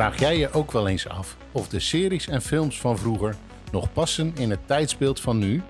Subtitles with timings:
[0.00, 3.36] Vraag jij je ook wel eens af of de series en films van vroeger
[3.72, 5.62] nog passen in het tijdsbeeld van nu?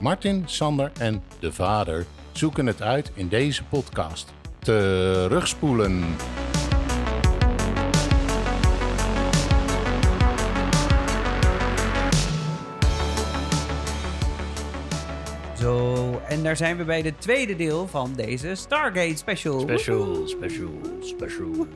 [0.00, 4.32] Martin, Sander en de vader zoeken het uit in deze podcast.
[4.58, 6.04] Terugspoelen.
[15.58, 19.60] Zo, en daar zijn we bij het tweede deel van deze Stargate special.
[19.60, 20.70] Special, special,
[21.00, 21.66] special.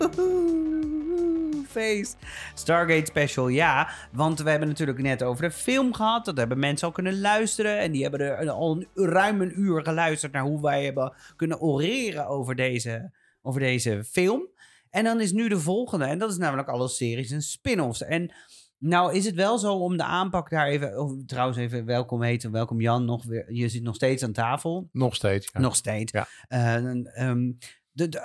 [1.74, 2.14] Face.
[2.54, 3.88] Stargate special, ja.
[4.12, 6.24] Want we hebben natuurlijk net over de film gehad.
[6.24, 7.78] Dat hebben mensen al kunnen luisteren.
[7.78, 11.60] En die hebben er al een, ruim een uur geluisterd naar hoe wij hebben kunnen
[11.60, 14.48] oreren over deze, over deze film.
[14.90, 16.04] En dan is nu de volgende.
[16.04, 18.02] En dat is namelijk alle series en spin-offs.
[18.02, 18.32] En
[18.78, 21.22] nou is het wel zo om de aanpak daar even...
[21.26, 23.04] Trouwens even welkom heten, welkom Jan.
[23.04, 24.88] Nog weer, je zit nog steeds aan tafel.
[24.92, 25.48] Nog steeds.
[25.52, 25.60] Ja.
[25.60, 26.12] Nog steeds.
[26.12, 26.26] Ja.
[26.48, 26.74] Eh,
[27.28, 27.52] ehm,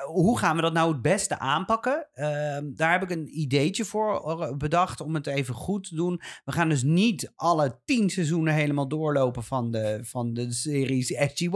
[0.05, 2.07] hoe gaan we dat nou het beste aanpakken?
[2.13, 6.21] Ehm, daar heb ik een ideetje voor eh, bedacht om het even goed te doen.
[6.45, 11.49] We gaan dus niet alle tien seizoenen helemaal doorlopen van de, van de series SG-1.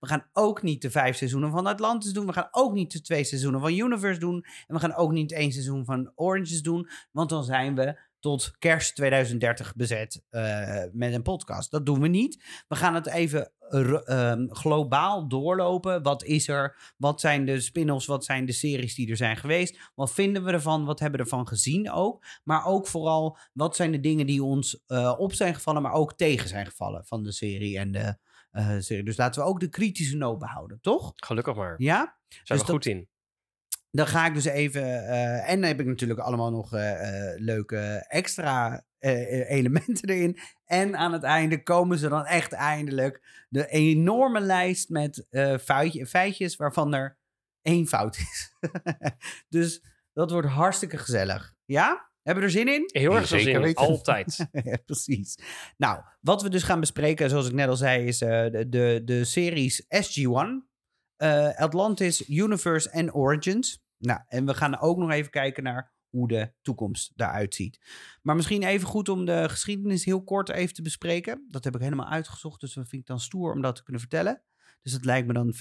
[0.00, 2.26] We gaan ook niet de vijf seizoenen van Atlantis doen.
[2.26, 4.44] We gaan ook niet de twee seizoenen van Universe doen.
[4.66, 6.88] En we gaan ook niet één seizoen van Oranges doen.
[7.10, 11.70] Want dan zijn we tot kerst 2030 bezet eh, met een podcast.
[11.70, 12.44] Dat doen we niet.
[12.68, 16.02] We gaan het even ehm, globaal doorlopen.
[16.02, 16.92] Wat is er?
[16.96, 18.06] Wat zijn de spin-offs?
[18.06, 19.90] Wat zijn de series die er zijn geweest?
[19.94, 20.84] Wat vinden we ervan?
[20.84, 22.24] Wat hebben we ervan gezien ook?
[22.44, 26.14] Maar ook vooral, wat zijn de dingen die ons eh, op zijn gevallen, maar ook
[26.14, 28.16] tegen zijn gevallen van de serie en de
[28.50, 29.04] eh, serie.
[29.04, 31.12] Dus laten we ook de kritische noot behouden, toch?
[31.16, 31.74] Gelukkig maar.
[31.76, 32.18] Ja?
[32.28, 33.08] Zijn dus we goed in.
[33.90, 34.82] Dan ga ik dus even.
[35.08, 38.84] eh, en dan heb ik natuurlijk allemaal nog eh, eh, leuke extra
[39.48, 40.38] elementen erin.
[40.64, 43.44] En aan het einde komen ze dan echt eindelijk.
[43.48, 45.54] De enorme lijst met eh,
[46.06, 47.18] feitjes waarvan er
[47.62, 48.52] één fout is.
[49.48, 49.82] dus
[50.12, 51.54] dat wordt hartstikke gezellig.
[51.64, 52.08] Ja?
[52.22, 52.88] Hebben we er zin in?
[52.92, 53.62] Heel erg veel Zeker zin.
[53.62, 53.86] weten.
[53.86, 54.46] Altijd.
[54.64, 55.38] Ja, precies.
[55.76, 59.02] Nou, wat we dus gaan bespreken, zoals ik net al zei, is eh, de, de,
[59.04, 60.68] de series SG-1,
[61.20, 63.82] eh, Atlantis, Universe en Origins.
[63.98, 67.80] Nou, en we gaan ook nog even kijken naar hoe de toekomst daaruit ziet.
[68.22, 71.46] Maar misschien even goed om de geschiedenis heel kort even te bespreken.
[71.48, 74.00] Dat heb ik helemaal uitgezocht, dus dat vind ik dan stoer om dat te kunnen
[74.00, 74.42] vertellen.
[74.82, 75.54] Dus dat lijkt me dan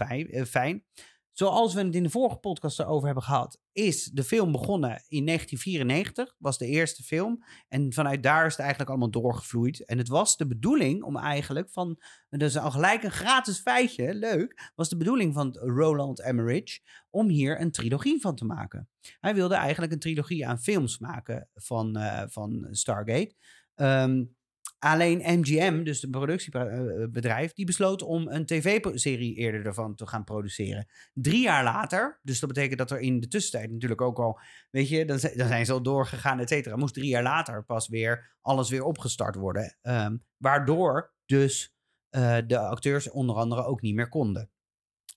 [0.46, 0.84] fijn.
[1.32, 5.26] Zoals we het in de vorige podcast erover hebben gehad, is de film begonnen in
[5.26, 6.36] 1994.
[6.38, 7.44] Was de eerste film.
[7.68, 9.86] En vanuit daar is het eigenlijk allemaal doorgevloeid.
[9.86, 12.00] En het was de bedoeling om eigenlijk van.
[12.30, 14.72] Is al gelijk een gratis feitje, leuk.
[14.76, 16.80] Was de bedoeling van Roland Emmerich
[17.10, 18.90] om hier een trilogie van te maken.
[19.20, 23.36] Hij wilde eigenlijk een trilogie aan films maken van, eh, van Stargate.
[23.76, 24.24] Ehm,
[24.80, 30.88] alleen MGM, dus de productiebedrijf, die besloot om een tv-serie eerder ervan te gaan produceren.
[31.14, 34.40] Drie jaar later, dus dat betekent dat er in de tussentijd natuurlijk ook al
[34.72, 36.76] Weet je, dan, zi- dan zijn ze al doorgegaan, et cetera.
[36.76, 39.78] Moest drie jaar later pas weer alles weer opgestart worden.
[39.82, 41.76] Ehm, waardoor dus
[42.10, 44.50] eh, de acteurs onder andere ook niet meer konden.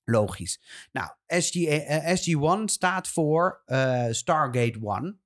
[0.05, 0.89] Logisch.
[0.93, 5.21] Nou, SG, eh, SG-1 staat voor eh, Stargate 1.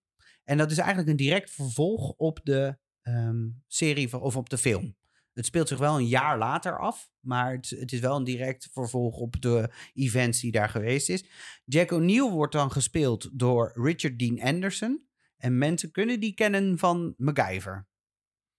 [0.45, 4.97] En dat is eigenlijk een direct vervolg op de ehm, serie of op de film.
[5.33, 8.69] Het speelt zich wel een jaar later af, maar het, het is wel een direct
[8.73, 11.25] vervolg op de events die daar geweest is.
[11.65, 15.07] Jack O'Neill wordt dan gespeeld door Richard Dean Anderson.
[15.37, 17.87] En mensen kunnen die kennen van MacGyver.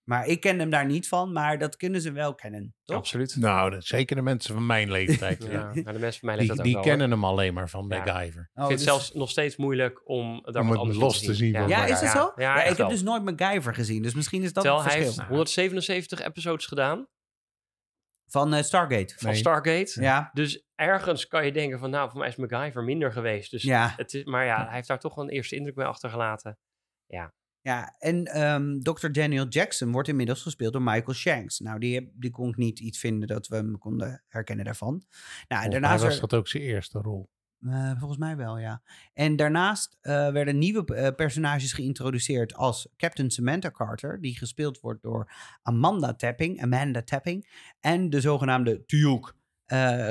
[0.08, 2.96] Maar ik ken hem daar niet van, maar dat kunnen ze wel kennen, toch?
[2.96, 3.36] Absoluut.
[3.36, 5.42] Nou, dat, zeker de mensen van mijn leeftijd.
[5.44, 5.82] Ja, ja.
[5.82, 7.68] maar de mensen van mij lezen Die, dat ook die wel, kennen hem alleen maar
[7.68, 7.98] van Ja.
[7.98, 8.50] MacGyver.
[8.54, 10.98] Oh, Ik vind het dus- zelfs nog steeds moeilijk om daar Om wat het anders
[10.98, 12.32] los te zien van Ja, is dat zo?
[12.36, 15.20] Ja, ik heb dus nooit MacGyver gezien, dus misschien is dat Terwijl het hij verschil.
[15.22, 17.06] heeft 177 episodes gedaan
[18.26, 19.14] Van eh, Stargate.
[19.18, 19.38] van Nee.
[19.38, 20.00] Stargate.
[20.02, 23.50] Ja, Dus ergens kan je denken van, nou, voor mij is MacGyver minder geweest.
[23.50, 23.92] Dus ja.
[23.96, 26.58] het is, maar ja, hij heeft daar toch wel een eerste indruk mee achtergelaten.
[27.06, 27.32] Ja,
[27.98, 29.08] en ehm, Dr.
[29.10, 31.58] Daniel Jackson wordt inmiddels gespeeld door Michael Shanks.
[31.58, 35.04] Nou, die, die kon ik niet iets vinden dat we hem konden herkennen daarvan.
[35.48, 37.30] Nou, en daarnaast was er- dat ook zijn eerste rol.
[37.66, 38.82] Eh, volgens mij wel, ja.
[39.14, 45.02] En daarnaast eh, werden nieuwe eh, personages geïntroduceerd als Captain Samantha Carter, die gespeeld wordt
[45.02, 47.48] door Amanda Tapping, Amanda Tapping,
[47.80, 49.32] en de zogenaamde Duke,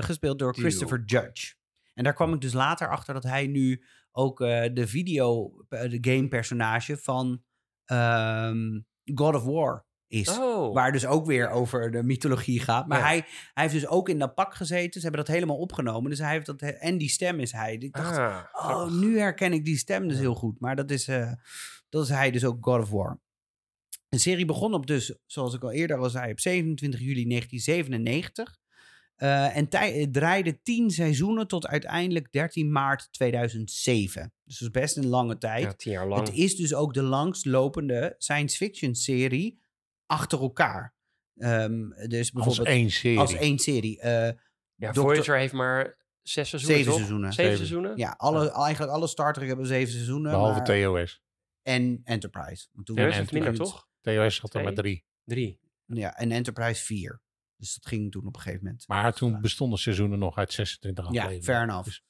[0.04, 0.68] gespeeld door Duke.
[0.68, 1.54] Christopher Judge.
[1.94, 3.83] En daar kwam ik dus later achter dat hij nu
[4.18, 7.44] ook eh, de video, eh, de game personage van
[7.86, 8.80] ehm,
[9.16, 10.30] God of War is.
[10.40, 12.88] Oh, Waar dus ook weer over de mythologie gaat.
[12.88, 13.06] Maar Ja.
[13.06, 15.02] hij, hij heeft dus ook in dat pak gezeten.
[15.02, 16.10] Ze hebben dat helemaal opgenomen.
[16.10, 16.62] Dus hij heeft dat.
[16.62, 17.74] En die stem is hij.
[17.75, 20.60] Ik dacht, ah, oh, nu herken ik die stem dus heel goed.
[20.60, 21.31] Maar dat is, eh,
[21.90, 23.20] dat is hij dus ook God of War.
[24.10, 28.58] De serie begon op dus, zoals ik al eerder al zei, op 27 juli 1997.
[29.18, 34.34] Eh, en tij- het draaide tien seizoenen tot uiteindelijk 13 maart 2007.
[34.44, 35.64] Dus dat is best een lange tijd.
[35.64, 36.28] Ja, tien jaar lang.
[36.28, 39.60] Het is dus ook de langstlopende science fiction serie
[40.06, 40.96] achter elkaar.
[41.38, 43.19] Ehm, dus Als bijvoorbeeld één serie.
[43.19, 44.00] als één serie.
[44.00, 44.31] Eh,
[44.75, 46.96] ja, Voyager heeft maar zes seizoenen, zeven toch?
[47.00, 47.34] seizoenen.
[47.34, 47.68] Zeven Zeven.
[47.68, 47.98] seizoenen?
[47.98, 50.31] Ja, alle, eigenlijk alle Star Trek hebben zeven seizoenen.
[50.31, 51.22] Behalve maar- TOS.
[51.62, 52.68] En Enterprise.
[52.72, 53.88] Want toen was heeft het minder, toch?
[54.02, 55.06] TOS had er maar drie.
[55.24, 55.60] Drie.
[55.86, 57.22] Ja, en Enterprise vier.
[57.57, 58.88] Dus dat ging toen op een gegeven moment.
[58.88, 61.44] Maar toen bestonden seizoenen nog uit 26 Ja, afleveringen.
[61.44, 61.83] fair enough.
[61.86, 62.04] Dus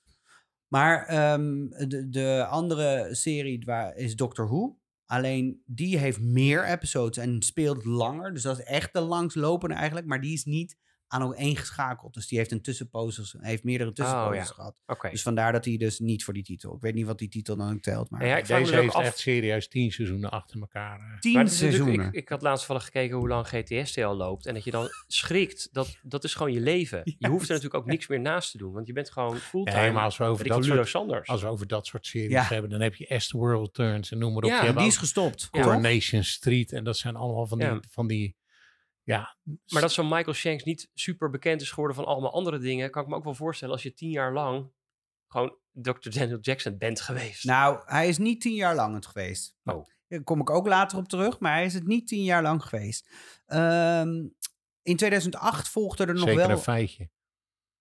[0.68, 4.80] Maar ehm, de, de andere serie waar, is Doctor Who.
[5.06, 8.34] Alleen die heeft meer episodes en speelt langer.
[8.34, 10.08] Dus dat is echt de langslopende eigenlijk.
[10.08, 10.78] Maar die is niet
[11.08, 12.14] aan ook één geschakeld.
[12.14, 14.54] Dus die heeft een tussenposes, heeft meerdere tussenposes Oh, ja.
[14.54, 14.82] gehad.
[14.86, 15.10] Oké.
[15.10, 16.76] Dus vandaar dat hij dus niet voor die titel.
[16.76, 18.10] Ik weet niet wat die titel dan ook telt.
[18.10, 19.04] Maar Ja, ja, Deze dus heeft af.
[19.04, 21.00] echt serieus tien seizoenen achter elkaar.
[21.00, 21.20] eh.
[21.20, 22.08] tien Maar seizoenen.
[22.08, 24.46] ik, ik had laatst vallen gekeken hoe lang GTST al loopt.
[24.46, 25.70] En dat je dan schrikt.
[25.72, 27.02] Dat, dat is gewoon je leven.
[27.20, 28.74] Je hoeft er natuurlijk ook niks meer naast te doen.
[28.74, 29.80] Want je bent gewoon fulltime.
[29.82, 31.30] Nee, maar als we over dat soort, Sanders.
[31.30, 32.44] als we over dat soort series Ja.
[32.44, 34.50] hebben, dan heb je the World Turns en noem maar op.
[34.50, 35.42] Ja, die is gestopt.
[35.42, 35.48] Ja.
[35.52, 35.62] toch?
[35.62, 37.80] Coronation Street en dat zijn allemaal van die, Ja.
[37.90, 38.36] van die
[39.08, 39.38] ja,
[39.68, 43.04] Maar dat zo'n Michael Shanks niet super bekend is geworden van allemaal andere dingen, kan
[43.04, 44.72] ik me ook wel voorstellen als je tien jaar lang
[45.28, 46.10] gewoon Dr.
[46.10, 47.44] Daniel Jackson bent geweest.
[47.44, 49.56] Nou, hij is niet tien jaar lang het geweest.
[49.64, 49.88] Oh.
[50.08, 52.64] Daar kom ik ook later op terug, maar hij is het niet tien jaar lang
[52.64, 53.10] geweest.
[53.46, 54.28] Ehm,
[54.82, 56.50] in 2008 volgde er nog zeker wel...
[56.50, 57.10] een feitje.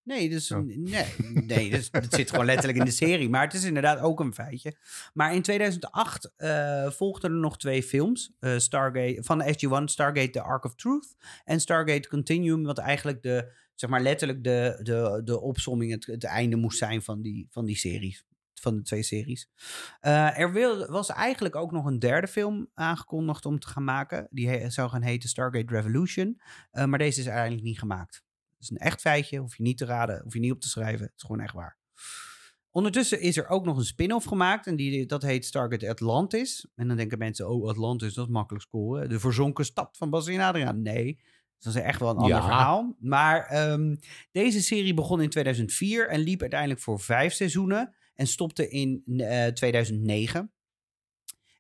[0.07, 0.63] Nee, dus, Oh.
[0.67, 1.05] nee,
[1.47, 3.29] nee dus, dat zit gewoon letterlijk in de serie.
[3.29, 4.77] Maar het is inderdaad ook een feitje.
[5.15, 8.33] Maar in 2008 eh volgden er nog twee films.
[8.39, 11.15] eh, Stargate, van de SG-1, Stargate The Ark of Truth.
[11.45, 16.25] En Stargate Continuum, wat eigenlijk de, zeg maar letterlijk de, de, de opsomming, het, het
[16.25, 18.25] einde moest zijn van die, van die series.
[18.61, 19.49] Van de twee series.
[20.01, 24.27] Eh, er wil, was eigenlijk ook nog een derde film aangekondigd om te gaan maken.
[24.31, 26.41] Die zou gaan heten Stargate Revolution.
[26.73, 28.25] Maar deze is eigenlijk niet gemaakt.
[28.57, 30.69] Het is een echt feitje, hoef je niet te raden, hoef je niet op te
[30.69, 31.07] schrijven.
[31.07, 31.79] Het is gewoon echt waar.
[32.71, 36.67] Ondertussen is er ook nog een spin-off gemaakt en die, dat heet Stargate Atlantis.
[36.75, 39.09] En dan denken mensen, oh Atlantis, dat is makkelijk scoren.
[39.09, 40.83] De verzonken stad van Bas en Adriaan.
[40.83, 41.19] Nee,
[41.59, 42.43] dat is echt wel een ander Ja.
[42.43, 42.97] verhaal.
[42.99, 43.97] Maar ehm,
[44.33, 47.95] deze serie begon in 2004 en liep uiteindelijk voor vijf seizoenen.
[48.15, 50.51] En stopte in eh, 2009.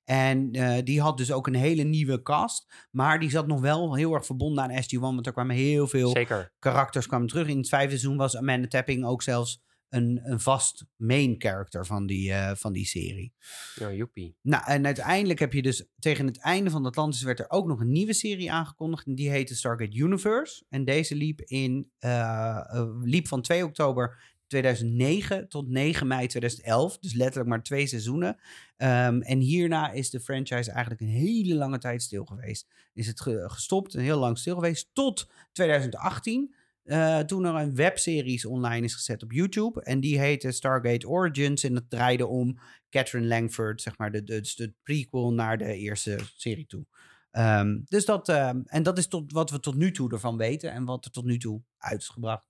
[0.06, 2.86] En eh, die had dus ook een hele nieuwe cast.
[2.90, 4.98] Maar die zat nog wel heel erg verbonden aan SG-1.
[4.98, 6.52] Want er kwamen heel veel Zeker.
[6.58, 7.48] karakters kwamen terug.
[7.48, 12.06] In het vijfde seizoen was Amanda Tapping ook zelfs een, een vast main character van
[12.06, 13.32] die, eh, van die serie.
[13.74, 14.36] Ja, joepie.
[14.42, 17.80] Nou, en uiteindelijk heb je dus tegen het einde van Atlantis werd er ook nog
[17.80, 19.06] een nieuwe serie aangekondigd.
[19.06, 20.64] En die heette Stargate Universe.
[20.68, 26.98] En deze liep, in, eh, liep van 2 oktober 2009 tot 9 mei 2011.
[26.98, 28.36] Dus letterlijk maar twee seizoenen.
[28.76, 32.66] Ehm, en hierna is de franchise eigenlijk een hele lange tijd stil geweest.
[32.92, 36.54] Is het ge- gestopt en heel lang stil geweest tot 2018.
[36.86, 39.82] eh, toen er een webseries online is gezet op YouTube.
[39.82, 41.64] En die heette Stargate Origins.
[41.64, 42.58] En dat draaide om
[42.90, 46.86] Catherine Langford, zeg maar, de, de, dus de prequel naar de eerste serie toe.
[47.30, 50.72] Ehm, dus dat, ehm, en dat is tot, wat we tot nu toe ervan weten
[50.72, 52.48] en wat er tot nu toe uit is gebracht.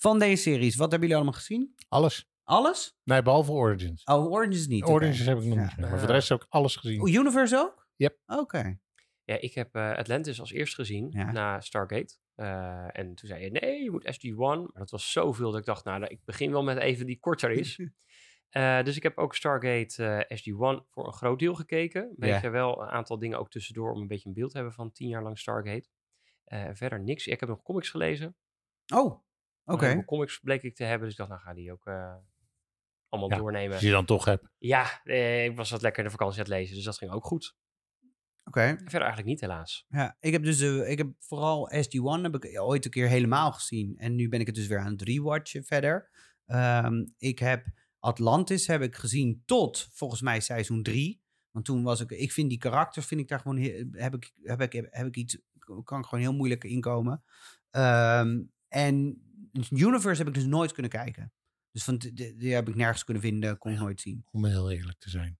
[0.00, 1.74] Van deze series, wat hebben jullie allemaal gezien?
[1.88, 2.30] Alles.
[2.44, 2.98] Alles?
[3.04, 4.04] Nee, behalve Origins.
[4.04, 4.84] Oh, Origins niet.
[4.84, 5.60] Origins heb ik nog Ja.
[5.60, 5.88] niet gezien.
[5.88, 7.00] Maar voor de rest heb ik alles gezien.
[7.00, 7.88] Oh, Universe ook?
[7.96, 8.18] Yep.
[8.26, 8.78] Oké.
[9.24, 11.32] Ja, ik heb eh, Atlantis als eerst gezien Ja.
[11.32, 12.14] na Stargate.
[12.34, 14.36] Eh, en toen zei je, nee, je moet SG-1.
[14.36, 17.50] Maar dat was zoveel dat ik dacht, nou, ik begin wel met even die korter
[17.50, 17.78] is.
[18.50, 22.02] Eh, dus ik heb ook Stargate eh, SG-1 voor een groot deel gekeken.
[22.02, 22.32] Een Ja.
[22.34, 24.92] beetje wel een aantal dingen ook tussendoor om een beetje een beeld te hebben van
[24.92, 25.88] tien jaar lang Stargate.
[26.44, 27.26] Eh, verder niks.
[27.26, 28.36] Ik heb nog comics gelezen.
[28.94, 29.22] Oh,
[29.64, 30.04] oké.
[30.04, 31.02] Comics bleek ik te hebben.
[31.02, 32.14] Dus ik dacht, nou ga die ook eh,
[33.08, 33.72] allemaal Ja, doornemen.
[33.72, 34.48] Als je dan toch hebt.
[34.58, 36.74] Ja, eh, ik was wat lekker in de vakantie aan het lezen.
[36.74, 37.56] Dus dat ging ook goed.
[38.44, 38.60] Oké.
[38.76, 39.86] Verder eigenlijk niet helaas.
[39.88, 43.52] Ja, ik heb dus eh, ik heb vooral SG-1 heb ik ooit een keer helemaal
[43.52, 43.96] gezien.
[43.96, 46.10] En nu ben ik het dus weer aan het rewatchen verder.
[46.46, 47.66] Ehm, ik heb
[47.98, 51.22] Atlantis heb ik gezien tot volgens mij seizoen 3.
[51.50, 53.58] Want toen was ik, ik vind die karakters, vind ik daar gewoon,
[53.92, 55.38] heb ik, heb ik, heb ik iets,
[55.84, 57.22] kan ik gewoon heel moeilijk inkomen.
[57.70, 59.22] Ehm, en
[59.70, 61.32] Universe heb ik dus nooit kunnen kijken.
[61.72, 64.24] Dus van, die, die heb ik nergens kunnen vinden, kon ik nooit zien.
[64.30, 65.38] Om heel eerlijk te zijn.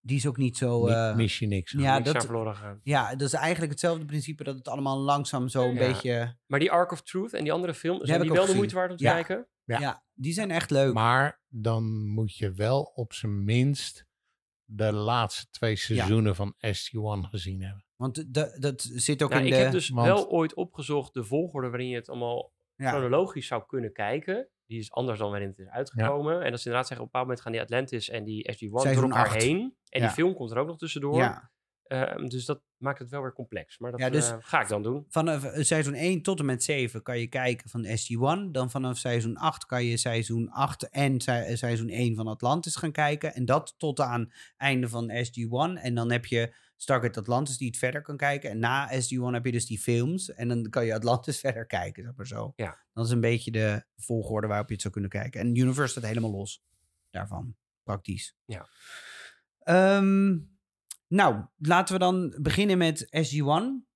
[0.00, 0.86] Die is ook niet zo...
[0.86, 1.72] Eh, mis je niks.
[1.72, 5.68] ja, niks dat- verloren ja, dat is eigenlijk hetzelfde principe dat het allemaal langzaam zo
[5.68, 5.78] een Ja.
[5.92, 6.36] beetje...
[6.46, 8.54] Maar die Ark of Truth en die andere film, zijn heb die ik wel de
[8.54, 9.12] moeite waard om te Ja.
[9.12, 9.46] kijken?
[9.64, 9.80] Ja.
[9.80, 10.04] Ja.
[10.14, 10.92] die zijn echt leuk.
[10.94, 14.06] Maar dan moet je wel op zijn minst
[14.64, 17.84] de laatste twee seizoenen van SG-1 gezien hebben.
[17.96, 19.56] Want de- de, dat zit ook in ik de...
[19.58, 22.52] heb dus want- wel ooit opgezocht de volgorde waarin je het allemaal.
[22.90, 24.48] Chronologisch zou kunnen kijken.
[24.66, 26.34] Die is anders dan waarin het is uitgekomen.
[26.42, 28.68] En dat is inderdaad zeggen, op een bepaald moment gaan die Atlantis en die SG-1
[28.94, 29.76] door elkaar heen.
[29.88, 31.16] En die film komt er ook nog tussendoor.
[31.82, 33.78] Ehm, dus dat maakt het wel weer complex.
[33.78, 35.04] Maar dat Ja, dus- eh, ga ik dan doen.
[35.08, 38.50] Vanaf eh, seizoen 1 tot en met 7 kan je kijken van SG-1.
[38.52, 42.76] Dan vanaf seizoen 8 kan je seizoen 8 en se- eh, seizoen 1 van Atlantis
[42.76, 43.34] gaan kijken.
[43.34, 45.76] En dat tot aan einde van SG-1.
[45.82, 48.50] En dan heb je Stargate Atlantis die het verder kan kijken.
[48.50, 50.32] En na SG-1 heb je dus die films.
[50.34, 52.52] En dan kan je Atlantis verder kijken, zeg maar zo.
[52.56, 52.84] Ja.
[52.92, 55.40] Dat is een beetje de volgorde waarop je het zou kunnen kijken.
[55.40, 56.62] En Universe staat helemaal los
[57.10, 57.56] daarvan.
[57.82, 58.36] Praktisch.
[58.44, 58.68] Ja.
[59.58, 60.38] Ehm,
[61.08, 63.86] nou, laten we dan beginnen met SG-1.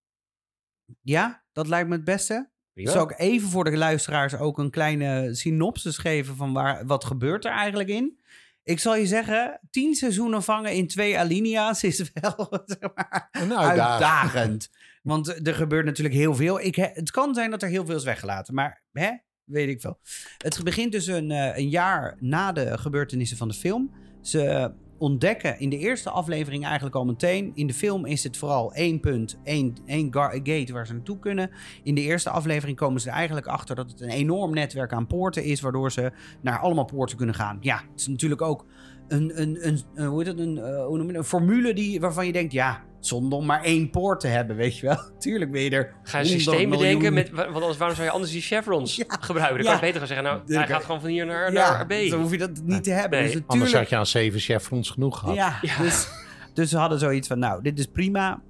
[1.01, 2.51] Ja, dat lijkt me het beste.
[2.75, 7.45] Zal ik even voor de luisteraars ook een kleine synopsis geven van waar, wat gebeurt
[7.45, 8.21] er eigenlijk in?
[8.67, 14.71] Ik zal je zeggen, tien seizoenen vangen in twee alinea's is wel zeg maar, uitdagend.
[15.03, 16.61] Want er gebeurt natuurlijk heel veel.
[16.61, 19.11] Ik, he- het kan zijn dat er heel veel is weggelaten, maar hè,
[19.45, 19.99] weet ik veel.
[20.39, 23.95] Het begint dus een, eh, een jaar na de gebeurtenissen van de film.
[24.23, 27.53] Ze ontdekken in de eerste aflevering eigenlijk al meteen.
[27.55, 31.51] In de film is het vooral één punt, één, één gate waar ze naartoe kunnen.
[31.83, 35.07] In de eerste aflevering komen ze er eigenlijk achter dat het een enorm netwerk aan
[35.07, 37.59] poorten is, waardoor ze naar allemaal poorten kunnen gaan.
[37.61, 38.65] Ja, het is natuurlijk ook
[39.09, 41.75] een, een, een, een- hoe heet het, een, eh, hoe noem je het, een formule
[41.75, 44.99] die, waarvan je denkt, ja, zonder om maar één poort te hebben, weet je wel.
[45.19, 48.09] Tuurlijk ben je er Ga je 100 systeem bedenken, met, wa- want anders, waarom zou
[48.09, 49.05] je anders die chevrons Ja.
[49.21, 49.65] gebruiken?
[49.65, 49.79] Dan Ja.
[49.79, 52.11] kan je beter gaan zeggen, nou, hij gaat gewoon van hier naar, ja, naar B.
[52.11, 53.19] dan hoef je dat niet te hebben.
[53.19, 53.27] Nee.
[53.33, 55.35] Dus Anders natuurlijk, had je aan zeven chevrons genoeg gehad.
[55.35, 55.79] Ja, Ja.
[55.83, 56.09] Dus,
[56.55, 58.41] dus ze hadden zoiets van, nou, dit is prima.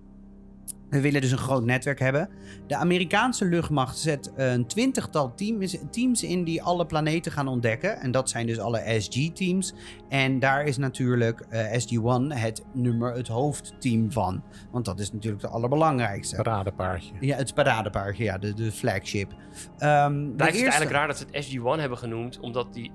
[0.90, 2.28] We willen dus een groot netwerk hebben.
[2.66, 8.00] De Amerikaanse luchtmacht zet een twintigtal teams, teams in die alle planeten gaan ontdekken.
[8.00, 9.74] En dat zijn dus alle SG-teams.
[10.08, 14.42] En daar is natuurlijk eh, SG-1 het nummer, het hoofdteam van.
[14.70, 16.36] Want dat is natuurlijk het allerbelangrijkste.
[16.36, 17.12] Paradepaardje.
[17.20, 19.32] Ja, het paradepaardje, ja, de, de flagship.
[19.78, 22.90] Ehm, de Blijft het eerste- eigenlijk raar dat ze het SG-1 hebben genoemd, omdat die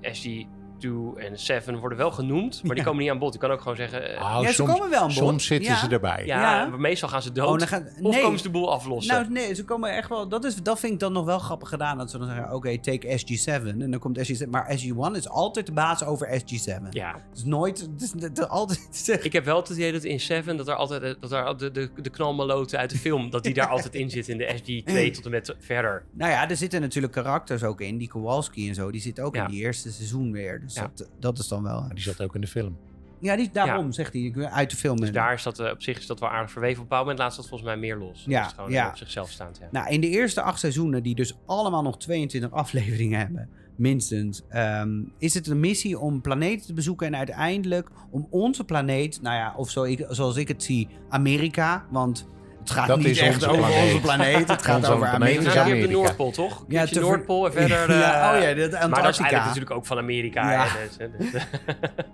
[0.86, 3.32] SG-2 en 7 worden wel genoemd, maar die komen niet aan bod.
[3.32, 5.16] Je kan ook gewoon zeggen, eh, Nou, Ja, ze soms, komen wel aan bod.
[5.16, 5.78] soms zitten Ja.
[5.78, 6.22] ze erbij.
[6.26, 7.48] ja, meestal gaan ze dood.
[7.48, 9.14] Oh, dan gaan, of komen ze de boel aflossen.
[9.14, 10.28] Nou, nee, ze komen echt wel.
[10.28, 11.98] Dat, is, dat vind ik dan nog wel grappig gedaan.
[11.98, 13.80] Dat ze dan zeggen: oké, take SG7.
[13.80, 14.48] En dan komt SG7.
[14.50, 16.82] Maar SG1 is altijd de baas over SG7.
[16.90, 17.80] ja, Het is nooit.
[17.80, 19.18] Het is, het is altijd.
[19.22, 21.90] ik heb wel het idee dat in 7 dat er altijd dat er de, de,
[22.02, 25.24] de knalmaloten uit de film, dat die daar altijd in zit in de SG2 tot
[25.24, 26.04] en met verder.
[26.12, 27.98] nou ja, er zitten natuurlijk karakters ook in.
[27.98, 28.90] Die Kowalski en zo.
[28.90, 29.44] Die zit ook Ja.
[29.44, 30.60] in die eerste seizoen weer.
[30.60, 30.90] Dus Ja.
[30.94, 31.80] dat, dat is dan wel.
[31.80, 32.76] Maar die zat ook in de film.
[33.22, 34.22] Ja, die, daarom zegt hij.
[34.22, 35.00] ik wil Uit de film.
[35.00, 36.76] Dus daar is dat eh, op zich is dat wel aardig verweven.
[36.76, 38.24] Op een bepaald moment laat dat volgens mij meer los.
[38.26, 38.84] Ja, Dat is gewoon ja.
[38.84, 39.58] eh, op zichzelf staand.
[39.60, 39.68] Ja.
[39.70, 45.02] Nou, in de eerste acht seizoenen, die dus allemaal nog 22 afleveringen hebben, minstens, ehm,
[45.18, 49.54] is het een missie om planeten te bezoeken en uiteindelijk om onze planeet, nou ja,
[49.56, 52.28] of zo ik, zoals ik het zie, Amerika, want
[52.62, 53.84] het gaat Dat niet is echt onze over planeet.
[53.84, 55.50] onze planeet, het gaat over Amerika.
[55.50, 55.94] heb je op de.
[55.94, 56.64] Noordpool, toch?
[56.68, 57.90] Ja, Ja, ver- Noordpool en verder...
[57.98, 58.88] Ja, eh, oh ja, dat Antarctica.
[58.88, 60.52] maar dat is eigenlijk natuurlijk ook van Amerika.
[60.52, 60.66] Ja.
[60.86, 61.46] dus, dus,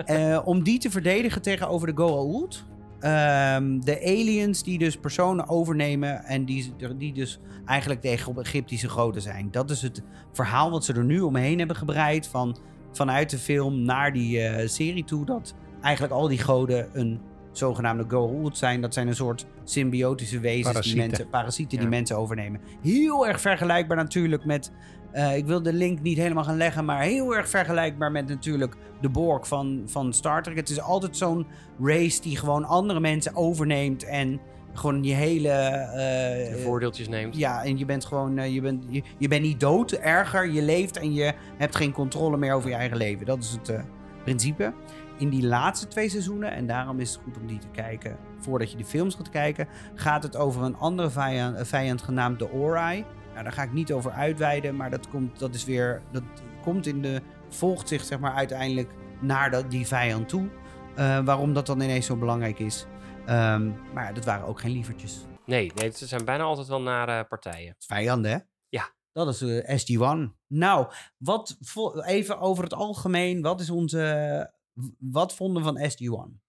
[0.16, 2.64] Eh, om die te verdedigen tegenover de Goa'uld.
[3.00, 9.22] Ehm, de aliens die dus personen overnemen en die, die dus eigenlijk tegen Egyptische goden
[9.22, 9.48] zijn.
[9.50, 10.02] Dat is het
[10.32, 12.58] verhaal wat ze er nu omheen hebben gebreid van,
[12.92, 15.24] vanuit de film naar die eh, serie toe.
[15.24, 17.20] Dat eigenlijk al die goden een
[17.58, 18.80] zogenaamde Goa'uld zijn.
[18.80, 21.06] Dat zijn een soort symbiotische wezens, die Parasieten.
[21.08, 21.94] mensen, parasieten die Ja.
[21.94, 22.60] mensen overnemen.
[22.82, 24.72] Heel erg vergelijkbaar natuurlijk met...
[25.12, 28.74] eh, ik wil de link niet helemaal gaan leggen, maar heel erg vergelijkbaar met natuurlijk
[29.00, 30.56] de Borg van, van Star Trek.
[30.56, 31.46] Het is altijd zo'n
[31.82, 34.40] race die gewoon andere mensen overneemt en
[34.72, 35.48] gewoon je hele...
[35.48, 37.36] eh, de voordeeltjes neemt.
[37.36, 40.62] ja, en je bent gewoon, eh, je, bent, je, je bent niet dood, erger, je
[40.62, 43.26] leeft en je hebt geen controle meer over je eigen leven.
[43.26, 43.80] Dat is het eh,
[44.24, 44.72] principe.
[45.18, 48.70] In die laatste twee seizoenen, en daarom is het goed om die te kijken voordat
[48.70, 53.04] je de films gaat kijken, gaat het over een andere vijand, vijand genaamd de Ori.
[53.32, 56.22] Nou, daar ga ik niet over uitweiden, maar dat komt, dat is weer, dat
[56.62, 60.48] komt in de, volgt zich zeg maar uiteindelijk naar dat, die vijand toe.
[60.96, 62.86] Eh, waarom dat dan ineens zo belangrijk is.
[63.26, 65.26] Ehm, maar dat waren ook geen lievertjes.
[65.44, 67.74] Nee, nee, het zijn bijna altijd wel nare partijen.
[67.78, 68.38] Vijanden, hè?
[68.68, 68.96] Ja.
[69.12, 70.36] Dat is eh, SG-1.
[70.46, 71.58] Nou, wat
[72.04, 73.42] even over het algemeen.
[73.42, 74.56] Wat is onze...
[74.98, 76.40] Wat vonden we van SG-1?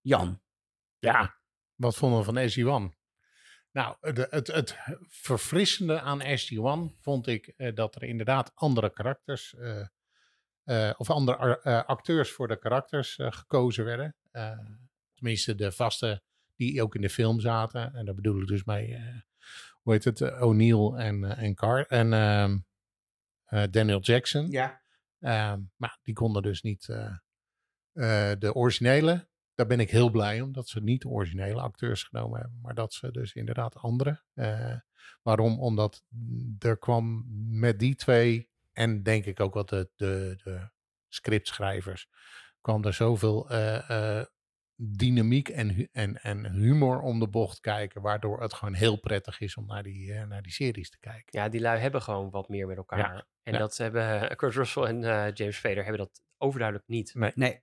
[0.00, 0.42] Jan.
[0.98, 1.38] Ja,
[1.74, 3.00] wat vonden we van SG-1?
[3.70, 4.76] Nou, het, het, het
[5.08, 9.86] verfrissende aan SG-1 vond ik eh, dat er inderdaad andere karakters, eh,
[10.62, 14.16] eh, of andere acteurs voor de karakters gekozen werden.
[15.14, 16.22] Tenminste, de vaste
[16.56, 17.94] die ook in de film zaten.
[17.94, 18.98] En daar bedoel ik dus mee,
[19.82, 22.58] hoe heet het, O'Neill en, en, Car en ehm,
[23.44, 24.50] eh, Daniel Jackson.
[24.50, 24.82] Ja.
[25.18, 26.88] Ehm, maar die konden dus niet
[27.92, 29.28] eh, de originele.
[29.54, 32.74] Daar ben ik heel blij om dat ze niet de originele acteurs genomen hebben, maar
[32.74, 34.22] dat ze dus inderdaad andere.
[34.34, 34.76] Eh,
[35.22, 35.60] waarom?
[35.60, 36.04] Omdat
[36.58, 37.24] er kwam
[37.60, 40.70] met die twee en denk ik ook wat de, de, de
[41.08, 42.08] scriptschrijvers
[42.60, 44.26] kwam er zoveel eh, eh,
[44.76, 49.56] dynamiek en, en, en humor om de bocht kijken, waardoor het gewoon heel prettig is
[49.56, 51.40] om naar die, eh, naar die series te kijken.
[51.40, 53.26] Ja, die lui hebben gewoon wat meer met elkaar.
[53.42, 53.58] en ja.
[53.58, 57.14] dat hebben Kurt Russell en eh, James Vader hebben dat overduidelijk niet.
[57.34, 57.62] Nee,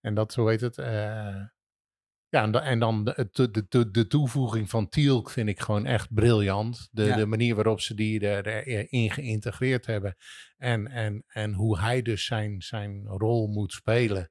[0.00, 0.78] En dat, hoe heet het?
[0.78, 1.42] eh,
[2.28, 6.14] ja, en, en dan de, de, de, de, toevoeging van Tielk vind ik gewoon echt
[6.14, 6.88] briljant.
[6.92, 7.16] De, Ja.
[7.16, 10.16] de manier waarop ze die er- erin geïntegreerd hebben.
[10.56, 14.30] En, en, en hoe hij dus zijn, zijn rol moet spelen.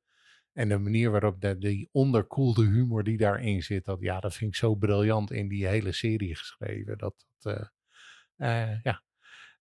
[0.54, 3.86] En de manier waarop de, die onderkoelde humor die daarin zit.
[3.86, 6.98] Dat, ja, dat vind ik zo briljant in die hele serie geschreven.
[6.98, 7.72] Dat, dat,
[8.36, 9.04] eh, eh, ja.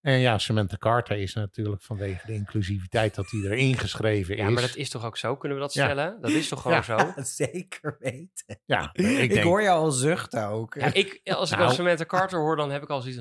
[0.01, 4.53] En ja, Samantha Carter is natuurlijk vanwege de inclusiviteit dat die erin geschreven Ja, is.
[4.53, 5.35] maar dat is toch ook zo?
[5.37, 5.83] Kunnen we dat Ja.
[5.85, 6.21] stellen?
[6.21, 6.83] Dat is toch gewoon Ja.
[6.83, 7.13] zo?
[7.45, 8.59] zeker weten.
[8.65, 10.73] Ja, Ik, ik denk, hoor jou al zuchten ook.
[10.75, 11.73] Ja, ik, als ik Nou.
[11.73, 13.19] Samantha Carter hoor, dan heb ik al zoiets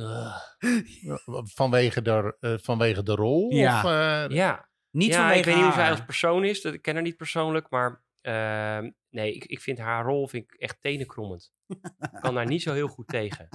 [1.55, 3.53] vanwege de, eh, vanwege de rol?
[3.53, 3.79] Ja.
[3.79, 6.61] Of, eh, Ja, Niet ja vanwege ik weet niet hoe zij als persoon is.
[6.63, 8.03] Dat, ik ken haar niet persoonlijk, maar...
[8.21, 11.53] ehm, nee, ik, ik vind haar rol vind ik echt tenenkrommend.
[11.67, 13.49] Ik kan daar niet zo heel goed tegen.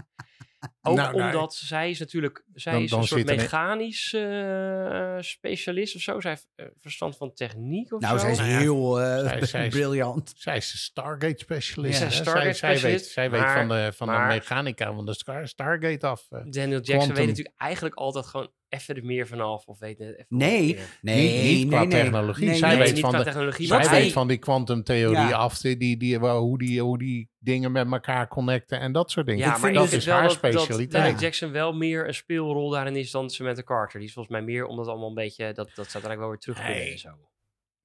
[0.81, 2.43] Ook Nou, nou, omdat zij is natuurlijk...
[2.53, 6.19] Zij Dan- is dan een soort een- mechanisch eh, specialist of zo.
[6.19, 8.21] Zij heeft eh, verstand van techniek of Nou, zo.
[8.23, 10.33] zij is Nou heel eh, zij- zij is- briljant.
[10.35, 11.99] Zij is de Stargate specialist.
[12.01, 12.09] Ja.
[12.09, 15.05] Zij Stargate zij, zij weet, specialist, zij weet van, de, van maar- de mechanica van
[15.05, 16.27] de Star, Stargate af.
[16.29, 17.15] Daniel Jackson Quantum.
[17.15, 19.65] weet natuurlijk eigenlijk altijd gewoon even er meer vanaf.
[19.65, 20.97] Of weet even wat Nee, meer.
[21.01, 22.01] nee, Niet- niet qua nee, nee.
[22.01, 22.45] technologie.
[22.47, 22.87] Nee, Zij Nee, nee.
[22.91, 23.67] weet van de- technologie.
[23.67, 25.31] Zij weet van die kwantumtheorie Ja.
[25.31, 29.25] af, die, die, die, hoe, die, hoe die dingen met elkaar connecten en dat soort
[29.25, 29.45] dingen.
[29.45, 31.03] Ja, Ik maar dat dus is wel haar dat, dat specialiteit.
[31.03, 33.99] Daniel Jackson wel meer een speelrol daarin is dan Samantha Carter.
[33.99, 36.39] Die is volgens mij meer omdat allemaal een beetje, dat, dat zou eigenlijk wel weer
[36.39, 36.91] terug kunnen Nee.
[36.91, 37.09] en zo.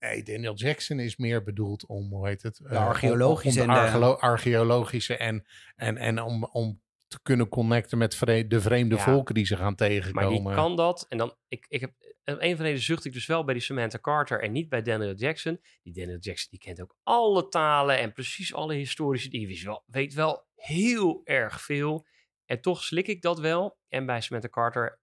[0.00, 2.61] Nee, Daniel Jackson is meer bedoeld om, hoe heet het?
[2.71, 5.45] eh, archeologische om, om de en de- archeolo- archeologische en,
[5.76, 9.03] en, en om, om te kunnen connecten met vre- de vreemde Ja.
[9.03, 10.29] volken die ze gaan Maar tegenkomen.
[10.45, 11.07] die kan dat.
[11.09, 11.93] En dan, ik, ik heb,
[12.25, 15.15] een van reden zucht ik dus wel bij die Samantha Carter en niet bij Daniel
[15.15, 15.61] Jackson.
[15.83, 19.29] Die Daniel Jackson, die kent ook alle talen en precies alle historische.
[19.29, 22.07] Die weet wel, weet wel heel erg veel.
[22.45, 23.79] En toch slik ik dat wel.
[23.88, 25.00] En bij Samantha Carter,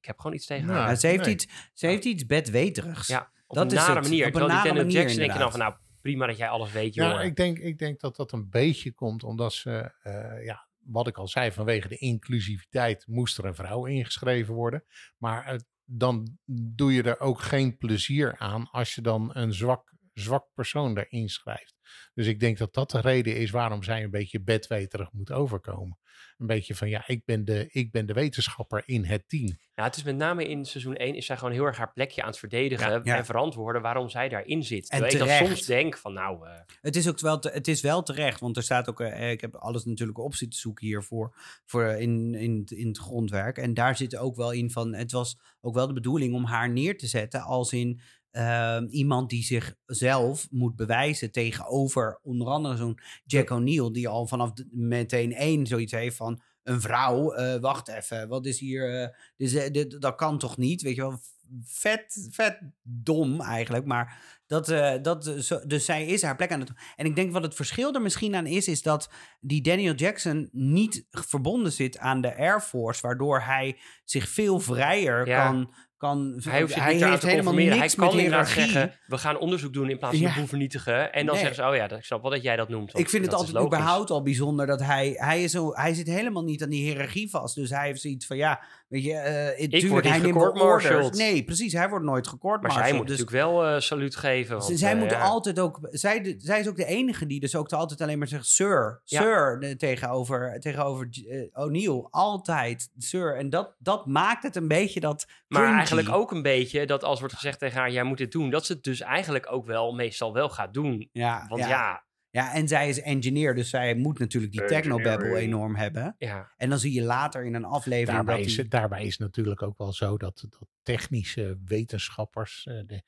[0.00, 0.72] ik heb gewoon iets tegen Ja.
[0.72, 0.86] haar.
[0.86, 1.32] Maar ze, heeft nee.
[1.34, 3.06] iets, ze heeft iets bedweterigs.
[3.06, 4.02] Ja, op dat een is nare het.
[4.08, 4.26] manier.
[4.26, 6.36] Op een Terwijl die nare Daniel manier, Jackson denk je dan van, nou prima dat
[6.36, 7.06] jij alles weet, joh.
[7.08, 11.06] Ja, ik denk, ik denk dat dat een beetje komt omdat ze, eh, ja, wat
[11.06, 14.84] ik al zei, vanwege de inclusiviteit moest er een vrouw ingeschreven worden.
[15.16, 16.38] Maar eh, dan
[16.74, 21.28] doe je er ook geen plezier aan als je dan een zwak, zwak persoon erin
[21.28, 21.79] schrijft.
[22.14, 25.98] Dus ik denk dat dat de reden is waarom zij een beetje bedweterig moet overkomen.
[26.38, 29.58] Een beetje van, ja, ik ben de, ik ben de wetenschapper in het team.
[29.74, 32.22] Ja, het is met name in seizoen 1 is zij gewoon heel erg haar plekje
[32.22, 33.16] aan het verdedigen Ja, ja.
[33.16, 34.90] en verantwoorden waarom zij daarin zit.
[34.90, 35.46] En Terwijl ik terecht.
[35.46, 38.56] soms denk van nou, eh, Het is ook wel, te- het is wel terecht, want
[38.56, 42.64] er staat ook, eh, ik heb alles natuurlijk op zitten zoeken hiervoor, voor in, in,
[42.66, 43.58] in het grondwerk.
[43.58, 46.70] En daar zit ook wel in van, het was ook wel de bedoeling om haar
[46.70, 48.00] neer te zetten als in
[48.30, 54.52] ehm, iemand die zichzelf moet bewijzen tegenover onder andere zo'n Jack O'Neill, die al vanaf
[54.52, 59.08] de- meteen één zoiets heeft van, een vrouw, eh, wacht even, wat is hier, eh,
[59.36, 61.18] dus, eh, dit, dat kan toch niet, weet je wel,
[61.64, 64.66] vet, vet dom eigenlijk, maar dat,
[65.04, 66.72] dat, zo, dus zij is haar plek aan het.
[66.96, 70.48] En ik denk wat het verschil er misschien aan is, is dat die Daniel Jackson
[70.52, 75.46] niet verbonden zit aan de Air Force, waardoor hij zich veel vrijer Ja.
[75.46, 75.74] kan.
[76.00, 77.78] Kan hij hoeft zich niet aan te conformeren.
[77.78, 80.32] Hij kan inderdaad zeggen, we gaan onderzoek doen in plaats van Ja.
[80.32, 81.12] de boel vernietigen.
[81.12, 81.44] En dan Nee.
[81.44, 82.98] zeggen ze, oh ja, ik snap wel dat jij dat noemt.
[82.98, 86.44] Ik vind het altijd überhaupt al bijzonder dat hij, hij, is zo, hij zit helemaal
[86.44, 87.54] niet aan die hiërarchie vast.
[87.54, 91.18] Dus hij heeft zoiets van, ja, weet je, het- tuurlijk, word hij neemt orders.
[91.18, 92.62] Nee, precies, hij wordt nooit gekort.
[92.62, 94.58] Maar zij moet natuurlijk wel eh saluut geven.
[94.58, 95.20] Want, zij moet ja.
[95.20, 95.78] altijd ook.
[95.90, 99.00] Zij, de- zij is ook de enige die dus ook altijd alleen maar zegt sir.
[99.04, 99.20] Ja.
[99.20, 101.08] Sir tegenover, tegenover
[101.52, 102.06] O'Neill.
[102.10, 103.36] Altijd sir.
[103.36, 105.26] En dat, dat maakt het een beetje dat.
[105.48, 105.76] Maar cringy.
[105.76, 108.66] eigenlijk ook een beetje dat als wordt gezegd tegen haar, jij moet dit doen, dat
[108.66, 111.08] ze het dus eigenlijk ook wel meestal wel gaat doen.
[111.12, 112.08] Ja, Want ja.
[112.32, 116.14] Ja, en zij is engineer, dus zij moet natuurlijk die technobabble enorm hebben.
[116.18, 119.02] ja, En dan zie je later in een aflevering Daarbij dat is, die- het, daarbij
[119.04, 123.02] is het natuurlijk ook wel zo dat, dat technische wetenschappers, eh, de-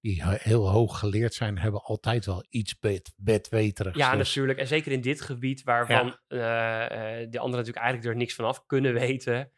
[0.00, 3.96] die he- heel hoog geleerd zijn, hebben altijd wel iets bed, bedweterigs.
[3.98, 4.58] ja Dus- natuurlijk.
[4.58, 8.44] En zeker in dit gebied waarvan eh, eh, de anderen natuurlijk eigenlijk er niks van
[8.44, 9.50] af kunnen weten,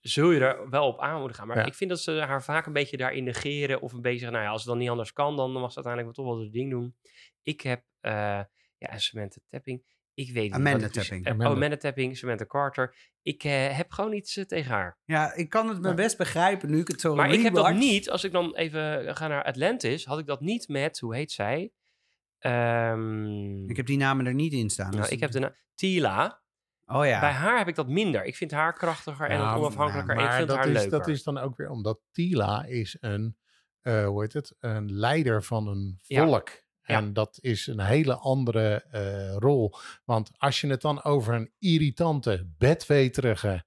[0.00, 1.46] zul je er wel op aan moeten gaan.
[1.46, 1.64] Maar Ja.
[1.64, 4.44] ik vind dat ze haar vaak een beetje daarin negeren of een beetje zeggen, nou
[4.44, 6.52] ja, als het dan niet anders kan, dan mag ze uiteindelijk wel toch wel het
[6.52, 6.94] ding doen.
[7.42, 8.40] Ik heb, eh
[8.78, 9.82] ja, Samantha Tapping,
[10.14, 11.24] ik weet niet Amanda wat ik Tapping.
[11.24, 11.50] eh, Amanda.
[11.50, 12.96] Oh, Amanda Tapping, Samantha Carter.
[13.22, 14.98] Ik eh, heb gewoon iets eh, tegen haar.
[15.04, 15.94] Ja, ik kan het me Ja.
[15.94, 19.16] best begrijpen nu ik het zo Maar ik heb dat niet, als ik dan even
[19.16, 21.72] ga naar Atlantis, had ik dat niet met, hoe heet zij?
[22.38, 24.90] Ehm, Ik heb die namen er niet in staan.
[24.90, 26.40] nou, dus- ik heb de na- Tila.
[26.86, 27.20] Oh ja.
[27.20, 28.24] Bij haar heb ik dat minder.
[28.24, 30.16] Ik vind haar krachtiger en onafhankelijker.
[30.16, 30.90] en ik vind dat haar is, leuker.
[30.90, 33.36] Dat is dan ook weer omdat Tila is een,
[33.80, 36.48] eh, hoe heet het, een leider van een volk.
[36.48, 36.60] Ja.
[36.82, 39.74] En dat is een hele andere eh, rol.
[40.04, 43.64] Want als je het dan over een irritante, bedweterige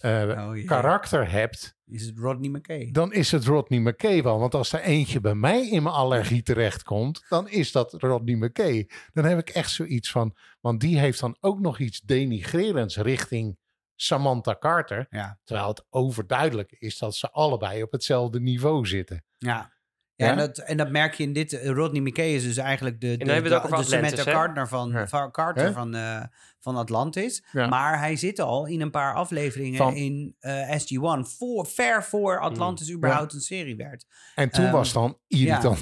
[0.00, 2.88] eh, Oh, karakter hebt, Is het Rodney McKay?
[2.92, 4.38] dan is het Rodney McKay wel.
[4.38, 8.88] Want als er eentje bij mij in mijn allergie terechtkomt, dan is dat Rodney McKay.
[9.12, 13.58] Dan heb ik echt zoiets van, want die heeft dan ook nog iets denigrerends richting
[13.94, 15.06] Samantha Carter.
[15.10, 15.38] Ja.
[15.44, 19.24] Terwijl het overduidelijk is dat ze allebei op hetzelfde niveau zitten.
[19.38, 19.72] Ja.
[20.16, 20.32] Ja, Ja?
[20.32, 21.52] En, dat, en dat merk je in dit.
[21.52, 24.22] eh, Rodney McKay is dus eigenlijk de, de, de, over de Samantha?
[24.22, 25.06] Carter van, Ja.
[25.08, 26.22] van, Carter van, eh,
[26.60, 27.44] van Atlantis.
[27.52, 27.66] Ja.
[27.66, 31.20] Maar hij zit al in een paar afleveringen Van- in eh, SG-1.
[31.36, 34.04] Voor, ver voor Atlantis überhaupt een serie werd.
[34.34, 35.78] En toen Ehm, was het dan irritant.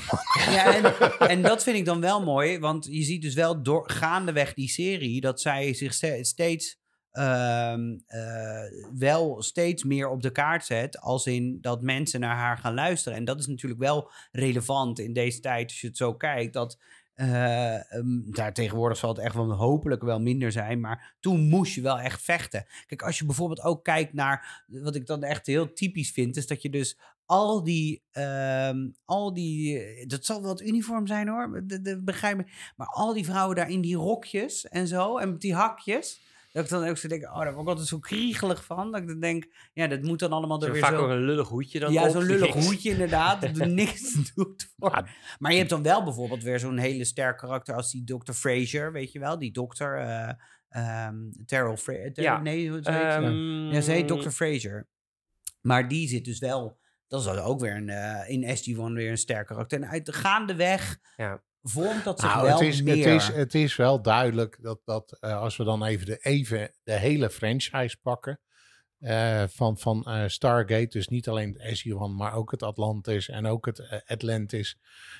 [0.50, 2.58] Ja, en, en dat vind ik dan wel mooi.
[2.58, 5.20] Want je ziet dus wel door, gaandeweg die serie...
[5.20, 6.82] dat zij zich ste- steeds...
[7.14, 8.62] ehm, eh,
[8.94, 11.00] wel steeds meer op de kaart zet.
[11.00, 13.18] Als in dat mensen naar haar gaan luisteren.
[13.18, 15.64] En dat is natuurlijk wel relevant in deze tijd.
[15.64, 16.52] Als je het zo kijkt.
[16.52, 16.78] Dat
[17.14, 20.80] eh, ehm, daar tegenwoordig zal het echt wel hopelijk wel minder zijn.
[20.80, 22.66] Maar toen moest je wel echt vechten.
[22.86, 24.64] Kijk, als je bijvoorbeeld ook kijkt naar.
[24.66, 26.36] Wat ik dan echt heel typisch vind.
[26.36, 28.02] Is dat je dus al die.
[28.10, 31.62] ehm, al die dat zal wel het uniform zijn hoor.
[31.66, 32.44] De, de, begrijp me.
[32.76, 35.18] Maar al die vrouwen daar in die rokjes en zo.
[35.18, 36.32] En die hakjes.
[36.54, 38.92] Dat ik dan ook zo denk, oh, daar word ik altijd zo kriegelig van.
[38.92, 41.10] Dat ik dan denk, ja, dat moet dan allemaal er weer vaak ook zo...
[41.10, 43.40] een lullig hoedje dan Ja, zo'n lullig hoedje inderdaad.
[43.40, 45.08] Dat er niks doet voor.
[45.38, 48.32] Maar je hebt dan wel bijvoorbeeld weer zo'n hele sterk karakter als die Dr.
[48.32, 49.38] Fraser, weet je wel?
[49.38, 50.32] Die dokter, eh
[50.68, 52.22] ehm Terrell Fraser.
[52.22, 52.40] Ja.
[52.40, 52.86] Nee, hoe heet?
[52.86, 54.28] Ehm, Ja, ze heet Dr.
[54.28, 54.88] Fraser.
[55.60, 56.78] Maar die zit dus wel...
[57.08, 59.82] Dat is ook weer een, eh, in SG-1 weer een sterk karakter.
[59.82, 61.42] En uit de gaandeweg Ja.
[61.68, 62.96] Vormt dat zich Nou, wel het, is, meer.
[62.96, 66.74] het, is, het is wel duidelijk dat, dat eh, als we dan even de, even
[66.82, 68.40] de hele franchise pakken.
[68.98, 73.46] eh, van, van eh, Stargate, dus niet alleen het SG-1, maar ook het Atlantis en
[73.46, 74.78] ook het Atlantis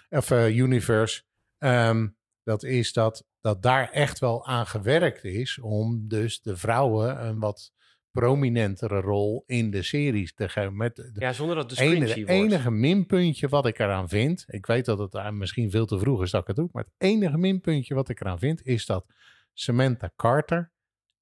[0.09, 1.23] of Universe.
[1.59, 2.09] Ehm,
[2.43, 7.39] dat is dat, dat daar echt wel aan gewerkt is om dus de vrouwen een
[7.39, 7.73] wat
[8.15, 10.71] prominentere rol in de series te.
[10.73, 14.45] Met de, Ja, zonder dat de enige, het enige minpuntje wat ik eraan vind.
[14.47, 16.69] Ik weet dat het misschien veel te vroeg is dat ik het doe.
[16.73, 18.67] Maar het enige minpuntje wat ik eraan vind.
[18.67, 19.07] Is dat
[19.53, 20.73] Samantha Carter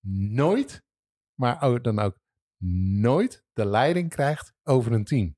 [0.06, 0.82] nooit.
[1.34, 2.18] Maar ook, dan ook
[3.00, 5.36] nooit de leiding krijgt over een team.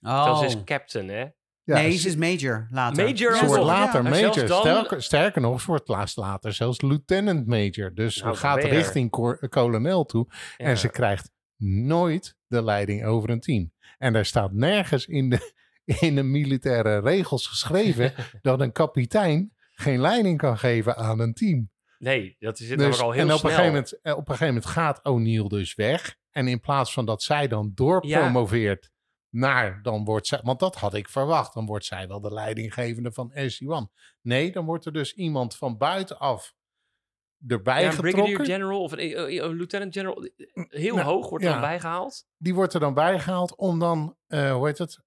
[0.00, 0.24] Oh.
[0.24, 1.28] Dat is captain, hè?
[1.70, 3.04] Ja, nee, ze- ze is major later.
[3.04, 4.08] Major later ja.
[4.10, 4.46] Major.
[4.46, 7.94] dan- Sterker, sterker nog, ze wordt laatst later zelfs lieutenant major.
[7.94, 8.68] Dus Nou, ze gaat weer.
[8.72, 10.26] richting cor- kolonel toe.
[10.30, 10.64] Ja.
[10.64, 13.72] En ze krijgt nooit de leiding over een team.
[13.98, 15.52] En er staat nergens in de,
[16.00, 21.70] in de militaire regels geschreven dat een kapitein geen leiding kan geven aan een team.
[21.98, 23.50] Nee, dat is Dus, namelijk al heel en op snel.
[23.50, 26.16] een, gegeven moment, eh, op een gegeven moment gaat O'Neill dus weg.
[26.30, 28.90] En in plaats van dat zij dan doorpromoveert
[29.30, 33.12] naar, dan wordt zij, want dat had ik verwacht, dan wordt zij wel de leidinggevende
[33.12, 33.92] van SG-1.
[34.20, 36.54] Nee, dan wordt er dus iemand van buitenaf
[37.46, 38.54] erbij ja, een brigadier getrokken.
[38.54, 40.24] general of een, eh, eh, lieutenant general.
[40.24, 41.60] eh, Heel Nou, hoog wordt er ja.
[41.60, 42.26] dan bijgehaald.
[42.36, 45.00] die wordt er dan bijgehaald om dan, hoe heet het,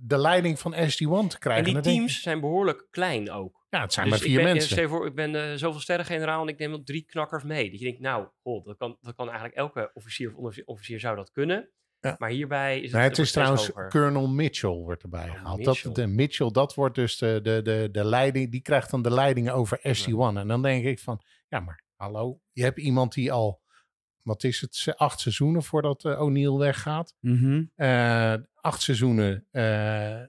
[0.00, 1.66] de leiding van SG-1 te krijgen.
[1.66, 3.66] En die denk teams zijn behoorlijk klein ook.
[3.68, 4.70] ja, het zijn Dus maar ik vier ben, mensen.
[4.70, 7.70] Stel je voor, ik ben zoveel sterrengeneraal en ik neem nog drie knakkers mee.
[7.70, 11.00] Dat je denkt, nou, goh, dat, kan, dat kan eigenlijk elke officier of onderofficier officier
[11.00, 11.70] zou dat kunnen.
[12.06, 12.16] Ja.
[12.18, 13.70] Maar hierbij is het, het is trouwens.
[13.88, 15.56] Colonel Mitchell wordt erbij Oh, gehaald.
[15.58, 15.82] Mitchell.
[15.82, 19.10] Dat, de Mitchell, dat wordt dus de, de, de, de leiding, die krijgt dan de
[19.10, 20.36] leiding over SG-1.
[20.36, 23.62] En dan denk ik van, ja maar hallo, je hebt iemand die al,
[24.22, 27.14] wat is het, acht seizoenen voordat eh, O'Neill weggaat.
[27.20, 27.64] Mhm.
[27.74, 30.28] Eh, acht seizoenen, eh, eh,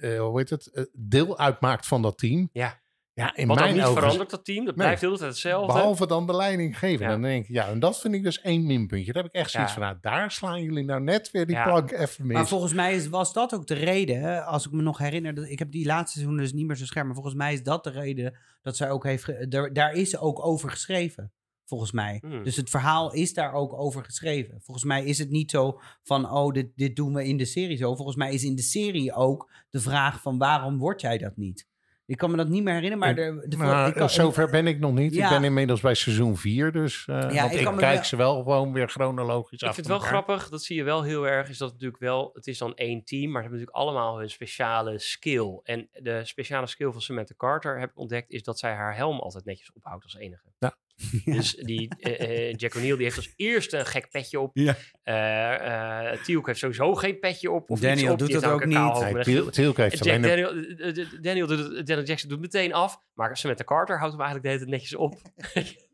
[0.00, 2.48] hoe heet het, deel uitmaakt van dat team.
[2.52, 2.82] Ja.
[3.14, 4.64] Ja, in Wat ook mijn niet verandert, dat team.
[4.64, 4.84] Dat Nee.
[4.84, 5.72] blijft de hele tijd hetzelfde.
[5.72, 7.04] behalve dan de leiding geven.
[7.04, 7.10] Ja.
[7.10, 9.12] Dan denk ik, ja, en dat vind ik dus één minpuntje.
[9.12, 9.78] Daar heb ik echt zoiets Ja.
[9.78, 11.64] van, nou, daar slaan jullie nou net weer die Ja.
[11.64, 12.36] plank even mis.
[12.36, 15.34] Maar volgens mij is, was dat ook de reden, hè, als ik me nog herinner,
[15.34, 17.62] dat, ik heb die laatste seizoen dus niet meer zo scherp, maar volgens mij is
[17.62, 21.32] dat de reden dat zij ook heeft, ge- daar, daar is ze ook over geschreven,
[21.64, 22.18] volgens mij.
[22.26, 22.42] Hmm.
[22.44, 24.60] Dus het verhaal is daar ook over geschreven.
[24.62, 27.76] Volgens mij is het niet zo van, oh, dit, dit doen we in de serie
[27.76, 27.94] zo.
[27.94, 31.72] Volgens mij is in de serie ook de vraag van, waarom word jij dat niet?
[32.06, 33.14] Ik kan me dat niet meer herinneren, maar...
[33.14, 35.14] De, de, Maar ik kan- zover ben ik nog niet.
[35.14, 35.24] Ja.
[35.24, 38.16] Ik ben inmiddels bij seizoen 4, dus eh, Ja, want ik ik, kijk wel- ze
[38.16, 39.74] wel gewoon weer chronologisch Ik af.
[39.74, 42.30] vind het wel grappig, dat zie je wel heel erg, is dat het natuurlijk wel,
[42.34, 45.60] het is dan één team, maar ze hebben natuurlijk allemaal hun speciale skill.
[45.62, 49.18] En de speciale skill van Samantha Carter, heb ik ontdekt, is dat zij haar helm
[49.20, 50.42] altijd netjes ophoudt als enige.
[50.58, 50.74] Ja.
[51.24, 54.50] Dus die, eh, eh, Jack O'Neill die heeft als eerste een gek petje op.
[54.56, 54.74] Ja.
[55.02, 57.70] Eh eh Teal'c heeft sowieso geen petje op.
[57.70, 58.18] Of Daniel op.
[58.18, 59.52] doet dat ook niet.
[59.52, 62.98] Tielk heeft Jack alleen een- Daniel, Daniel, doet het- Daniel Jackson doet het meteen af,
[63.14, 65.14] maar Samantha Carter houdt hem eigenlijk de hele tijd netjes op.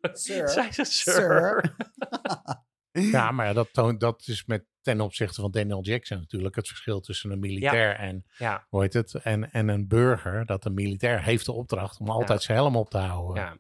[0.23, 0.49] Sir.
[0.49, 1.13] Zij zegt, sir.
[1.13, 1.65] Sir.
[2.93, 7.01] Ja, maar dat, toont, dat is met ten opzichte van Daniel Jackson natuurlijk het verschil
[7.01, 10.47] tussen een militair en, Ja, hoe heet het, en, en een burger.
[10.47, 13.43] Dat een militair heeft de opdracht om altijd zijn helm op te houden.
[13.43, 13.57] ja.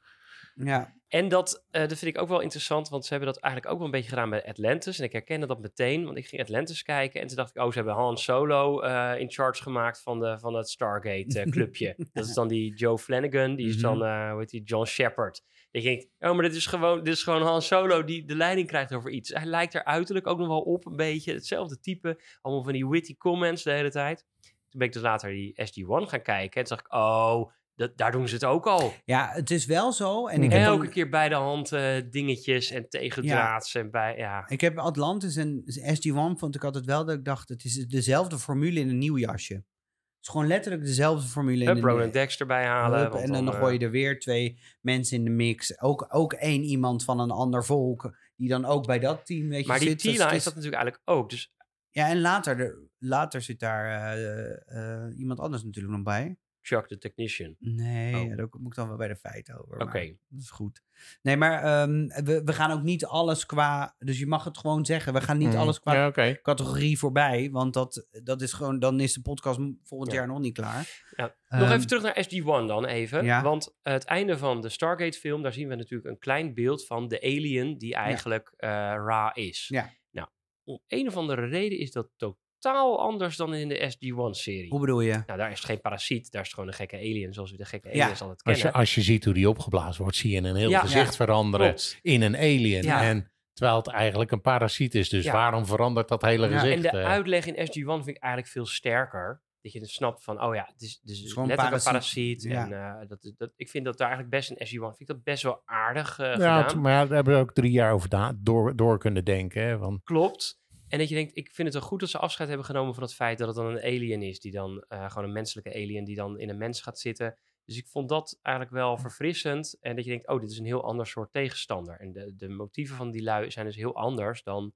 [0.54, 3.72] Ja, En dat, eh, dat vind ik ook wel interessant, want ze hebben dat eigenlijk
[3.72, 4.98] ook wel een beetje gedaan bij Atlantis.
[4.98, 7.68] En ik herkende dat meteen, want ik ging Atlantis kijken en toen dacht ik, oh,
[7.68, 11.94] ze hebben Han Solo eh, in charge gemaakt van, de, van het Stargate-clubje.
[12.12, 13.82] dat is dan die Joe Flanagan, die is Mhm.
[13.82, 15.42] dan, eh hoe heet die, John Shepard.
[15.70, 18.66] Ik denk, oh, maar dit is, gewoon, dit is gewoon Han Solo die de leiding
[18.68, 19.28] krijgt over iets.
[19.30, 22.20] Hij lijkt er uiterlijk ook nog wel op, een beetje hetzelfde type.
[22.40, 24.26] Allemaal van die witty comments de hele tijd.
[24.40, 27.96] Toen ben ik dus later die SG-1 gaan kijken en toen dacht ik, oh, dat,
[27.96, 28.92] daar doen ze het ook al.
[29.04, 30.26] ja het is wel zo.
[30.26, 34.16] En ik En heb, elke keer bij de hand eh, dingetjes en tegendraads en bij,
[34.16, 34.48] ja.
[34.48, 38.38] ik heb Atlantis en SG-1 vond ik altijd wel dat ik dacht, het is dezelfde
[38.38, 39.54] formule in een nieuw jasje.
[39.54, 43.00] Het is gewoon letterlijk dezelfde formule in Hup, een Roland Dexter bij halen.
[43.00, 45.80] Hup, want en dan, eh, gooi je er weer twee mensen in de mix.
[45.80, 48.16] Ook, ook één iemand van een ander volk.
[48.36, 50.02] Die dan ook bij dat team weet je, Maar die zit.
[50.02, 51.30] Dus is dat natuurlijk eigenlijk ook.
[51.30, 51.52] Dus
[51.90, 56.36] Ja, en later, later zit daar eh, eh, iemand anders natuurlijk nog bij.
[56.62, 57.56] Chuck the Technician.
[57.58, 58.28] Nee, Oh.
[58.28, 59.78] ja, daar moet ik dan wel bij de feiten over.
[59.80, 60.16] Oké.
[60.28, 60.82] Dat is goed.
[61.22, 63.94] Nee, maar ehm, we, we gaan ook niet alles qua...
[63.98, 65.12] Dus je mag het gewoon zeggen.
[65.12, 65.56] We gaan niet Mhm.
[65.58, 67.50] alles qua Ja, categorie voorbij.
[67.50, 68.78] Want dat, dat is gewoon...
[68.78, 70.18] Dan is de podcast volgend Ja.
[70.18, 71.02] jaar nog niet klaar.
[71.16, 71.34] Ja.
[71.48, 73.24] Nog Ehm, even terug naar SG-1 dan even.
[73.24, 73.42] ja.
[73.42, 77.20] Want het einde van de Stargate-film, daar zien we natuurlijk een klein beeld van de
[77.20, 78.68] alien die eigenlijk eh,
[79.06, 79.68] Ra is.
[79.68, 79.90] Ja.
[80.10, 80.28] Nou,
[80.64, 84.70] om een of andere reden is dat totaal anders dan in de SG-1-serie.
[84.70, 85.22] Hoe bedoel je?
[85.26, 87.56] Nou, daar is het geen parasiet, daar is het gewoon een gekke alien, zoals we
[87.56, 88.02] de gekke Ja.
[88.04, 88.80] aliens altijd Als je, kennen.
[88.80, 90.80] als je ziet hoe die opgeblazen wordt, zie je een heel Ja.
[90.80, 91.24] gezicht Ja.
[91.24, 91.98] veranderen Klopt.
[92.02, 92.82] in een alien.
[92.82, 93.02] Ja.
[93.02, 95.08] En terwijl het eigenlijk een parasiet is.
[95.08, 95.32] Dus Ja.
[95.32, 96.84] waarom verandert dat hele Ja, gezicht?
[96.84, 97.06] En de eh?
[97.08, 99.42] uitleg in SG-1 vind ik eigenlijk veel sterker.
[99.62, 101.76] Dat je dus snapt van, oh ja, het is, het is parasiet.
[101.76, 102.44] een parasiet.
[102.46, 105.22] En eh, dat, dat, ik vind dat daar eigenlijk best in SG-1, vind ik dat
[105.22, 106.64] best wel aardig eh, ja, gedaan.
[106.64, 109.62] het- maar daar hebben we ook drie jaar over da- door, door kunnen denken.
[109.62, 110.58] Hè, van, Klopt.
[110.90, 113.02] En dat je denkt, ik vind het wel goed dat ze afscheid hebben genomen van
[113.02, 114.40] het feit dat het dan een alien is.
[114.40, 117.38] Die dan, eh, gewoon een menselijke alien die dan in een mens gaat zitten.
[117.64, 119.76] Dus ik vond dat eigenlijk wel verfrissend.
[119.80, 122.00] En dat je denkt, oh, dit is een heel ander soort tegenstander.
[122.00, 124.74] En de, de motieven van die lui zijn dus heel anders dan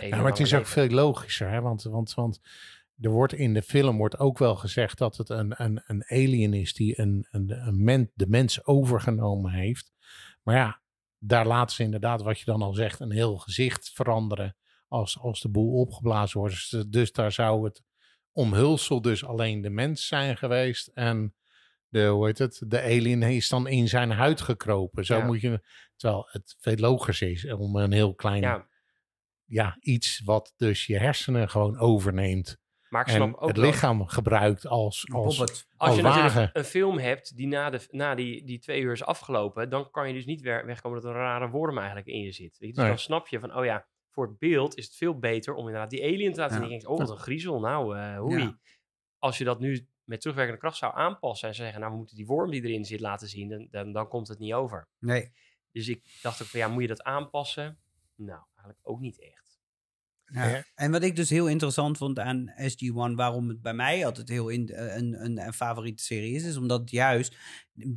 [0.00, 1.50] ja, maar het is ook veel logischer.
[1.50, 2.40] Hè, want, want, want
[3.00, 6.54] er wordt in de film wordt ook wel gezegd dat het een, een, een alien
[6.54, 9.92] is die een, een, een men, de mens overgenomen heeft.
[10.42, 10.80] Maar ja,
[11.18, 14.56] daar laten ze inderdaad, wat je dan al zegt, een heel gezicht veranderen
[14.88, 16.70] als, als de boel opgeblazen wordt.
[16.70, 17.82] Dus, dus daar zou het
[18.32, 20.86] omhulsel dus alleen de mens zijn geweest.
[20.86, 21.34] En
[21.88, 25.04] de, hoe heet het, de alien is dan in zijn huid gekropen.
[25.04, 25.24] Zo Ja.
[25.24, 25.62] moet je,
[25.96, 28.66] terwijl het veel logischer is om een heel klein, ja.
[29.48, 32.58] Ja, iets wat dus je hersenen gewoon overneemt.
[32.88, 35.40] maar ik snap En ook het wel- lichaam gebruikt als, als.
[35.40, 36.50] Als als je wagen.
[36.52, 40.08] een film hebt die na, de, na die, die twee uur is afgelopen, dan kan
[40.08, 42.58] je dus niet weer wegkomen dat er een rare worm eigenlijk in je zit.
[42.58, 42.74] Weet je?
[42.74, 42.88] Dus Nee.
[42.88, 45.90] dan snap je van, oh ja, voor het beeld is het veel beter om inderdaad
[45.90, 46.64] die alien te laten zien.
[46.64, 46.70] Ja.
[46.70, 48.42] En je denkt, oh, wat een griezel, nou, eh hoei.
[48.42, 48.58] Ja.
[49.18, 52.26] Als je dat nu met terugwerkende kracht zou aanpassen en zeggen, nou, we moeten die
[52.26, 54.88] worm die erin zit laten zien, dan, dan, dan komt het niet over.
[54.98, 55.32] Nee.
[55.72, 57.78] Dus ik dacht ook van, ja, moet je dat aanpassen?
[58.14, 59.60] Nou, eigenlijk ook niet echt.
[60.24, 60.46] Ja.
[60.48, 60.64] Ja.
[60.74, 64.48] En wat ik dus heel interessant vond aan SG-1, waarom het bij mij altijd heel
[64.48, 67.36] in, eh, een, een, een favoriete serie is, is omdat het juist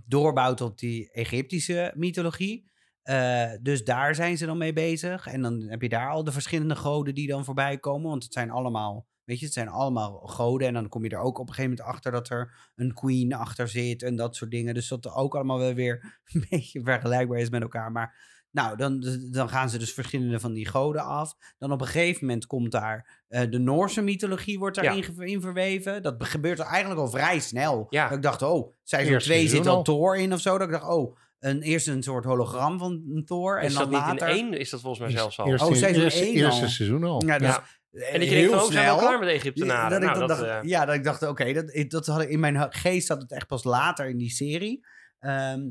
[0.06, 2.72] doorbouwt op die Egyptische mythologie.
[3.04, 5.28] Eh, dus daar zijn ze dan mee bezig.
[5.28, 8.10] En dan heb je daar al de verschillende goden die dan voorbij komen.
[8.10, 10.68] Want het zijn allemaal, weet je, het zijn allemaal goden.
[10.68, 13.34] En dan kom je er ook op een gegeven moment achter dat er een queen
[13.34, 14.74] achter zit en dat soort dingen.
[14.74, 17.92] Dus dat er ook allemaal wel weer een beetje vergelijkbaar is met elkaar.
[17.92, 21.34] Maar nou, dan, dan gaan ze dus verschillende van die goden af.
[21.58, 25.24] Dan op een gegeven moment komt daar eh, de Noorse mythologie wordt daarin Ja.
[25.24, 26.02] in verweven.
[26.04, 27.86] Dat be- gebeurt er eigenlijk al vrij snel.
[27.90, 28.08] Ja.
[28.08, 29.84] Dat ik dacht, oh, seizoen Eerste 2 zit al.
[29.84, 30.58] Thor in of zo.
[30.58, 33.58] Dat ik dacht, oh, een, eerst een soort hologram van een Thor.
[33.60, 34.28] En is dan dat niet later...
[34.30, 34.54] in één?
[34.60, 35.48] Is dat volgens mij zelfs al?
[35.48, 36.68] Eerst Oh, in- seizoen eerste, één eerste al.
[36.70, 37.24] seizoen al.
[37.26, 37.64] Ja, dus, Ja.
[37.92, 39.84] eh, En dat je denkt, oh, zijn we klaar met de Egyptenaren?
[39.84, 41.90] Ja, dat ik nou, dan dat, dacht, eh, ja, dat ik dacht, oké, dat, ik-
[41.90, 44.86] dat had ik in mijn geest zat het echt pas later in die serie.
[45.20, 45.70] Ehm,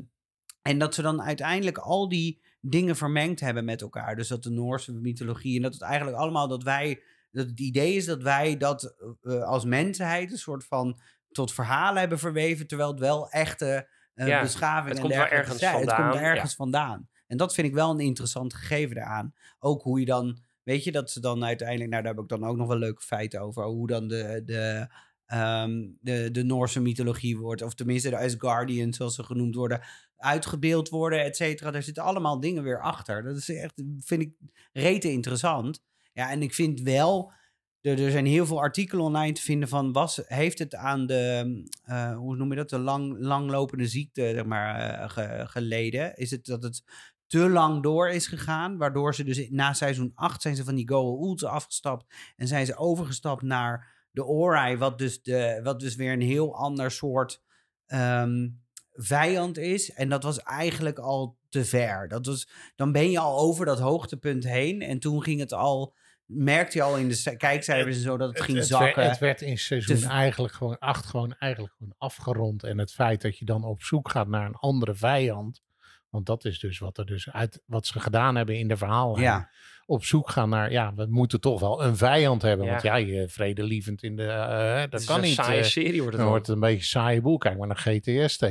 [0.61, 4.15] en dat ze dan uiteindelijk al die dingen vermengd hebben met elkaar.
[4.15, 7.01] Dus dat de Noorse mythologie en dat het eigenlijk allemaal dat wij,
[7.31, 10.99] dat het idee is dat wij dat eh, als mensheid een soort van
[11.31, 13.87] tot verhalen hebben verweven, terwijl het wel echte
[14.19, 15.75] eh Ja, beschaving het en komt wel ergens zijn.
[15.75, 17.09] Het komt vandaan, er ergens vandaan.
[17.27, 19.33] En dat vind ik wel een interessant gegeven daaraan.
[19.59, 22.43] Ook hoe je dan, weet je, dat ze dan uiteindelijk, nou daar heb ik dan
[22.43, 24.87] ook nog wel leuke feiten over, hoe dan de, de,
[25.25, 29.81] ehm, de, de Noorse mythologie wordt, of tenminste de Asgardians, zoals ze genoemd worden,
[30.17, 31.71] uitgebeeld worden, et cetera.
[31.71, 33.23] Daar zitten allemaal dingen weer achter.
[33.23, 34.33] Dat is echt, vind ik,
[34.71, 35.81] rete interessant.
[36.13, 37.31] Ja, en ik vind wel,
[37.81, 41.63] er, er zijn heel veel artikelen online te vinden van, was, heeft het aan de,
[41.83, 46.15] eh, hoe noem je dat, de lang, langlopende ziekte, zeg maar, eh, ge- geleden?
[46.15, 46.83] Is het dat het
[47.27, 48.77] te lang door is gegaan.
[48.77, 52.05] Waardoor ze dus na seizoen 8 zijn ze van die Goa Ultra afgestapt.
[52.35, 54.77] En zijn ze overgestapt naar de Ori.
[54.77, 57.41] Wat dus, de, wat dus weer een heel ander soort
[57.85, 58.49] ehm,
[58.93, 59.91] vijand is.
[59.91, 62.07] En dat was eigenlijk al te ver.
[62.07, 64.81] Dat was, dan ben je al over dat hoogtepunt heen.
[64.81, 65.95] En toen ging het al...
[66.31, 68.95] Merkte je al in de kijkcijfers en zo dat het, ging het, zakken.
[68.95, 72.63] werd, het werd in seizoen Te- eigenlijk gewoon acht gewoon eigenlijk gewoon afgerond.
[72.63, 75.61] En het feit dat je dan op zoek gaat naar een andere vijand.
[76.09, 79.21] Want dat is dus wat er dus uit wat ze gedaan hebben in de verhalen.
[79.21, 79.49] ja,
[79.85, 82.65] Op zoek gaan naar, ja, we moeten toch wel een vijand hebben.
[82.65, 82.71] Ja.
[82.71, 84.23] Want ja, je vredelievend in de.
[84.27, 85.33] eh, dat Het is kan een niet.
[85.33, 86.29] saaie eh, serie wordt het dan dan.
[86.29, 87.37] wordt het een beetje een saaie boel.
[87.37, 88.43] Kijk maar naar GTST.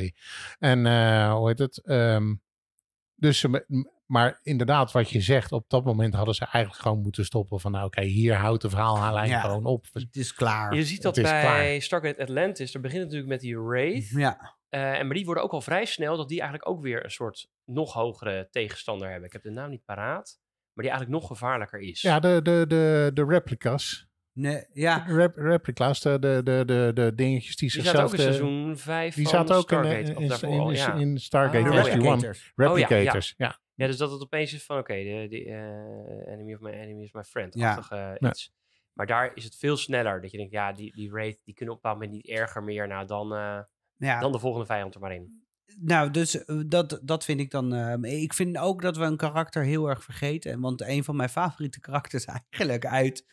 [0.59, 1.83] En eh, hoe heet het?
[1.85, 2.35] Ehm,
[3.15, 3.65] dus, ze
[4.09, 7.61] maar inderdaad, wat je zegt, op dat moment hadden ze eigenlijk gewoon moeten stoppen.
[7.61, 9.41] Van nou, oké, hier houdt de verhaallijn Ja.
[9.41, 9.87] gewoon op.
[9.93, 10.75] het is klaar.
[10.75, 11.81] Je ziet dat bij klaar.
[11.83, 12.75] Stargate Atlantis.
[12.75, 14.09] Er begint natuurlijk met die Wraith.
[14.09, 17.05] Ja, Eh, en maar die worden ook al vrij snel dat die eigenlijk ook weer
[17.05, 19.27] een soort nog hogere tegenstander hebben.
[19.27, 20.39] Ik heb de naam niet paraat.
[20.73, 22.01] Maar die eigenlijk nog gevaarlijker is.
[22.03, 24.07] Ja, de, de, de, de replicas.
[24.33, 24.99] nee, ja.
[25.07, 28.13] De rep- replica's, de, de, de, de, de dingetjes die die zaten zichzelf...
[28.13, 30.13] ook in de- seizoen 5 die van zaten ook in, Stargate.
[31.01, 31.83] in, Stargate Oh, De ja.
[31.85, 31.91] SG-1.
[31.91, 32.53] replicators.
[32.57, 33.59] Replicators, ja.
[33.79, 37.03] Ja, dus dat het opeens is van, oké, de, de eh, enemy of my enemy
[37.03, 37.55] is my friend.
[37.55, 37.71] Ja.
[37.71, 38.29] achtige Ja.
[38.31, 38.53] iets.
[38.93, 40.21] Maar daar is het veel sneller.
[40.21, 42.89] Dat je denkt, ja, die, die Wraith, die kunnen op een moment niet erger meer.
[42.89, 43.61] Nou, dan, eh,
[43.97, 44.21] ja.
[44.21, 45.47] dan de volgende vijand er maar in.
[45.81, 47.75] Nou, dus eh, dat, dat vind ik dan.
[47.75, 50.61] eh, ik vind ook dat we een karakter heel erg vergeten.
[50.61, 53.27] Want een van mijn favoriete karakters eigenlijk uit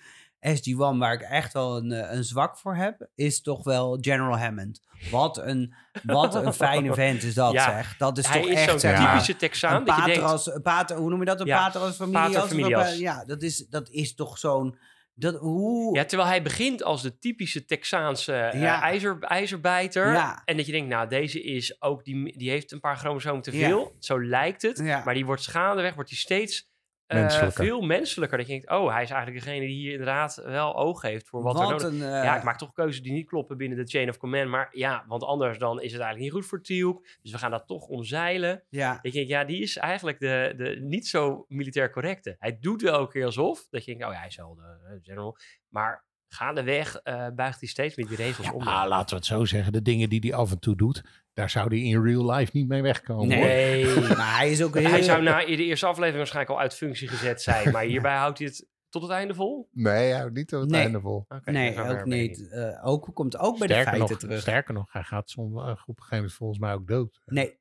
[0.48, 4.38] SG-1, waar ik echt wel een, eh, een zwak voor heb, is toch wel General
[4.40, 4.82] Hammond.
[5.12, 7.98] Wat een, wat een fijne vent is dat, Ja, zeg.
[7.98, 9.76] Dat is Hij toch is echt, zo'n zeg maar, typische Texaan.
[9.76, 11.40] een Dat je pater denkt, als, een pater, hoe noem je dat?
[11.40, 12.24] Een Ja, pater als familias?
[12.26, 12.90] pater of een familias.
[12.90, 14.78] pa- Ja, dat is, dat is toch zo'n...
[15.18, 15.96] Dat, hoe...
[15.96, 18.82] Ja, terwijl hij begint als de typische Texaanse eh, Ja.
[18.82, 20.12] ijzer, ijzerbijter.
[20.12, 20.42] Ja.
[20.46, 23.58] En dat je denkt, nou, deze is ook, die, die heeft een paar chromosomen te
[23.58, 23.68] Ja.
[23.68, 23.96] veel.
[24.00, 24.80] Zo lijkt het.
[25.06, 26.68] Maar die wordt gaandeweg, wordt die steeds eh,
[27.08, 27.64] Menselijker.
[27.66, 28.38] veel menselijker.
[28.38, 31.42] Dat je denkt, oh, hij is eigenlijk degene die hier inderdaad wel oog heeft voor
[31.44, 31.94] wat, er nodig een...
[32.02, 34.50] eh, Ja, ik maak toch keuzes die niet kloppen binnen de chain of command.
[34.50, 37.06] Maar ja, want anders dan is het eigenlijk niet goed voor Teal'c.
[37.22, 38.64] Dus we gaan dat toch omzeilen.
[38.70, 38.94] ja.
[38.94, 42.36] Dat je denkt, ja, die is eigenlijk de, de niet zo militair correcte.
[42.40, 43.68] Hij doet wel elke keer alsof.
[43.70, 45.38] Dat je denkt, oh ja, hij is wel de eh, general.
[45.68, 48.62] Maar gaandeweg eh buigt hij steeds meer die regels om.
[48.62, 49.74] Ah, laten we het zo zeggen.
[49.74, 52.68] De dingen die hij af en toe doet, daar zou hij in real life niet
[52.68, 53.36] mee wegkomen.
[53.38, 53.46] hoor.
[53.46, 53.86] Nee.
[54.18, 54.90] Maar hij is ook heel...
[54.90, 57.72] hij zou na de eerste aflevering waarschijnlijk al uit functie gezet zijn.
[57.72, 59.70] Maar hierbij houdt hij het tot het einde vol.
[59.72, 60.82] Nee, hij houdt niet tot het Nee.
[60.82, 61.26] einde vol.
[61.30, 62.50] Oké, Nee, ook niet.
[62.50, 64.40] Eh, ook komt ook bij de Sterker feiten nog, terug.
[64.42, 67.22] sterker nog, hij gaat soms, op een gegeven moment volgens mij ook dood.
[67.26, 67.58] Nee.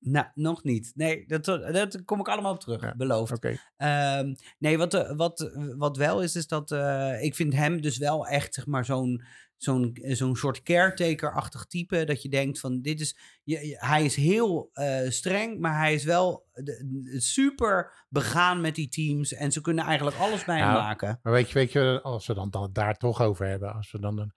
[0.00, 0.92] Nou, nog niet.
[0.94, 2.80] Nee, dat, dat kom ik allemaal op terug.
[2.82, 3.32] Ja, Beloofd.
[3.32, 3.56] Oké.
[3.76, 7.98] Ehm, nee, wat, eh, wat, wat wel is, is dat eh, ik vind hem dus
[7.98, 9.22] wel echt, zeg maar, zo'n
[9.56, 12.04] zo'n zo'n soort caretaker-achtig type.
[12.04, 13.16] Dat je denkt van, dit is...
[13.44, 18.88] Je, hij is heel eh, streng, maar hij is wel de- super begaan met die
[18.88, 19.32] teams.
[19.34, 21.18] En ze kunnen eigenlijk alles bij hem Nou, maken.
[21.22, 24.00] Maar weet je, weet je, als we dan, dan daar toch over hebben, als we
[24.00, 24.32] dan een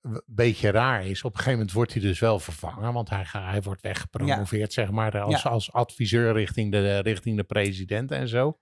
[0.00, 3.24] w- beetje raar is, op een gegeven moment wordt hij dus wel vervangen, want hij,
[3.24, 5.50] ga- hij wordt weggepromoveerd, zeg maar, als, Ja.
[5.50, 8.58] als adviseur richting de, richting de president en zo.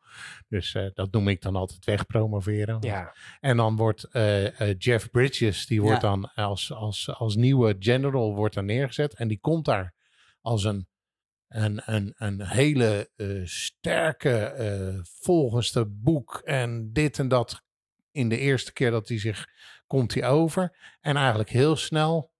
[0.48, 2.76] Dus eh, dat noem ik dan altijd wegpromoveren.
[2.80, 7.76] Ja, En dan wordt eh, eh, Jeff Bridges, die wordt dan als, als, als nieuwe
[7.78, 9.14] general wordt dan neergezet.
[9.14, 9.94] En die komt daar
[10.40, 10.88] als een,
[11.48, 13.10] een, een, een hele
[13.44, 17.64] sterke, volgens het boek en dit en dat.
[18.10, 19.46] In de eerste keer dat hij zich,
[19.86, 20.76] komt hij over.
[21.00, 22.30] En eigenlijk heel snel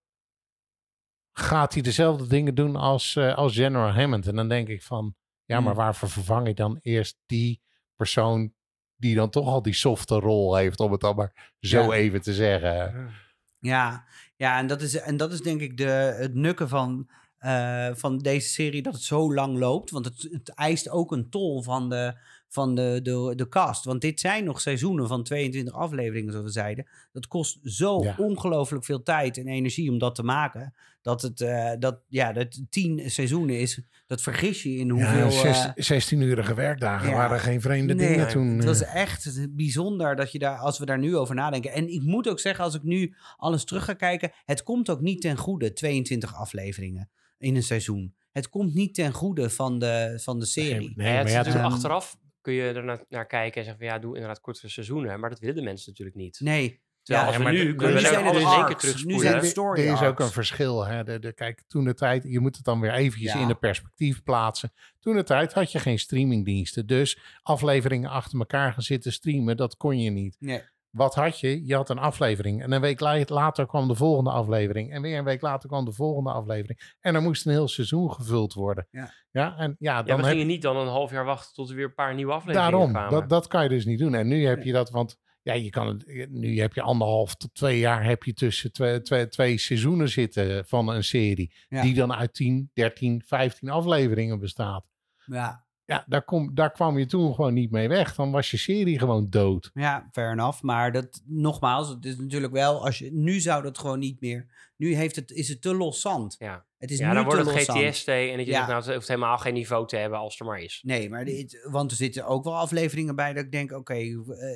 [1.33, 4.27] gaat hij dezelfde dingen doen als, eh, als General Hammond.
[4.27, 5.83] En dan denk ik van, ja, maar Hmm.
[5.83, 7.61] waarvoor vervang ik dan eerst die
[7.97, 8.55] persoon
[8.97, 11.93] die dan toch al die softe rol heeft, om het dan maar zo Ja.
[11.93, 13.11] even te zeggen.
[13.59, 14.05] Ja,
[14.37, 15.85] ja en, dat is, en dat is denk ik de,
[16.19, 19.91] het nukken van, eh, van deze serie, dat het zo lang loopt.
[19.91, 23.85] Want het, het eist ook een tol van de, van de, de, de cast.
[23.85, 26.87] Want dit zijn nog seizoenen van 22 afleveringen, zoals we zeiden.
[27.13, 28.15] Dat kost zo Ja.
[28.19, 30.75] ongelooflijk veel tijd en energie om dat te maken.
[31.03, 35.31] Dat het eh, dat, ja, dat tien seizoenen is, dat vergis je in hoeveel...
[35.31, 37.17] ja, eh, 16-urige werkdagen ja.
[37.17, 38.57] waren geen vreemde Nee, dingen toen.
[38.57, 38.95] Het was eh.
[38.95, 41.73] echt bijzonder dat je daar, als we daar nu over nadenken.
[41.73, 45.01] En ik moet ook zeggen, als ik nu alles terug ga kijken, het komt ook
[45.01, 48.15] niet ten goede, 22 afleveringen in een seizoen.
[48.33, 50.93] Het komt niet ten goede van de, van de serie.
[50.95, 52.17] Nee, Nee, maar het is ja, natuurlijk achteraf
[52.47, 55.21] kun je er naar, naar kijken en zeggen van ja, doe inderdaad kortere seizoenen.
[55.21, 56.41] Maar dat willen de mensen natuurlijk niet.
[56.41, 56.81] Nee.
[57.03, 58.69] Terwijl Ja, als we nu kunnen we nu alles in één keer.
[58.69, 59.21] Nu terugspoelen.
[59.21, 60.85] zijn er, story er is ook een verschil.
[60.87, 61.05] Hè?
[61.05, 63.41] De, de, kijk, toen de tijd, je moet het dan weer eventjes Ja.
[63.41, 64.73] in de perspectief plaatsen.
[65.01, 66.87] Toen de tijd had je geen streamingdiensten.
[66.87, 70.37] Dus afleveringen achter elkaar gaan zitten streamen, dat kon je niet.
[70.39, 70.63] Nee.
[70.97, 71.67] Wat had je?
[71.67, 72.63] Je had een aflevering.
[72.63, 74.93] En een week la- later kwam de volgende aflevering.
[74.93, 76.97] En weer een week later kwam de volgende aflevering.
[77.01, 78.87] En er moest een heel seizoen gevuld worden.
[78.91, 79.13] Ja.
[79.31, 81.69] ja en ja, Ja, dan we heb gingen niet dan een half jaar wachten tot
[81.71, 83.11] er weer een paar nieuwe afleveringen Daarom, kwamen.
[83.11, 84.15] dat, dat kan je dus niet doen.
[84.15, 87.55] En nu heb je dat, want ja, je kan het, nu heb je anderhalf tot
[87.55, 91.55] twee jaar heb je tussen twee, twee, twee seizoenen zitten van een serie.
[91.69, 91.83] Ja.
[91.83, 94.85] Die dan uit 10, 13, 15 afleveringen bestaat.
[95.25, 95.66] Ja.
[95.87, 98.15] Ja, daar, kom, daar kwam je toen gewoon niet mee weg.
[98.15, 99.71] Dan was je serie gewoon dood.
[99.75, 100.63] Ja, fair enough.
[100.63, 104.47] Maar dat, nogmaals, het is natuurlijk wel, als je, nu zou dat gewoon niet meer.
[104.77, 106.37] Nu heeft het, is het te los zand.
[106.39, 107.71] Ja, Het is ja nu dan wordt het.
[107.71, 108.57] GTST en dat je Ja.
[108.57, 110.81] zegt, nou, het hoeft helemaal geen niveau te hebben als er maar is.
[110.85, 114.15] Nee, maar dit, want er zitten ook wel afleveringen bij dat ik denk, oké, eh,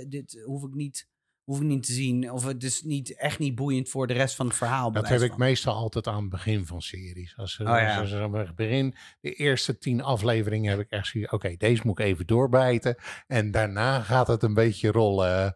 [0.09, 1.09] dit hoef ik niet,
[1.51, 2.31] hoef ik niet te zien.
[2.31, 4.93] Of het is niet, echt niet boeiend voor de rest van het verhaal.
[4.93, 7.37] Dat heb ik meestal altijd aan het begin van series.
[7.37, 7.99] Als ze, Oh ja.
[8.01, 11.33] als ze begin, de eerste tien afleveringen heb ik echt zoiets.
[11.33, 12.97] Oké, deze moet ik even doorbijten.
[13.27, 15.55] En daarna gaat het een beetje rollen.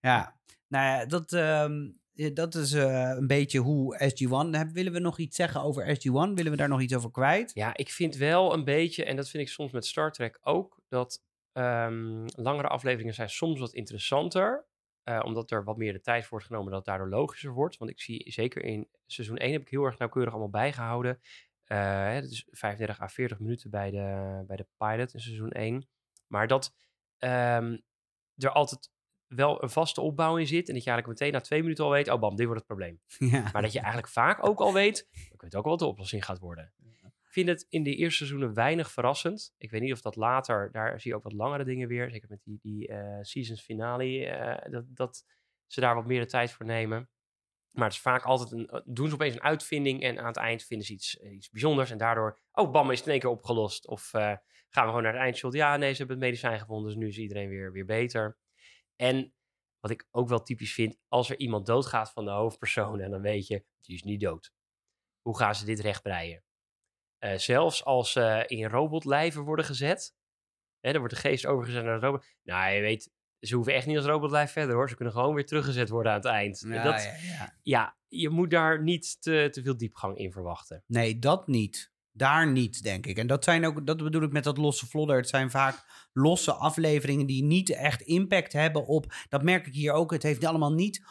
[0.00, 0.36] Ja,
[0.68, 1.90] nou ja, dat, ehm,
[2.34, 4.50] dat is eh, een beetje hoe SG-1...
[4.58, 6.34] Heb- Willen we nog iets zeggen over SG-1?
[6.34, 7.50] Willen we daar nog iets over kwijt?
[7.54, 10.80] Ja, ik vind wel een beetje, en dat vind ik soms met Star Trek ook,
[10.88, 11.22] dat
[11.52, 14.66] ehm, langere afleveringen zijn soms wat interessanter.
[15.06, 17.76] Eh, omdat er wat meer de tijd voor wordt genomen, dat het daardoor logischer wordt.
[17.76, 21.20] Want ik zie zeker in seizoen 1 heb ik heel erg nauwkeurig allemaal bijgehouden.
[21.64, 25.50] Eh, hè, dat is 35 à 40 minuten bij de, bij de pilot in seizoen
[25.50, 25.88] 1.
[26.26, 26.74] Maar dat
[27.18, 27.76] ehm,
[28.36, 28.90] er altijd
[29.26, 30.68] wel een vaste opbouw in zit.
[30.68, 32.68] En dat je eigenlijk meteen na twee minuten al weet, oh bam, dit wordt het
[32.68, 33.00] probleem.
[33.32, 33.50] ja.
[33.52, 36.24] Maar dat je eigenlijk vaak ook al weet, ik weet ook wel wat de oplossing
[36.24, 36.72] gaat worden.
[37.36, 39.54] Vind het in de eerste seizoenen weinig verrassend.
[39.58, 42.10] Ik weet niet of dat later, daar zie je ook wat langere dingen weer.
[42.10, 45.24] Zeker met die, die eh, seasons finale, eh, dat, dat
[45.66, 47.10] ze daar wat meer de tijd voor nemen.
[47.70, 50.36] Maar het is vaak altijd een, eh, doen ze opeens een uitvinding en aan het
[50.36, 51.90] eind vinden ze iets, iets bijzonders.
[51.90, 53.86] En daardoor, oh bam, is het in één keer opgelost.
[53.86, 55.52] Of gaan we gewoon naar het eindshot.
[55.52, 58.38] Ja, nee, ze hebben het medicijn gevonden, dus nu is iedereen weer, weer beter.
[58.94, 59.34] En
[59.80, 63.20] wat ik ook wel typisch vind, als er iemand doodgaat van de hoofdpersoon, en dan
[63.20, 64.52] weet je, die is niet dood.
[65.20, 66.45] Hoe gaan ze dit rechtbreien?
[67.18, 70.14] Eh, zelfs als ze in robotlijven worden gezet,
[70.80, 72.24] hè, dan wordt de geest overgezet naar de robot.
[72.42, 73.10] Nou, je weet,
[73.40, 74.88] ze hoeven echt niet als robotlijf verder hoor.
[74.88, 76.64] Ze kunnen gewoon weer teruggezet worden aan het eind.
[76.68, 77.58] Ja, dat, ja, ja.
[77.62, 80.84] ja, je moet daar niet te, te veel diepgang in verwachten.
[80.86, 81.94] Nee, dat niet.
[82.12, 83.18] Daar niet, denk ik.
[83.18, 85.16] En dat zijn ook, dat bedoel ik met dat losse vlodder.
[85.16, 89.12] Het zijn vaak losse afleveringen die niet echt impact hebben op.
[89.28, 90.12] Dat merk ik hier ook.
[90.12, 91.02] Het heeft allemaal niet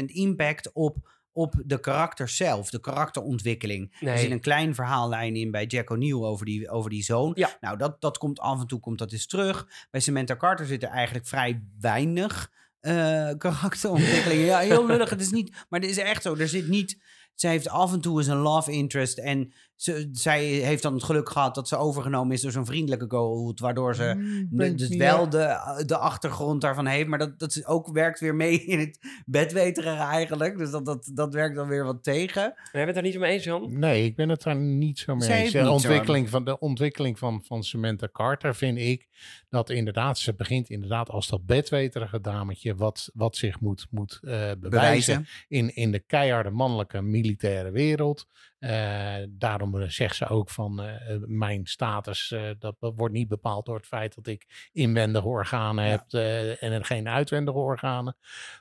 [0.00, 3.96] 100% impact op, op de karakter zelf, de karakterontwikkeling.
[4.00, 7.32] Er zit een klein verhaallijn in bij Jack O'Neill over die, over die zoon.
[7.34, 7.56] Ja.
[7.60, 9.68] Nou, dat, dat komt af en toe komt dat eens terug.
[9.90, 12.50] Bij Samantha Carter zit er eigenlijk vrij weinig
[12.80, 14.44] eh, karakterontwikkeling.
[14.44, 15.10] ja, heel lullig.
[15.10, 16.36] Het is niet, maar het is echt zo.
[16.36, 16.98] Er zit niet.
[17.34, 19.18] Ze heeft af en toe eens een love interest.
[19.18, 19.52] En
[19.82, 23.60] ze, zij heeft dan het geluk gehad dat ze overgenomen is door zo'n vriendelijke Goa'uld.
[23.60, 27.08] Waardoor ze Mm, de- dus wel de, de achtergrond daarvan heeft.
[27.08, 30.58] Maar dat, dat ook werkt weer mee in het bedweterige eigenlijk.
[30.58, 32.42] Dus dat, dat, dat werkt dan weer wat tegen.
[32.42, 33.78] Maar jij bent het daar niet mee eens, Jan?
[33.78, 35.52] Nee, ik ben het daar niet zo mee eens.
[35.52, 39.08] De zo ontwikkeling, van, de ontwikkeling van, van Samantha Carter vind ik
[39.48, 44.30] dat inderdaad, ze begint inderdaad als dat bedweterige dametje wat, wat zich moet, moet eh,
[44.30, 45.26] bewijzen, Bewijzen.
[45.48, 48.26] In, in de keiharde mannelijke militaire wereld.
[48.60, 53.66] Eh, daarom zegt ze ook van eh, eh, mijn status, eh, dat wordt niet bepaald
[53.66, 55.90] door het feit dat ik inwendige organen Ja.
[55.90, 58.16] heb eh, en geen uitwendige organen.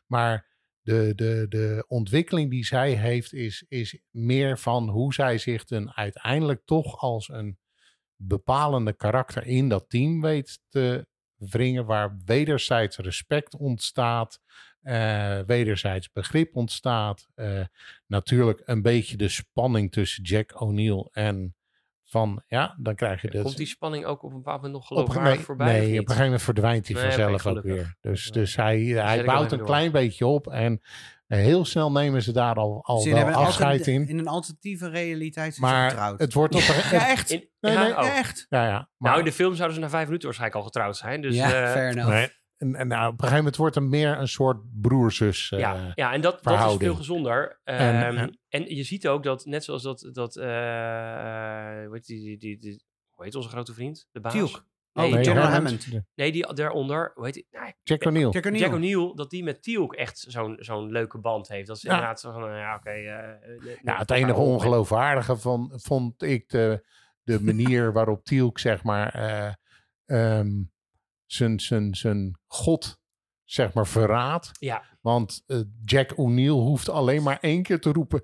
[0.07, 0.47] Maar
[0.81, 5.91] de, de, de ontwikkeling die zij heeft is, is meer van hoe zij zich dan
[5.95, 7.57] uiteindelijk toch als een
[8.15, 14.41] bepalende karakter in dat team weet te wringen, waar wederzijds respect ontstaat,
[14.89, 17.27] eh, wederzijds begrip ontstaat.
[17.35, 17.61] eh,
[18.07, 21.53] natuurlijk een beetje de spanning tussen Jack O'Neill en
[22.05, 23.41] van, ja, dan krijg je dus...
[23.43, 25.71] Komt die spanning ook op een bepaald moment nog geloofwaardig nee, voorbij?
[25.79, 27.95] Nee, op een gegeven moment verdwijnt hij Nee, vanzelf ook weer.
[28.01, 29.67] Dus, dus hij, hij bouwt een door.
[29.67, 30.81] klein beetje op en
[31.27, 34.07] eh, heel snel nemen ze daar al, al wel hebben afscheid in.
[34.07, 36.19] In een alternatieve realiteit zijn ze Maar getrouwd.
[36.19, 37.29] het wordt op een ja, echt.
[37.31, 38.03] In- Nee, ja, nee, oh.
[38.03, 38.45] Ja, echt.
[38.49, 38.71] Ja, ja.
[38.71, 41.21] Maar, Nou, in de film zouden ze na vijf minuten waarschijnlijk al getrouwd zijn.
[41.21, 42.27] Dus, ja, fair enough.
[42.59, 45.51] Nee, en, en nou, op een gegeven moment wordt het meer een soort broer-zus.
[45.51, 47.59] eh, ja, ja, en dat, dat is veel gezonder.
[47.63, 52.05] En, Ehm, en- en, je ziet ook dat, net zoals dat, dat eh, hoe, heet
[52.05, 54.07] die, die, die, die- hoe heet onze grote vriend?
[54.11, 54.33] De baas?
[54.33, 54.43] Nee,
[54.93, 55.27] Oh, Hammond.
[55.53, 55.87] Hammond.
[56.15, 57.47] nee, die daaronder, hoe heet die?
[57.51, 58.29] Nou, Jack O'Neill.
[58.29, 58.61] Jack O'Neill.
[58.63, 61.67] Jack O'Neill, dat die met Teal'c echt zo'n zo'n leuke band heeft.
[61.67, 61.93] Dat ze Ja.
[61.93, 62.91] inderdaad zo van, eh, ja, oké.
[62.91, 66.87] Ja, het enige ongeloofwaardige van, vond ik de,
[67.23, 69.53] de manier waarop Tielk, zeg maar, eh,
[70.05, 70.49] ehm,
[71.31, 72.99] zijn, zijn, zijn god,
[73.43, 74.51] zeg maar, verraadt.
[74.59, 74.83] Ja.
[75.01, 78.23] Want eh, Jack O'Neill hoeft alleen maar één keer te roepen,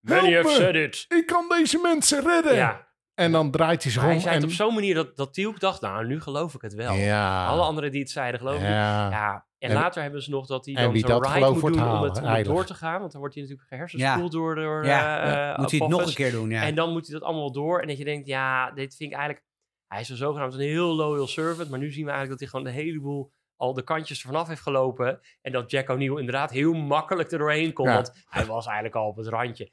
[0.00, 1.04] Many have said it.
[1.08, 2.54] ik kan deze mensen redden.
[2.54, 4.22] Ja, En dan draait hij zich Maar hij om.
[4.22, 6.74] zei het en, op zo'n manier dat, dat Tielk dacht, nou, nu geloof ik het
[6.74, 6.94] wel.
[6.94, 7.46] Ja.
[7.46, 8.68] Alle anderen die het zeiden, geloof ik niet.
[8.68, 9.10] ja.
[9.10, 11.60] Ja, en, En- later hebben ze nog dat hij dan zo'n dat ride geloof moet
[11.60, 13.00] wordt doen om halen, het, om het door te gaan.
[13.00, 15.56] Want dan wordt hij natuurlijk gehersenspoeld door, door Ja, eh, ja.
[15.60, 16.62] Moet hij het nog een keer doen, ja.
[16.62, 17.80] En dan moet hij dat allemaal door.
[17.80, 19.46] En dat je denkt, ja, dit vind ik eigenlijk...
[19.92, 21.70] Hij is zo zogenaamd een heel loyal servant.
[21.70, 24.48] Maar nu zien we eigenlijk dat hij gewoon een heleboel al de kantjes er vanaf
[24.48, 25.20] heeft gelopen.
[25.42, 27.88] En dat Jack O'Neill inderdaad heel makkelijk er doorheen komt.
[27.88, 27.94] Ja.
[27.94, 29.70] Want hij was eigenlijk al op het randje.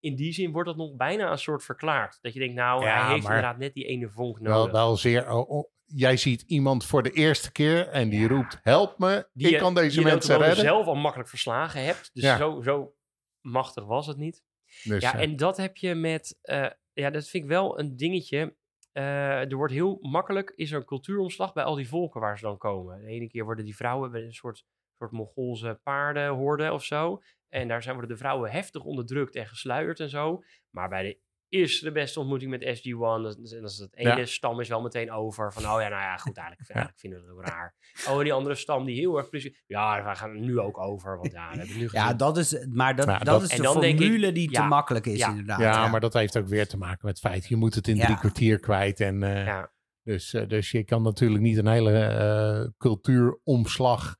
[0.00, 2.18] In die zin wordt dat nog bijna een soort verklaard.
[2.20, 4.72] Dat je denkt, nou, Ja, hij heeft inderdaad net die ene vonk wel, nodig.
[4.72, 5.30] wel zeer...
[5.30, 8.26] oh, oh, jij ziet iemand voor de eerste keer en die Ja.
[8.28, 8.58] roept...
[8.62, 10.72] Help me, die ik je- kan deze die je mensen nota bene redden.
[10.74, 12.10] zelf al makkelijk verslagen hebt.
[12.14, 12.94] Dus zo, zo
[13.40, 14.42] machtig was het niet.
[14.84, 16.38] Dus, Ja, eh, en dat heb je met...
[16.42, 18.56] eh, ja, dat vind ik wel een dingetje.
[18.96, 20.52] Eh, er wordt heel makkelijk...
[20.54, 23.00] Is er een cultuuromslag bij al die volken waar ze dan komen.
[23.00, 24.14] De ene keer worden die vrouwen...
[24.14, 24.64] een soort,
[24.98, 27.22] soort Mongoolse paardenhorden of zo.
[27.48, 30.42] En daar zijn, worden de vrouwen heftig onderdrukt en gesluierd en zo.
[30.70, 31.18] Maar bij de
[31.48, 33.22] eerste de beste ontmoeting met SG-1...
[33.22, 34.24] Dat, is- dat is het ene Ja.
[34.24, 35.52] stam is wel meteen over.
[35.52, 37.74] Van, oh ja, nou ja, goed, eigenlijk, eigenlijk vinden we het ook raar.
[38.08, 39.62] Oh, en die andere stam die heel erg plezier...
[39.66, 42.00] Ja, we gaan er nu ook over, want ja, we hebben nu gezien.
[42.06, 44.50] Ja, dat is, maar dat, Ja, dat, dat- is de dan denk ik- formule die
[44.50, 45.28] te makkelijk is, ja.
[45.30, 45.60] inderdaad.
[45.60, 47.46] ja, maar dat heeft ook weer te maken met het feit...
[47.46, 48.04] je moet het in Ja.
[48.04, 49.00] drie kwartier kwijt.
[49.00, 49.72] En, eh, Ja.
[50.02, 54.16] dus, eh, dus je kan natuurlijk niet een hele eh, cultuuromslag...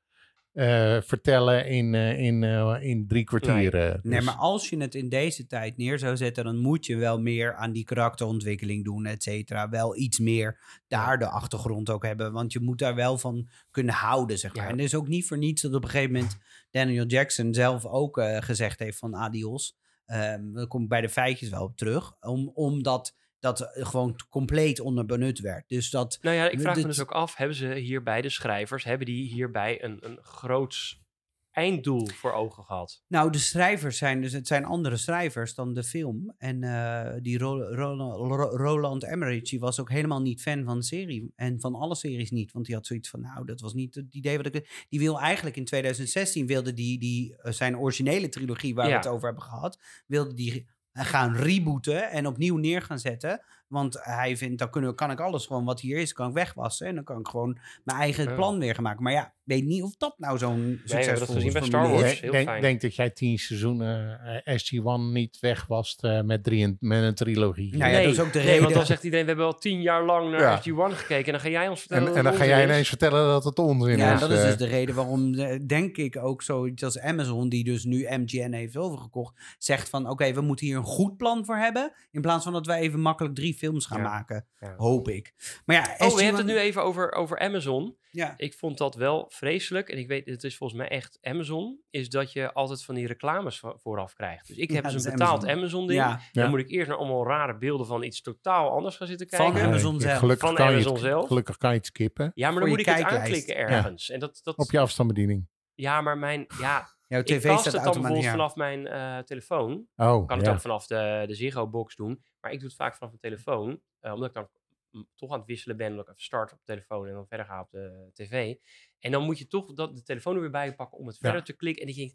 [0.57, 3.75] eh, vertellen in, eh, in, eh, in drie kwartier.
[3.75, 3.95] eh.
[4.03, 6.95] Nee, Dus- maar als je het in deze tijd neer zou zetten, dan moet je
[6.95, 9.69] wel meer aan die karakterontwikkeling doen, et cetera.
[9.69, 13.93] Wel iets meer daar de achtergrond ook hebben, want je moet daar wel van kunnen
[13.93, 14.63] houden, zeg maar.
[14.63, 14.69] Ja.
[14.71, 16.37] En het is ook niet voor niets dat op een gegeven moment
[16.71, 19.77] Daniel Jackson zelf ook eh, gezegd heeft van adios.
[20.05, 24.15] Ehm daar kom ik bij de feitjes wel op terug, om, omdat dat eh, gewoon
[24.29, 25.69] compleet onderbenut werd.
[25.69, 28.83] Dus dat, Nou ja, ik vraag me dus ook af, hebben ze hierbij, de schrijvers,
[28.83, 31.05] hebben die hierbij een, een groots
[31.51, 33.03] einddoel voor ogen gehad?
[33.07, 36.33] Nou, de schrijvers zijn dus, het zijn andere schrijvers dan de film.
[36.37, 40.77] En eh, die Ro- Ro- Ro- Roland Emmerich, die was ook helemaal niet fan van
[40.77, 41.31] de serie.
[41.35, 44.13] En van alle series niet, want die had zoiets van, nou, dat was niet het
[44.13, 44.85] idee wat ik...
[44.89, 48.91] Die wil eigenlijk in 2016, wilde die, die eh, zijn originele trilogie, waar Ja.
[48.91, 50.67] we het over hebben gehad, wilde die
[51.05, 53.41] gaan rebooten en opnieuw neer gaan zetten.
[53.67, 56.87] Want hij vindt, dan kunnen, kan ik alles gewoon wat hier is, kan ik wegwassen.
[56.87, 58.35] En dan kan ik gewoon mijn eigen Ja.
[58.35, 59.03] plan weer gaan maken.
[59.03, 62.01] Maar ja, weet niet of dat nou zo'n dat succesvol gezien bij formule Star is.
[62.01, 62.13] Wars.
[62.15, 62.61] Ik heel denk, fijn.
[62.61, 67.03] denk dat jij tien seizoenen eh, SG-1 niet weg was eh, met, drie en- met
[67.03, 67.77] een trilogie.
[67.77, 69.57] Nou ja, dat is ook de nee, reden- want dan zegt iedereen, we hebben al
[69.59, 70.57] tien jaar lang naar Ja.
[70.61, 71.25] SG-1 gekeken.
[71.25, 72.71] En dan ga jij ons vertellen en, dan het ga jij onzin is.
[72.73, 74.19] ineens vertellen dat het onzin Ja, is.
[74.19, 74.45] dat is eh.
[74.45, 75.31] dus de reden waarom,
[75.67, 80.33] denk ik, ook zoiets als Amazon, die dus nu MGN heeft overgekocht, zegt van, oké,
[80.33, 83.35] we moeten hier een goed plan voor hebben, in plaats van dat wij even makkelijk
[83.35, 84.03] drie films gaan Ja.
[84.03, 84.73] maken, Ja.
[84.77, 85.33] hoop ik.
[85.65, 87.97] Maar ja, Oh, we SG-1 hebben het nu even over, over Amazon.
[88.11, 89.89] Ja, Ik vond dat wel vreselijk.
[89.89, 91.79] En ik weet, het is volgens mij echt Amazon.
[91.89, 94.47] Is dat je altijd van die reclames vo- vooraf krijgt.
[94.47, 95.57] Dus ik heb dus een betaald Amazon.
[95.57, 95.99] Amazon-ding.
[95.99, 96.41] ja, Ja.
[96.41, 99.37] Dan moet ik eerst naar allemaal rare beelden van iets totaal anders gaan zitten Van
[99.39, 99.55] kijken.
[99.55, 100.17] Nee, Amazon zelf.
[100.19, 101.27] Gelukkig, Van kan, Amazon je het, zelf.
[101.27, 104.09] gelukkig kan je het skippen Ja, maar dan moet ik het aanklikken ergens.
[104.09, 105.47] En dat, dat, op je afstandsbediening.
[105.75, 106.45] Ja, maar mijn...
[106.59, 109.87] Ja, jouw ik tv kast staat het dan bijvoorbeeld automatisch vanaf mijn eh, telefoon.
[109.95, 110.53] Oh, kan het ja.
[110.53, 112.23] ook vanaf de, de Ziggo-box doen.
[112.39, 113.81] Maar ik doe het vaak vanaf mijn telefoon.
[113.99, 114.49] eh, omdat ik dan
[114.91, 115.95] mm, toch aan het wisselen ben.
[115.95, 118.55] Dat ik even start op de telefoon en dan verder ga op de tv.
[118.99, 121.43] En dan moet je toch dat, de telefoon er weer bij pakken om het verder
[121.43, 121.83] te klikken.
[121.83, 122.13] En ik denk,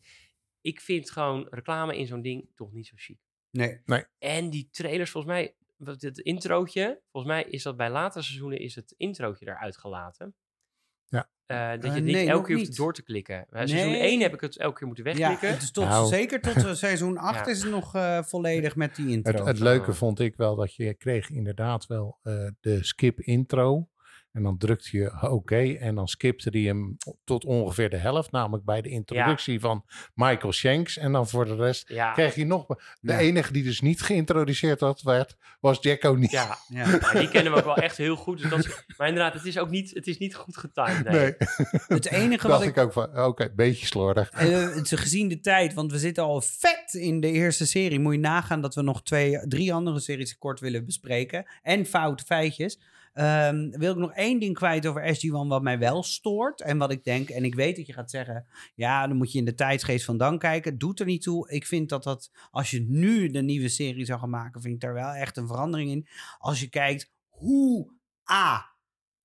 [0.60, 3.18] ik vind gewoon reclame in zo'n ding toch niet zo chic.
[3.50, 3.80] Nee,
[4.18, 8.58] En die trailers, volgens mij, wat het introotje, volgens mij is dat bij latere seizoenen
[8.58, 10.34] is het introotje eruit gelaten.
[11.52, 12.76] Eh, dat je Eh, het nee, niet nog elke keer hoeft niet.
[12.76, 13.46] door te klikken.
[13.50, 14.00] Bij seizoen Nee.
[14.10, 15.58] 1 heb ik het elke keer moeten wegklikken.
[15.72, 16.06] tot, Nou.
[16.08, 17.52] zeker tot eh, seizoen 8 Ja.
[17.52, 19.32] is het nog eh, volledig met die intro.
[19.38, 23.88] Het, het leuke vond ik wel dat je kreeg inderdaad wel eh, de skip intro.
[24.32, 28.30] En dan drukte je oké en dan skipte hij hem tot ongeveer de helft.
[28.30, 30.96] Namelijk bij de introductie van Michael Shanks.
[30.96, 32.66] En dan voor de rest ja, kreeg je nog...
[32.66, 33.18] De Ja.
[33.18, 36.28] enige die dus niet geïntroduceerd had, werd, was Jack O'Neill.
[36.30, 36.86] ja, Ja.
[36.86, 38.40] maar die kennen we ook wel echt heel goed.
[38.40, 41.04] Dus dat is- maar inderdaad, het is ook niet, het is niet goed getimed.
[41.04, 41.20] Nee.
[41.20, 41.34] Nee,
[41.98, 44.30] Het enige wat dacht ik ik ook van, oké, beetje slordig.
[44.34, 47.98] Het is gezien de tijd, want we zitten al vet in de eerste serie.
[48.00, 51.46] Moet je nagaan dat we nog twee, drie andere series kort willen bespreken.
[51.62, 52.78] En foute feitjes.
[53.12, 56.60] Ehm, wil ik nog één ding kwijt over SG-1 wat mij wel stoort.
[56.60, 58.46] En wat ik denk, en ik weet dat je gaat zeggen...
[58.74, 60.78] ja, dan moet je in de tijdsgeest van dan kijken.
[60.78, 61.50] Doet er niet toe.
[61.50, 64.60] Ik vind dat dat, als je nu de nieuwe serie zou gaan maken...
[64.60, 66.06] vind ik daar wel echt een verandering in.
[66.38, 67.92] Als je kijkt hoe...
[68.30, 68.71] A,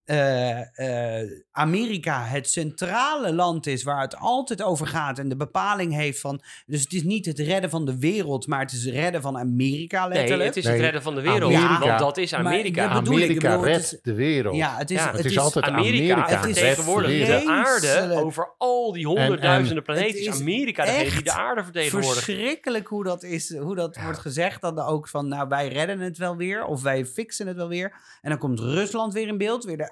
[0.07, 5.93] eh, eh, Amerika het centrale land is waar het altijd over gaat en de bepaling
[5.93, 6.41] heeft van.
[6.65, 9.37] Dus het is niet het redden van de wereld, maar het is het redden van
[9.37, 10.37] Amerika letterlijk.
[10.37, 11.53] Nee, het is Nee, het redden van de wereld.
[11.53, 12.93] Amerika- want dat is Maar Amerika.
[12.93, 14.55] dat ik, Amerika bedoel, redt is- de wereld.
[14.55, 18.13] Ja, het is, Ja, het is altijd Amerika, Amerika het is vertegenwoordigt redt de aarde
[18.15, 20.07] over al die honderdduizenden planeten.
[20.25, 22.23] Het Is Amerika degene die de aarde vertegenwoordigt.
[22.23, 24.61] verschrikkelijk hoe dat, is, hoe dat wordt gezegd.
[24.61, 26.65] Dan ook van, nou, wij redden het wel weer.
[26.65, 27.93] Of wij fixen het wel weer.
[28.21, 29.63] En dan komt Rusland weer in beeld.
[29.63, 29.91] Weer de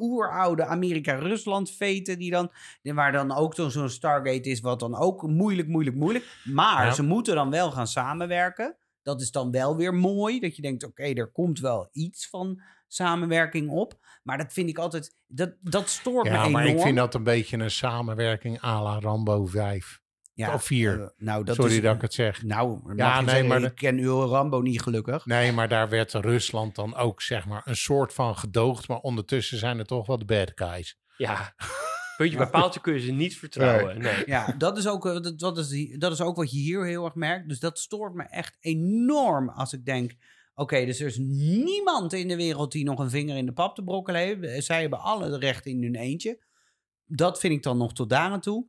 [0.00, 2.18] oeroude Amerika-Rusland-veten.
[2.18, 2.50] Die dan,
[2.82, 4.60] waar dan ook zo'n Stargate is.
[4.60, 6.24] Wat dan ook moeilijk, moeilijk, moeilijk.
[6.44, 6.92] Maar Ja.
[6.92, 8.76] ze moeten dan wel gaan samenwerken.
[9.02, 10.40] Dat is dan wel weer mooi.
[10.40, 13.94] Dat je denkt, oké, er komt wel iets van samenwerking op.
[14.22, 15.14] Maar dat vind ik altijd...
[15.26, 16.52] Dat, dat stoort me Ja, enorm.
[16.52, 19.99] maar ik vind dat een beetje een samenwerking à la Rambo 5.
[20.46, 21.00] Ja, of vier.
[21.00, 22.42] eh, nou, dat Sorry is, dat ik het zeg.
[22.42, 25.26] Nou, Ja, nee, zeggen, maar ik ken uw Rambo niet gelukkig.
[25.26, 28.88] Nee, maar daar werd Rusland dan ook zeg maar een soort van gedoogd.
[28.88, 30.98] Maar ondertussen zijn er toch wel de bad guys.
[31.16, 31.54] Ja,
[32.16, 33.98] puntje bij paaltje kun je ze niet vertrouwen.
[33.98, 34.22] Nee.
[34.26, 36.84] Ja, dat is, ook, eh, dat, dat, is, die- dat is ook wat je hier
[36.86, 37.48] heel erg merkt.
[37.48, 40.12] Dus dat stoort me echt enorm als ik denk...
[40.54, 43.74] Oké, dus er is niemand in de wereld die nog een vinger in de pap
[43.74, 44.42] te brokkelen heeft.
[44.42, 46.42] Eh, Zij hebben alle rechten in hun eentje.
[47.06, 48.66] Dat vind ik dan nog tot daar aan toe.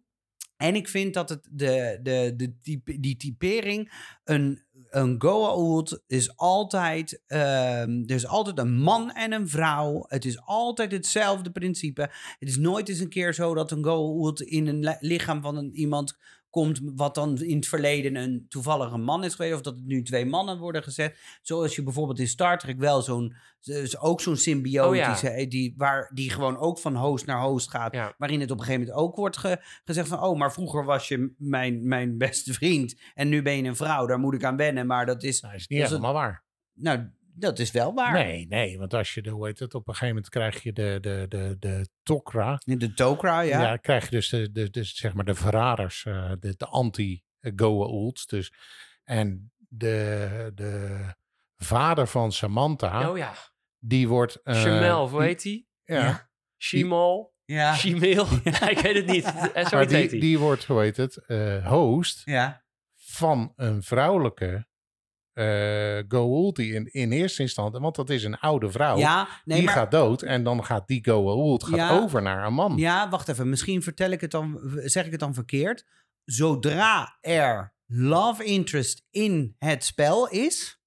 [0.61, 3.91] En ik vind dat het de, de, de type, die typering,
[4.23, 10.05] een, een Goa'uld is altijd, ehm, er is altijd een man en een vrouw.
[10.07, 12.01] Het is altijd hetzelfde principe.
[12.39, 15.57] Het is nooit eens een keer zo dat een Goa'uld in een li- lichaam van
[15.57, 16.17] een, iemand
[16.51, 20.03] komt, wat dan in het verleden een toevallige man is geweest, of dat het nu
[20.03, 21.17] twee mannen worden gezet.
[21.41, 26.11] Zoals je bijvoorbeeld in Star Trek wel zo'n, is ook zo'n symbiotische, eh, die, waar,
[26.13, 28.13] die gewoon ook van host naar host gaat, Ja.
[28.17, 31.07] waarin het op een gegeven moment ook wordt ge- gezegd van, oh, maar vroeger was
[31.07, 34.57] je mijn, mijn beste vriend en nu ben je een vrouw, daar moet ik aan
[34.57, 36.43] wennen, maar dat is, Nou, is niet Dus helemaal waar.
[36.73, 37.09] nou,
[37.41, 38.13] dat is wel waar.
[38.13, 40.73] Nee, nee, want als je de, hoe heet het, op een gegeven moment krijg je
[40.73, 42.61] de, de, de, de Tok'ra.
[42.65, 43.61] In de Tok'ra, ja.
[43.61, 48.25] Ja, krijg je dus de, de, de, zeg maar de verraders, eh, de, de anti-Goa'ulds.
[48.25, 48.53] Dus,
[49.03, 50.99] en de, de
[51.57, 53.33] vader van Samantha, Oh ja,
[53.79, 54.39] die wordt...
[54.43, 55.67] eh, Jamel, hoe heet die?
[55.83, 57.29] Ja, Shimal?
[57.45, 57.75] Ja.
[57.75, 58.27] Shimeel?
[58.43, 59.25] Nee, ik weet het niet.
[59.53, 62.63] Eh, Zo maar die, die wordt, hoe heet het, eh, host Ja.
[62.95, 64.67] van een vrouwelijke
[66.07, 69.65] Goa'uld die in, in eerste instantie, want dat is een oude vrouw, Ja, nee, die
[69.65, 69.75] maar...
[69.75, 71.99] gaat dood en dan gaat die Goa'uld gaat Ja.
[71.99, 72.77] over naar een man.
[72.77, 73.49] Ja, wacht even.
[73.49, 75.85] Misschien vertel ik het dan, zeg ik het dan verkeerd.
[76.25, 80.81] Zodra er love interest in het spel is,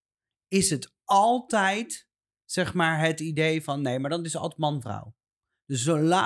[0.48, 2.08] is het altijd,
[2.44, 5.14] zeg maar, het idee van nee, maar dan is het altijd man-vrouw.
[5.66, 5.82] Dus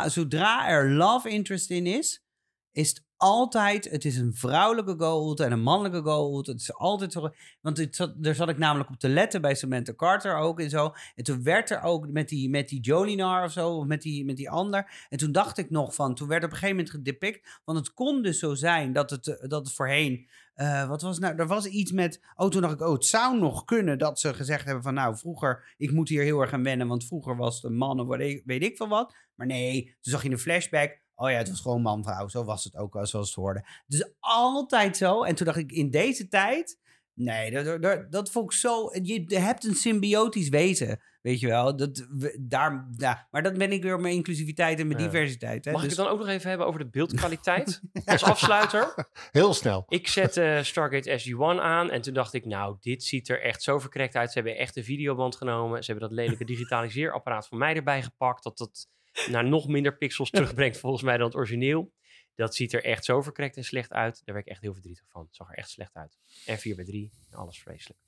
[0.06, 2.24] zodra er love interest in is,
[2.72, 6.46] is het altijd, het is een vrouwelijke Goa'uld en een mannelijke Goa'uld.
[6.46, 9.54] Het is altijd zo, want het zat, daar zat ik namelijk op te letten bij
[9.54, 10.92] Samantha Carter ook en zo.
[11.14, 14.24] En toen werd er ook met die, met die Jolinar of zo, of met die,
[14.24, 15.06] met die ander.
[15.08, 17.60] En toen dacht ik nog van, toen werd op een gegeven moment gedepict.
[17.64, 20.28] Want het kon dus zo zijn dat het, eh, dat voorheen.
[20.54, 21.36] eh, wat was nou?
[21.36, 22.20] Er was iets met.
[22.36, 24.94] Oh, toen dacht ik, oh, het zou nog kunnen dat ze gezegd hebben van.
[24.94, 26.86] Nou, vroeger, ik moet hier heel erg aan wennen.
[26.88, 28.06] Want vroeger was het een man of
[28.44, 29.14] weet ik, veel wat.
[29.34, 31.00] Maar nee, toen zag je de flashback.
[31.20, 32.28] Oh ja, het was gewoon man-vrouw.
[32.28, 33.64] Zo was het ook al, zoals het hoorde.
[33.86, 35.22] Dus altijd zo.
[35.22, 36.78] En toen dacht ik, in deze tijd.
[37.14, 38.90] Nee, dat, dat, dat vond ik zo.
[39.02, 41.00] Je hebt een symbiotisch wezen.
[41.22, 44.86] Weet je wel, dat, we- daar, ja, maar dat ben ik weer mijn inclusiviteit en
[44.86, 45.04] mijn Ja.
[45.10, 45.64] diversiteit.
[45.64, 45.70] Hè?
[45.72, 47.80] Mag ik Dus- het dan ook nog even hebben over de beeldkwaliteit?
[48.04, 49.08] Als afsluiter.
[49.30, 49.84] Heel snel.
[49.88, 53.78] Ik zette Stargate SG-1 aan en toen dacht ik, nou, dit ziet er echt zo
[53.78, 54.28] verkrekt uit.
[54.32, 55.84] Ze hebben echt een videoband genomen.
[55.84, 58.42] Ze hebben dat lelijke digitaliseerapparaat van mij erbij gepakt.
[58.42, 58.88] Dat dat
[59.30, 61.92] naar nog minder pixels terugbrengt volgens mij dan het origineel.
[62.34, 64.22] Dat ziet er echt zo verkrekt en slecht uit.
[64.24, 65.24] Daar werd ik echt heel verdrietig van.
[65.24, 66.18] Het zag er echt slecht uit.
[66.46, 68.00] En 4 bij 3 alles vreselijk.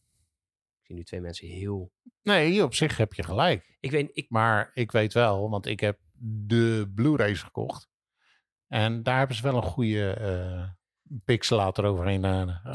[0.81, 1.93] Ik zie nu twee mensen heel...
[2.23, 3.77] Nee, op zich heb je gelijk.
[3.81, 7.89] Ik weet, ik, Maar ik weet wel, want ik heb de Blu-rays gekocht.
[8.67, 10.69] En daar hebben ze wel een goede eh
[11.25, 12.31] pixelator overheen eh,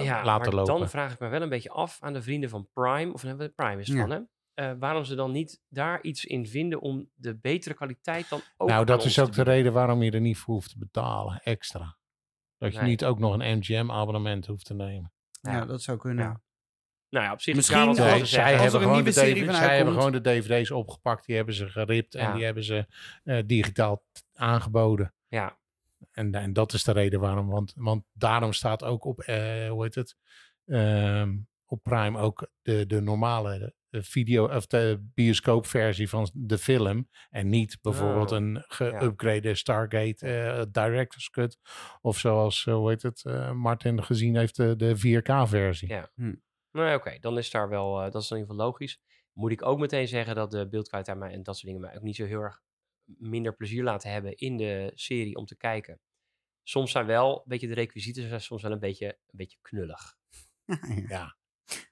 [0.06, 0.80] ja, laten maar lopen.
[0.80, 3.14] dan vraag ik me wel een beetje af aan de vrienden van Prime.
[3.14, 4.02] Of nee, Prime is het Ja.
[4.08, 4.20] van, hè?
[4.56, 8.70] Eh, waarom ze dan niet daar iets in vinden om de betere kwaliteit dan ook
[8.70, 11.98] nou, dat is ook de reden waarom je er niet voor hoeft te betalen, extra.
[12.58, 12.90] Dat je Nee.
[12.90, 15.12] niet ook nog een MGM-abonnement hoeft te nemen.
[15.42, 15.66] ja, Ja.
[15.66, 16.26] dat zou kunnen.
[16.26, 16.42] Ja.
[17.10, 19.34] Nou ja, op zich Misschien is Nee, zij hebben, er een gewoon de, nieuwe serie
[19.34, 22.64] DV van zij hebben gewoon de dvd's opgepakt, die hebben ze geript en die hebben
[22.64, 22.88] ze
[23.24, 24.04] eh, digitaal
[24.34, 25.14] aangeboden.
[25.28, 25.58] Ja,
[26.12, 29.84] En, en dat is de reden waarom, want, want daarom staat ook op, eh, hoe
[29.84, 30.18] heet het,
[30.66, 33.74] Ehm, op Prime ook de, de normale
[34.04, 37.10] video, of de bioscoopversie van de film.
[37.30, 41.58] En niet bijvoorbeeld Oh, een geüpgrade Stargate eh, Director's Cut.
[42.02, 45.90] Of zoals, eh, hoe heet het, eh, Martin gezien heeft, de, de 4K-versie.
[45.90, 46.12] Ja.
[46.16, 46.36] Hm.
[46.72, 49.00] nou oké, dan is daar wel, eh, dat is in ieder geval logisch.
[49.34, 52.04] Moet ik ook meteen zeggen dat de beeldkwaliteit mij en dat soort dingen mij ook
[52.04, 52.62] niet zo heel erg
[53.04, 56.00] minder plezier laten hebben in de serie om te kijken.
[56.64, 60.18] Soms zijn wel een beetje de requisieten zijn soms wel een beetje, een beetje knullig.
[61.08, 61.38] Ja.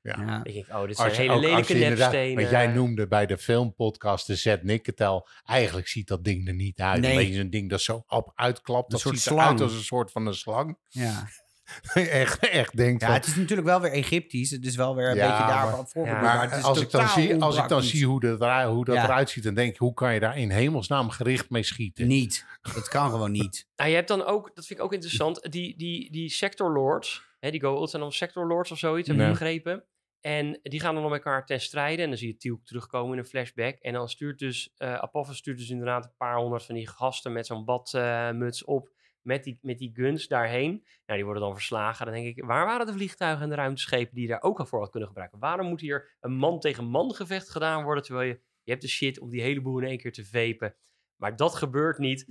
[0.02, 0.40] Ja.
[0.44, 2.42] Ik denk, oh, dit zijn Als je, hele ook, lelijke nepstenen.
[2.42, 6.80] wat jij noemde bij de filmpodcast, de Z Nicketel, eigenlijk ziet dat ding er niet
[6.80, 7.02] uit.
[7.02, 7.28] Nee.
[7.30, 10.12] Je, zo'n ding dat zo op uitklapt, Een dat soort ziet eruit als een soort
[10.12, 10.78] van een slang.
[10.90, 11.28] Ja.
[11.94, 14.50] echt, echt denk ja, van, het is natuurlijk wel weer Egyptisch.
[14.50, 16.16] Het is wel weer een Ja, beetje daarop voorbeeld.
[16.16, 18.70] Ja, maar het is als ik, dan zie, als ik dan zie hoe dat, eruit-
[18.70, 19.04] hoe dat Ja.
[19.04, 22.08] eruit ziet, dan denk ik, hoe kan je daar in hemelsnaam gericht mee schieten?
[22.08, 22.46] Niet.
[22.74, 23.68] Dat kan gewoon niet.
[23.76, 27.24] Nou, je hebt dan ook, dat vind ik ook interessant, die, die, die sector lords,
[27.44, 29.30] hè, die Go zijn dan sector lords of zoiets, heb ik Ja.
[29.30, 29.86] begrepen.
[30.20, 32.02] En die gaan dan met elkaar ten strijde.
[32.02, 33.76] En dan zie je Tielk terugkomen in een flashback.
[33.80, 37.46] En dan stuurt dus, Apophis stuurt dus inderdaad een paar honderd van die gasten met
[37.46, 38.91] zo'n badmuts op.
[39.22, 40.72] Met die, met die guns daarheen.
[41.06, 42.06] Nou, die worden dan verslagen.
[42.06, 44.66] Dan denk ik, waar waren de vliegtuigen en de ruimteschepen die je daar ook al
[44.66, 45.39] voor had kunnen gebruiken?
[45.39, 48.04] Waarom moet hier een man tegen man gevecht gedaan worden?
[48.04, 50.76] Terwijl je, je hebt de shit om die hele boel in één keer te vepen.
[51.16, 52.26] Maar dat gebeurt niet.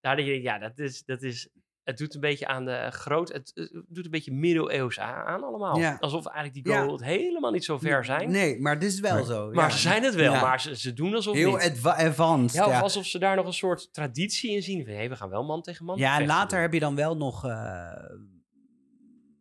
[0.00, 1.50] Daar denk je, ja, dat is, dat is,
[1.88, 5.42] het doet een beetje aan de groot, het, het doet een beetje middeleeuws aan, aan
[5.44, 5.78] allemaal.
[5.78, 5.96] Ja.
[6.00, 6.82] Alsof eigenlijk die Ja.
[6.82, 8.30] goal helemaal niet zo ver zijn.
[8.30, 9.50] Nee, maar dit is wel zo.
[9.50, 10.40] Maar ze zijn het wel, Ja.
[10.40, 11.84] maar ze, ze doen alsof Heel niet.
[11.86, 12.52] advanced.
[12.58, 14.84] Ja, of Ja, alsof ze daar nog een soort traditie in zien.
[14.84, 16.60] Van, hé, we gaan wel man tegen man ja en later doen.
[16.60, 17.92] heb je dan wel nog eh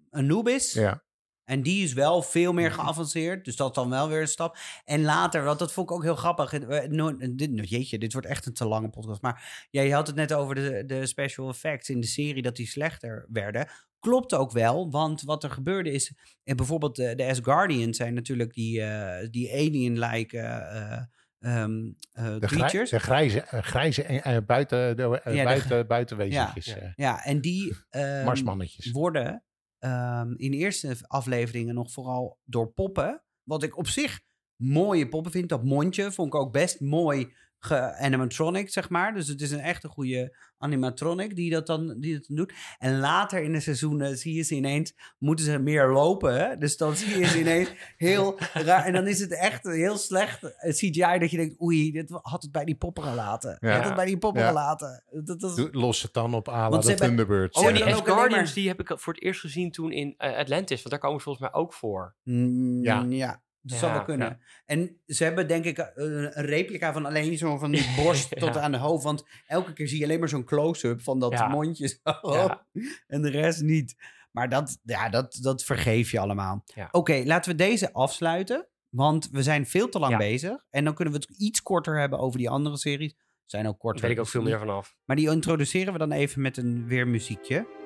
[0.09, 0.73] Anubis.
[0.73, 1.03] Ja.
[1.47, 3.45] En die is wel veel meer geavanceerd.
[3.45, 4.57] Dus dat is dan wel weer een stap.
[4.85, 6.53] En later, want dat vond ik ook heel grappig.
[6.53, 9.21] eh, dit, jeetje, dit wordt echt een te lange podcast.
[9.21, 12.55] Maar ja, je had het net over de, de special effects in de serie, dat
[12.55, 13.67] die slechter werden.
[13.99, 16.13] Klopt ook wel, want wat er gebeurde is...
[16.43, 21.01] eh, bijvoorbeeld de, de Asgardians zijn natuurlijk die, eh, die alien-like eh, eh,
[21.39, 22.89] ehm, eh, De, creatures.
[22.89, 26.93] de grijze, grijze buiten, de, Ja, buiten, buitenwezentjes, Ja.
[26.95, 28.91] Ja, en die ehm, marsmannetjes.
[28.91, 29.41] worden
[29.79, 33.23] ehm, in de eerste afleveringen nog vooral door poppen.
[33.43, 34.21] Wat ik op zich
[34.55, 35.49] mooie poppen vind.
[35.49, 39.13] Dat mondje vond ik ook best mooi ge-animatronic, zeg maar.
[39.13, 42.53] Dus het is een echt een goede animatronic die dat dan, die dat doet.
[42.77, 46.39] En later in de seizoenen zie je ze ineens, moeten ze meer lopen.
[46.39, 46.57] Hè?
[46.57, 48.85] Dus dan zie je ze ineens heel raar.
[48.85, 52.41] En dan is het echt heel slecht eh, CGI dat je denkt, oei, dit had
[52.41, 53.57] het bij die poppen gelaten.
[53.59, 53.75] Ja.
[53.75, 54.47] Had het bij die poppen Ja.
[54.47, 55.03] gelaten.
[55.23, 57.59] Dat, dat, Los het dan op ala de Thunderbirds.
[57.59, 60.77] Oh, die Asgardians, maar- die heb ik voor het eerst gezien toen in eh, Atlantis.
[60.77, 62.15] Want daar komen ze volgens mij ook voor.
[62.23, 63.05] Mm, Ja.
[63.09, 63.41] ja.
[63.67, 64.27] Dat zou wel kunnen.
[64.27, 64.37] ja.
[64.65, 68.39] En ze hebben denk ik eh, een, replica van alleen zo van die borst Ja.
[68.39, 69.03] tot aan de hoofd.
[69.03, 71.47] Want elke keer zie je alleen maar zo'n close-up van dat Ja.
[71.47, 71.97] mondje.
[73.07, 73.95] En de rest niet.
[74.31, 76.63] Maar dat, ja, dat, dat vergeef je allemaal.
[76.91, 78.67] Oké, laten we deze afsluiten.
[78.89, 80.65] Want we zijn veel te lang bezig.
[80.69, 83.15] En dan kunnen we het iets korter hebben over die andere series.
[83.45, 84.01] Zijn ook Daar korter.
[84.01, 84.95] weet ik ook dus veel meer vanaf.
[85.05, 87.76] Maar die introduceren we dan even met een weer muziekje.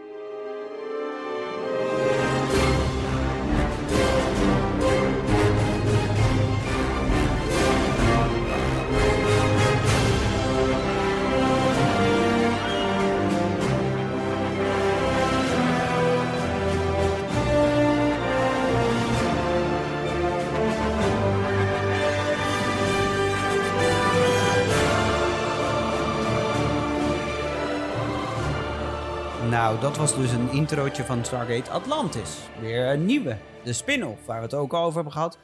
[29.82, 32.38] Dat was dus een introotje van Stargate Atlantis.
[32.60, 35.38] Weer een nieuwe, de spin-off, waar we het ook al over hebben gehad.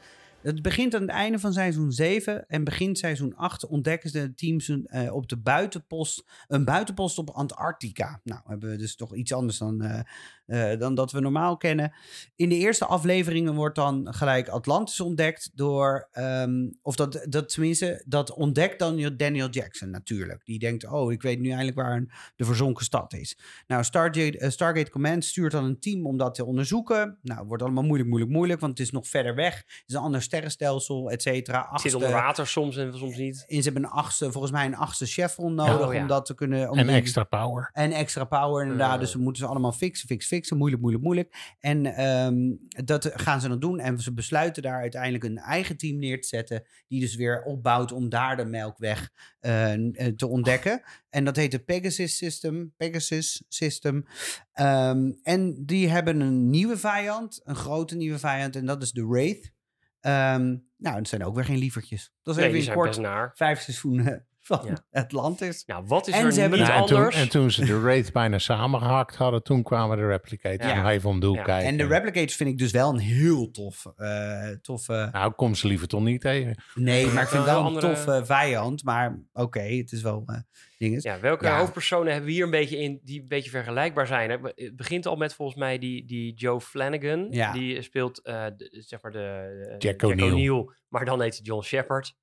[0.48, 4.68] Het begint aan het einde van seizoen 7 en begint seizoen 8 ontdekken de teams
[4.68, 8.20] een, eh, op de buitenpost, een buitenpost op Antarctica.
[8.24, 11.92] Nou, hebben we dus toch iets anders dan, eh, eh, dan dat we normaal kennen.
[12.36, 18.02] In de eerste afleveringen wordt dan gelijk Atlantis ontdekt door, ehm, of dat, dat tenminste,
[18.06, 20.44] dat ontdekt dan Daniel Jackson natuurlijk.
[20.44, 23.38] Die denkt, oh, ik weet nu eindelijk waar de verzonken stad is.
[23.66, 27.18] Nou, Stargate, Stargate Command stuurt dan een team om dat te onderzoeken.
[27.22, 29.56] Nou, wordt allemaal moeilijk, moeilijk, moeilijk, want het is nog verder weg.
[29.56, 31.68] Het is een ander sterrenstelsel, et cetera.
[31.70, 33.44] Het zit onder water soms en soms niet.
[33.46, 36.00] En ze hebben een achtste, volgens mij een achtste chevron nodig Oh, ja.
[36.00, 36.70] om dat te kunnen...
[36.70, 37.70] Om en die- extra power.
[37.72, 38.94] en extra power inderdaad.
[38.94, 39.00] Eh.
[39.00, 40.56] Dus we moeten ze allemaal fixen, fixen, fixen.
[40.56, 41.54] Moeilijk, moeilijk, moeilijk.
[41.60, 42.36] En ehm,
[42.84, 43.78] dat gaan ze dan doen.
[43.80, 46.62] En ze besluiten daar uiteindelijk een eigen team neer te zetten.
[46.88, 49.10] Die dus weer opbouwt om daar de melkweg
[49.40, 50.82] eh, n- eh, te ontdekken.
[51.10, 52.72] En dat heet het Pegasus System.
[52.76, 54.04] Pegasus System.
[54.52, 57.40] Ehm, en die hebben een nieuwe vijand.
[57.44, 58.56] Een grote nieuwe vijand.
[58.56, 59.52] En dat is de Wraith.
[60.00, 62.12] Ehm, nou, dat zijn ook weer geen lievertjes.
[62.22, 63.30] Dat is Nee, even in kort naar.
[63.34, 65.00] vijf seizoenen van Ja.
[65.00, 65.64] Atlantis.
[65.66, 67.16] Nou, wat is En er ze hebben niet Ja, en, toen, anders?
[67.16, 70.82] en toen ze de Wraith bijna samengehakt hadden, toen kwamen de replicators Ja.
[70.82, 71.42] nog even om de hoek Ja.
[71.42, 71.68] kijken.
[71.68, 75.08] En de replicators vind ik dus wel een heel tof, eh toffe...
[75.12, 76.62] Nou, kom ze liever toch niet tegen.
[76.74, 78.84] Nee, maar ik vind wel een andere- toffe vijand.
[78.84, 80.36] Maar oké, het is wel eh
[80.78, 81.02] dinges.
[81.02, 81.58] Ja, welke Ja.
[81.58, 84.30] hoofdpersonen hebben we hier een beetje in die een beetje vergelijkbaar zijn?
[84.30, 87.26] Het begint al met volgens mij die, die Joe Flanagan.
[87.30, 87.52] Ja.
[87.52, 90.64] Die speelt eh, de, zeg maar de, de- Jack O'Neill.
[90.88, 92.14] maar dan heet hij John Shepard.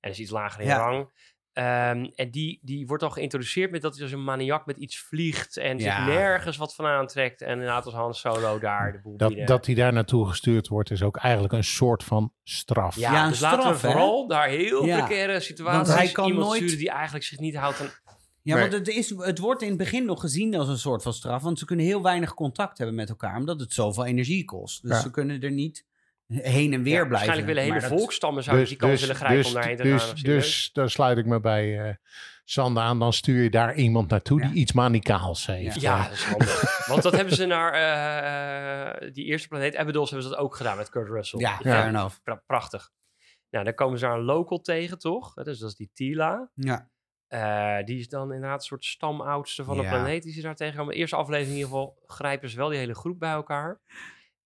[0.00, 0.76] En is iets lager in Ja.
[0.76, 1.10] rang.
[1.54, 4.98] Ehm, en die, die wordt al geïntroduceerd met dat hij als een maniak met iets
[4.98, 5.96] vliegt en Ja.
[6.06, 7.42] zich nergens wat van aantrekt.
[7.42, 9.46] En inderdaad als Han Solo daar de boel Dat, binnen.
[9.46, 12.96] dat hij daar naartoe gestuurd wordt, is ook eigenlijk een soort van straf.
[12.96, 13.88] Ja, Ja, een dus laten we straf, hè?
[13.90, 14.98] vooral daar heel Ja.
[15.06, 17.90] precaire situaties hij kan iemand nooit- sturen die eigenlijk zich niet houdt aan...
[18.42, 21.12] Ja, want het, is, het wordt in het begin nog gezien als een soort van
[21.12, 21.42] straf.
[21.42, 23.36] Want ze kunnen heel weinig contact hebben met elkaar.
[23.36, 24.82] Omdat het zoveel energie kost.
[24.82, 25.00] Dus Ja.
[25.00, 25.84] ze kunnen er niet
[26.42, 27.08] heen en weer Ja, blijven.
[27.10, 30.02] waarschijnlijk willen hele dat- volkstammen zouden die kans willen grijpen dus, om daarheen te dus,
[30.04, 30.14] gaan.
[30.22, 31.94] dus daar sluit ik me bij eh
[32.46, 32.98] Sander aan.
[32.98, 34.48] Dan stuur je daar iemand naartoe Ja.
[34.48, 35.80] die iets manicaals heeft.
[35.80, 36.86] Ja, Eh, dat is handig.
[36.86, 40.76] Want dat hebben ze naar eh, die eerste planeet Abydos hebben ze dat ook gedaan
[40.76, 41.40] met Kurt Russell.
[41.40, 42.16] Ja, is enough.
[42.22, 42.90] pra- prachtig.
[43.50, 45.34] Nou, dan komen ze daar een local tegen, toch?
[45.34, 46.50] Dus dat is die Tila.
[46.54, 46.88] Ja.
[47.28, 49.88] Eh, die is dan inderdaad een soort stamoudste van de Ja.
[49.90, 50.92] planeet die ze daar tegenkomen.
[50.94, 53.80] De eerste aflevering in ieder geval grijpen ze wel die hele groep bij elkaar.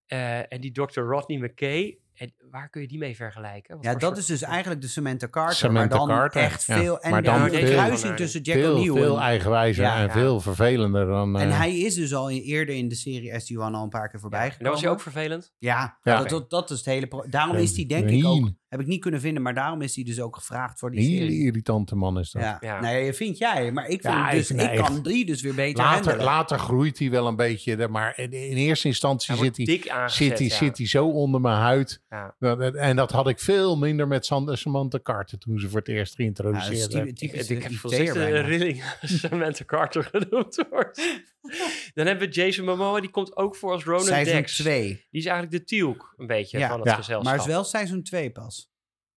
[0.08, 1.00] Eh, en die Dr.
[1.00, 3.74] Rodney McKay, en waar kun je die mee vergelijken?
[3.76, 5.54] Wat ja, dat soort- is dus eigenlijk de Samantha Carter.
[5.56, 6.76] Samantha maar dan Carter, echt ja.
[6.78, 7.00] veel...
[7.00, 9.22] En Maar dan de kruising tussen Jack veel, O'Neill veel en...
[9.22, 9.96] eigenwijzer Ja.
[10.00, 10.12] en Ja.
[10.12, 11.38] veel vervelender dan...
[11.38, 14.08] En eh, hij is dus al in- eerder in de serie SG-1 al een paar
[14.08, 14.64] keer voorbij En gekomen.
[14.64, 15.52] dat was hij ook vervelend?
[15.58, 16.18] Ja, Ja.
[16.18, 17.24] Dat, dat, dat is het hele...
[17.30, 18.50] Daarom is hij denk ik ook...
[18.68, 21.06] Heb ik niet kunnen vinden, maar daarom is hij dus ook gevraagd voor die Een
[21.06, 21.44] hele serie.
[21.46, 22.42] irritante man is dat.
[22.42, 22.56] Ja.
[22.60, 22.80] Ja.
[22.80, 23.72] Nee, vind jij.
[23.72, 26.24] Maar ik, vind Ja, dus, ik- kan die dus weer beter Later, handelen.
[26.24, 30.28] later groeit hij wel een beetje, maar in, in eerste instantie Hij zit hij, aangezet,
[30.28, 30.54] zit, hij, ja.
[30.54, 32.00] zit hij zo onder mijn huid.
[32.10, 32.34] Ja.
[32.72, 36.16] En dat had ik veel minder met Sander Samantha Carter toen ze voor het eerst
[36.18, 37.20] Ja, dat is geïntroduceerd werd.
[37.50, 41.22] Ik, heb voorzichtig een rilling als Samantha Carter genoemd wordt.
[41.94, 44.56] Dan hebben we Jason Momoa, die komt ook voor als Ronan Seizoen Dex.
[44.56, 44.86] 2.
[45.10, 46.68] Die is eigenlijk de Tielk een beetje Ja.
[46.68, 47.24] van het Ja, gezelschap.
[47.24, 48.70] Maar het is wel seizoen 2 pas.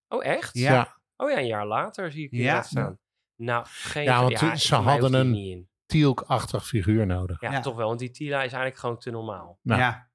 [0.08, 0.58] Oh, echt?
[0.58, 0.74] Ja.
[0.74, 1.00] Ja.
[1.18, 2.62] Oh ja, een jaar later zie ik hier Ja.
[2.62, 3.00] staan.
[3.36, 5.70] Nou, geen Ja, want ja, toen- ze hadden een-.
[5.86, 7.42] Tielk-achtig figuur nodig.
[7.42, 7.60] Ja, Ja.
[7.62, 9.60] toch wel, want die Tila is eigenlijk gewoon te normaal.
[9.62, 9.82] Nou.
[9.82, 10.10] Ja.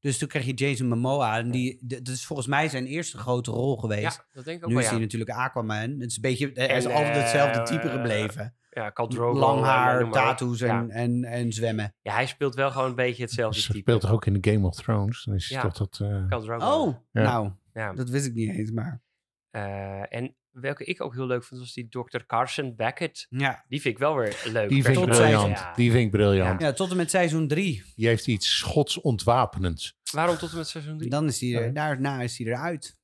[0.00, 1.38] Dus toen kreeg je Jason Momoa.
[1.38, 4.02] En die, dat is volgens mij zijn eerste grote rol geweest.
[4.16, 5.90] Ja, dat denk ik ook nu wel, is hij natuurlijk Aquaman.
[6.00, 8.56] Het is een beetje, hij is En, altijd hetzelfde eh, type gebleven.
[8.76, 10.86] Ja, Khal Drogo, Lang haar, tattoos en, Ja.
[10.88, 11.94] en, en zwemmen.
[12.02, 13.78] Ja, hij speelt wel gewoon een beetje hetzelfde Ze type.
[13.78, 15.24] speelt toch ook in de Game of Thrones?
[15.24, 15.62] Dan is hij Ja.
[15.68, 15.98] toch dat...
[16.00, 16.82] eh, Drogo.
[16.86, 17.22] Oh, Ja.
[17.22, 17.92] nou, Ja.
[17.92, 18.70] dat wist ik niet eens.
[18.70, 19.02] Maar
[19.50, 22.18] Eh, en welke ik ook heel leuk vond, was die Dr.
[22.26, 23.26] Carson Beckett.
[23.30, 23.64] ja.
[23.68, 24.68] Die vind ik wel weer leuk.
[24.68, 25.58] die vind ik briljant.
[25.58, 25.72] Ja.
[25.74, 26.60] Die vind ik briljant.
[26.60, 27.82] ja, tot en met seizoen 3.
[27.94, 29.96] Die heeft iets schots ontwapenends.
[30.12, 31.10] Waarom tot en met seizoen 3?
[31.10, 31.72] Dan is hij er, Ja.
[31.72, 32.96] daarna is hij eruit.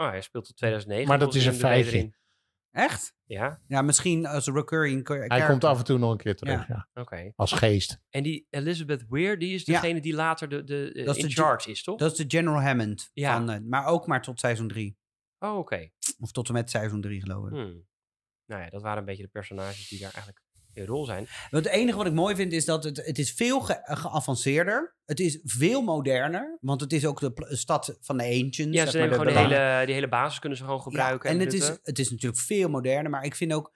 [0.00, 1.08] Oh, hij speelt tot 2009.
[1.08, 2.10] Maar dat is een feitje.
[2.70, 3.14] Echt?
[3.24, 6.88] Ja, Ja, misschien als recurring Hij komt af en toe nog een keer terug, ja.
[6.94, 7.32] oké.
[7.36, 8.00] Als geest.
[8.10, 9.80] En die Elizabeth Weir, die is Ja.
[9.80, 11.98] degene die later de, de, eh, Dat is in de charge is, toch?
[11.98, 13.10] Dat is de General Hammond.
[13.12, 13.32] Ja.
[13.36, 14.98] Van, eh, maar ook maar tot seizoen 3.
[15.38, 15.88] Oh, oké.
[16.18, 17.52] Of tot en met seizoen 3 geloof ik.
[17.52, 17.86] Hmm.
[18.46, 20.44] Nou ja, dat waren een beetje de personages die daar eigenlijk
[20.74, 21.26] rol zijn.
[21.50, 24.96] Want het enige wat ik mooi vind is dat het, het is veel ge- geavanceerder.
[25.04, 26.58] Het is veel moderner.
[26.60, 28.58] Want het is ook de stad van de ancients.
[28.58, 31.28] Ja, zeg ze maar, de gewoon de hele, die hele basis kunnen ze gewoon gebruiken.
[31.30, 33.10] Ja, en het is, het is natuurlijk veel moderner.
[33.10, 33.72] Maar ik vind ook...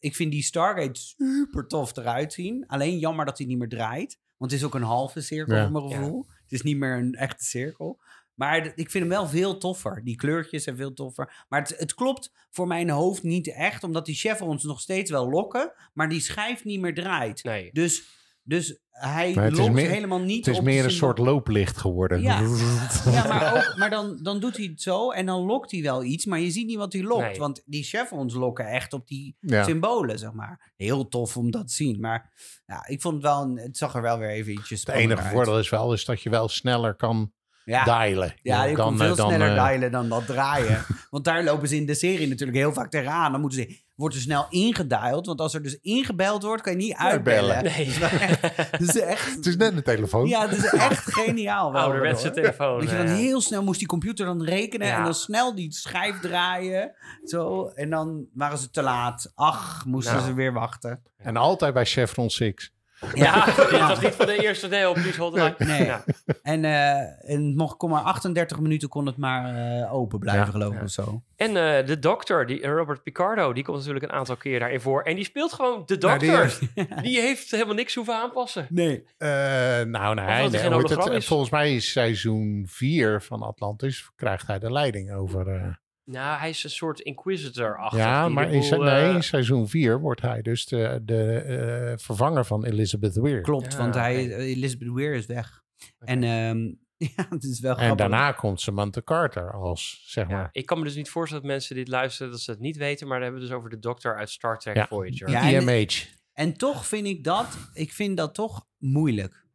[0.00, 2.64] Ik vind die Stargate super tof eruit zien.
[2.66, 4.18] Alleen jammer dat hij niet meer draait.
[4.36, 5.62] Want het is ook een halve cirkel Ja.
[5.62, 6.26] voor mijn gevoel.
[6.42, 8.00] Het is niet meer een echte cirkel.
[8.40, 10.00] Maar ik vind hem wel veel toffer.
[10.04, 11.44] Die kleurtjes zijn veel toffer.
[11.48, 13.84] Maar het, het klopt voor mijn hoofd niet echt.
[13.84, 15.72] Omdat die chef ons nog steeds wel lokken.
[15.94, 17.44] Maar die schijf niet meer draait.
[17.44, 17.70] Nee.
[17.72, 18.04] Dus,
[18.42, 19.34] dus hij
[19.70, 22.22] meer- helemaal niet Het is op meer een soort looplicht geworden.
[22.22, 22.40] Ja.
[23.12, 26.02] Ja, maar, ook, maar dan, dan doet hij het zo en dan lokt hij wel
[26.04, 26.24] iets.
[26.26, 27.22] Maar je ziet niet wat hij lokt.
[27.22, 27.38] Nee.
[27.38, 29.64] Want die chevrons lokken echt op die Ja.
[29.64, 30.72] symbolen, zeg maar.
[30.76, 32.00] Heel tof om dat te zien.
[32.00, 32.32] Maar
[32.66, 33.42] ja, ik vond het wel...
[33.42, 35.32] Een, het zag er wel weer even ietsjes Het enige uit.
[35.32, 37.32] voordeel is wel is dat je wel sneller kan
[37.70, 38.34] Ja, dialen.
[38.42, 40.84] ja je dan, kan veel eh, dan, sneller eh, dialen dan dat draaien.
[41.10, 43.32] want daar lopen ze in de serie natuurlijk heel vaak tegenaan.
[43.32, 45.26] Dan moeten ze, wordt er snel ingediald.
[45.26, 47.64] Want als er dus ingebeld wordt, kan je niet uitbellen.
[47.64, 47.98] Nee.
[48.70, 49.34] Dat is echt...
[49.34, 50.28] Het is net een telefoon.
[50.28, 51.72] Ja, dat is echt geniaal.
[51.72, 52.34] Wel, Ouderwetse hoor.
[52.34, 52.80] telefoon.
[52.80, 53.14] Dat je dan eh.
[53.14, 54.96] heel snel moest die computer dan rekenen Ja.
[54.96, 56.94] en dan snel die schijf draaien.
[57.24, 57.66] Zo.
[57.74, 59.32] En dan waren ze te laat.
[59.34, 60.26] Ach, moesten Nou.
[60.26, 61.02] ze weer wachten.
[61.16, 62.72] En altijd bij Chevron 6.
[63.14, 64.92] Ja, dit was niet van de eerste deel.
[64.92, 65.54] Please.
[65.58, 65.84] Nee.
[65.84, 66.04] Ja.
[66.42, 70.44] En, eh, en het mocht kon maar 38 minuten kon het maar eh, open blijven,
[70.44, 70.50] Ja.
[70.50, 71.22] geloof ik, of zo.
[71.36, 75.02] En eh, de dokter, die, Robert Picardo, die komt natuurlijk een aantal keer daarin voor.
[75.02, 76.58] En die speelt gewoon de Nou, die dokter.
[77.02, 78.66] die, heeft helemaal niks hoeven aanpassen.
[78.68, 79.04] Nee.
[79.16, 81.24] Eh, nou, hij nee, het?
[81.24, 85.78] volgens mij is seizoen 4 van Atlantis krijgt hij de leiding over.
[86.04, 87.98] Eh, Nou, hij is een soort inquisitor-achtig.
[87.98, 90.66] ja, die maar de in, se- boel, nee, eh, in seizoen 4 wordt hij dus
[90.66, 93.40] de, de eh, vervanger van Elizabeth Weir.
[93.40, 94.34] Klopt, Ja, want hij, oké.
[94.34, 95.62] Elizabeth Weir is weg.
[95.98, 96.58] En ehm,
[97.16, 97.96] ja, het is wel En grappig.
[98.06, 100.48] daarna komt Samantha Carter als, zeg ja, maar.
[100.52, 103.06] ik kan me dus niet voorstellen dat mensen dit luisteren, dat ze het niet weten.
[103.06, 104.86] Maar dan hebben we dus over de dokter uit Star Trek Ja.
[104.86, 105.30] Voyager.
[105.30, 105.90] Ja, en- IMH.
[106.32, 109.46] En toch vind ik dat, ik vind dat toch moeilijk.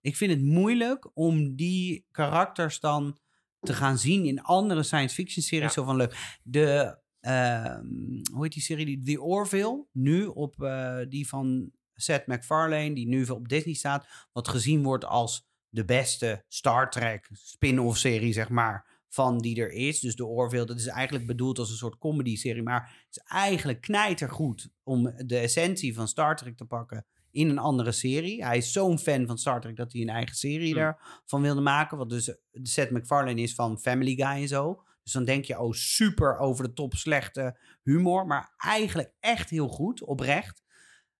[0.00, 3.18] Ik vind het moeilijk om die karakters dan
[3.60, 5.72] te gaan zien in andere science fiction series.
[5.72, 6.38] Zo van leuk.
[6.42, 7.84] De ehm,
[8.32, 8.86] hoe heet die serie?
[8.86, 9.86] Die, The Orville.
[9.92, 14.06] Nu op eh, die van Seth MacFarlane, die nu op Disney staat.
[14.32, 18.98] Wat gezien wordt als de beste Star Trek spin-off serie, zeg maar.
[19.08, 20.00] Van die er is.
[20.00, 22.62] Dus The Orville, dat is eigenlijk bedoeld als een soort comedy-serie.
[22.62, 27.58] Maar het is eigenlijk knijtergoed om de essentie van Star Trek te pakken in een
[27.58, 28.44] andere serie.
[28.44, 30.82] Hij is zo'n fan van Star Trek dat hij een eigen serie Hmm.
[30.82, 31.98] daarvan wilde maken.
[31.98, 34.82] Wat dus Seth MacFarlane is van Family Guy en zo.
[35.02, 38.26] Dus dan denk je, oh, super over de top slechte humor.
[38.26, 40.62] Maar eigenlijk echt heel goed, oprecht.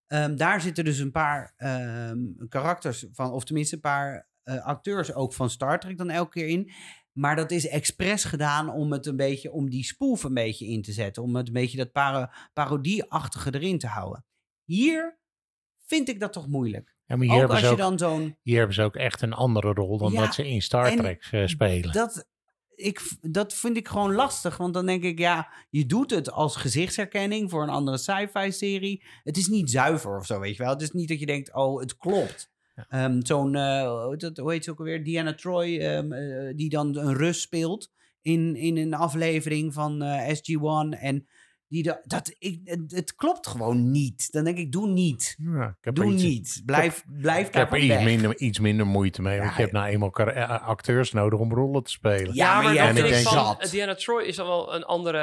[0.06, 5.14] Ehm, daar zitten dus een paar ehm, karakters van, of tenminste een paar eh, acteurs
[5.14, 6.72] ook van Star Trek dan elke keer in.
[7.12, 10.82] Maar dat is expres gedaan om het een beetje, om die spoof een beetje in
[10.82, 11.22] te zetten.
[11.22, 14.24] Om het een beetje dat para, parodieachtige erin te houden.
[14.64, 15.19] Hier
[15.90, 16.94] vind ik dat toch moeilijk.
[17.06, 18.96] Ja, maar hier, Ook hebben als ze je ook, dan zo'n hier hebben ze ook
[18.96, 21.92] echt een andere rol dan Ja, dat ze in Star Trek eh, spelen.
[21.92, 22.28] dat,
[22.74, 24.56] ik, dat vind ik gewoon lastig.
[24.56, 29.04] Want dan denk ik, ja, je doet het als gezichtsherkenning voor een andere sci-fi serie.
[29.22, 30.72] Het is niet zuiver of zo, weet je wel.
[30.72, 32.50] Het is niet dat je denkt, oh, het klopt.
[32.74, 32.86] Ja.
[32.88, 35.04] Ehm, Zo'n, eh, hoe heet ze ook alweer?
[35.04, 37.90] Diana Troy, ehm, eh, die dan een Rus speelt
[38.22, 40.98] in, in een aflevering van eh, SG-1.
[40.98, 41.26] En
[41.70, 44.32] die da- dat, ik, het, het klopt gewoon niet.
[44.32, 45.36] Dan denk ik, doe niet.
[45.38, 46.62] Ja, ik heb Doe iets, niet.
[46.66, 48.04] Blijf, blijf Ik heb er iets weg.
[48.04, 49.36] minder, iets minder moeite mee.
[49.38, 52.34] Want Ja, je hebt nou eenmaal kar- eh, acteurs nodig om rollen te spelen.
[52.34, 53.70] Ja, maar bent vind ik denk- van, zat.
[53.70, 55.18] Diana Troy is dan wel een andere,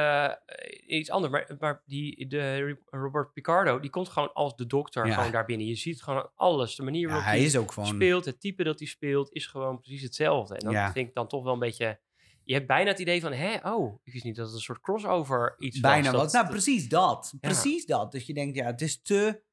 [0.45, 1.31] eh, iets anders.
[1.33, 5.13] Maar, maar die, de Robert Picardo, die komt gewoon als de dokter Ja.
[5.13, 5.67] gewoon daar binnen.
[5.67, 6.75] Je ziet gewoon alles.
[6.75, 7.89] De manier Ja, waarop hij hij is ook gewoon...
[7.89, 10.55] speelt, het type dat hij speelt, is gewoon precies hetzelfde.
[10.55, 10.91] En dat Ja.
[10.91, 11.99] vind ik dan toch wel een beetje...
[12.47, 14.79] Je hebt bijna het idee van, hè, oh, ik wist niet dat het een soort
[14.81, 16.21] crossover iets Bijna was.
[16.21, 16.31] wat.
[16.33, 17.29] Nou, precies dat.
[17.31, 17.37] Ja.
[17.49, 18.11] Precies dat.
[18.11, 19.43] Dus je denkt, ja, het is te...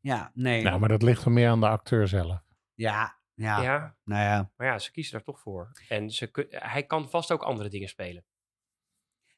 [0.00, 0.62] Ja, nee.
[0.62, 2.42] Nou, maar dat ligt er meer aan de acteur zelf.
[2.74, 4.50] Ja, ja, ja, nou ja.
[4.56, 5.70] maar ja, ze kiezen daar toch voor.
[5.88, 8.24] En ze, kun- hij kan vast ook andere dingen spelen.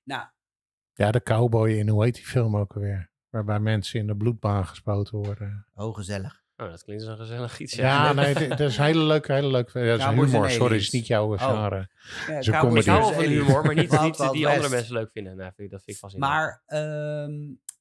[0.02, 0.26] Nou,
[0.94, 3.10] Ja, de cowboy in, hoe heet die film ook alweer?
[3.28, 5.66] Waarbij mensen in de bloedbaan gespoten worden.
[5.74, 6.42] oh, gezellig.
[6.60, 7.72] Oh, dat klinkt als een gezellig iets.
[7.74, 9.70] Ja, nee, d- dat is hele leuk, hele leuk.
[9.72, 11.42] Ja, dat is Cowboys humor, sorry, is niet jouw Oh.
[11.42, 11.88] genre.
[12.26, 14.92] Ja, Ze Cowboys komen Ik hou wel van humor, maar niet, niet die andere mensen
[14.92, 15.36] leuk vinden.
[15.36, 16.18] Nou, vind ik- dat vind ik.
[16.18, 17.32] Maar ehm,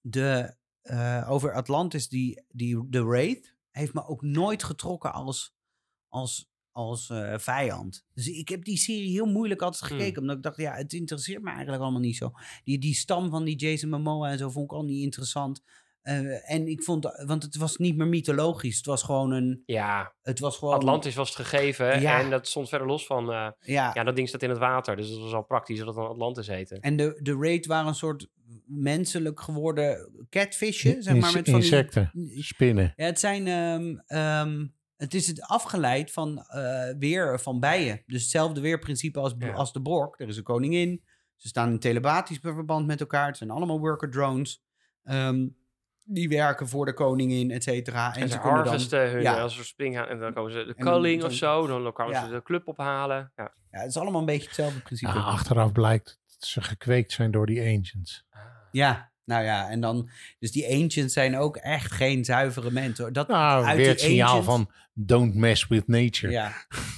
[0.02, 5.54] de, eh, over Atlantis, die, die, de Wraith, heeft me ook nooit getrokken als,
[6.10, 8.06] als, als eh, vijand.
[8.14, 10.00] Dus ik heb die serie heel moeilijk altijd Hmm.
[10.00, 10.22] gekeken.
[10.22, 12.32] Omdat ik dacht, ja, het interesseert me eigenlijk allemaal niet zo.
[12.64, 15.62] Die, die stam van die Jason Momoa en zo vond ik al niet interessant.
[16.08, 18.78] Eh, en ik vond, want het was niet meer mythologisch.
[18.78, 20.74] Het was gewoon een, ja, het was gewoon...
[20.74, 22.20] Atlantis was het gegeven Ja.
[22.20, 23.32] en dat stond verder los van...
[23.32, 25.88] eh, Ja, ja, dat ding staat in het water, dus dat was al praktisch dat
[25.88, 26.80] het dan Atlantis heette.
[26.80, 28.28] En de, de raid waren een soort
[28.66, 31.34] menselijk geworden catfishje, zeg maar.
[31.34, 32.94] Met van die- insecten, spinnen.
[32.96, 33.48] Ja, het zijn...
[33.48, 38.04] ehm, ehm, het is het afgeleid van eh, weer van bijen.
[38.06, 39.52] Dus hetzelfde weerprincipe als, Ja.
[39.52, 40.20] als de Borg.
[40.20, 41.04] Er is een koningin.
[41.36, 43.28] Ze staan in telepathisch verband met elkaar.
[43.28, 44.64] Het zijn allemaal worker drones.
[45.04, 45.48] Ehm,
[46.10, 48.16] die werken voor de koningin, et cetera.
[48.16, 49.40] En, ze kunnen dan- harvesten hun, ja.
[49.42, 52.26] als ze springen en dan komen ze de culling of zo, dan komen Ja.
[52.26, 53.32] ze de club ophalen.
[53.36, 53.54] Ja.
[53.72, 55.12] Ja, het is allemaal een beetje hetzelfde principe.
[55.12, 58.26] Achteraf blijkt dat ze gekweekt zijn door die ancients.
[58.72, 60.10] Ja, nou ja, en dan...
[60.40, 63.14] Dus die ancients zijn ook echt geen zuivere mensen.
[63.14, 66.32] Dat, Nou, uit weer het signaal ancients- van don't mess with nature.
[66.32, 66.52] Ja,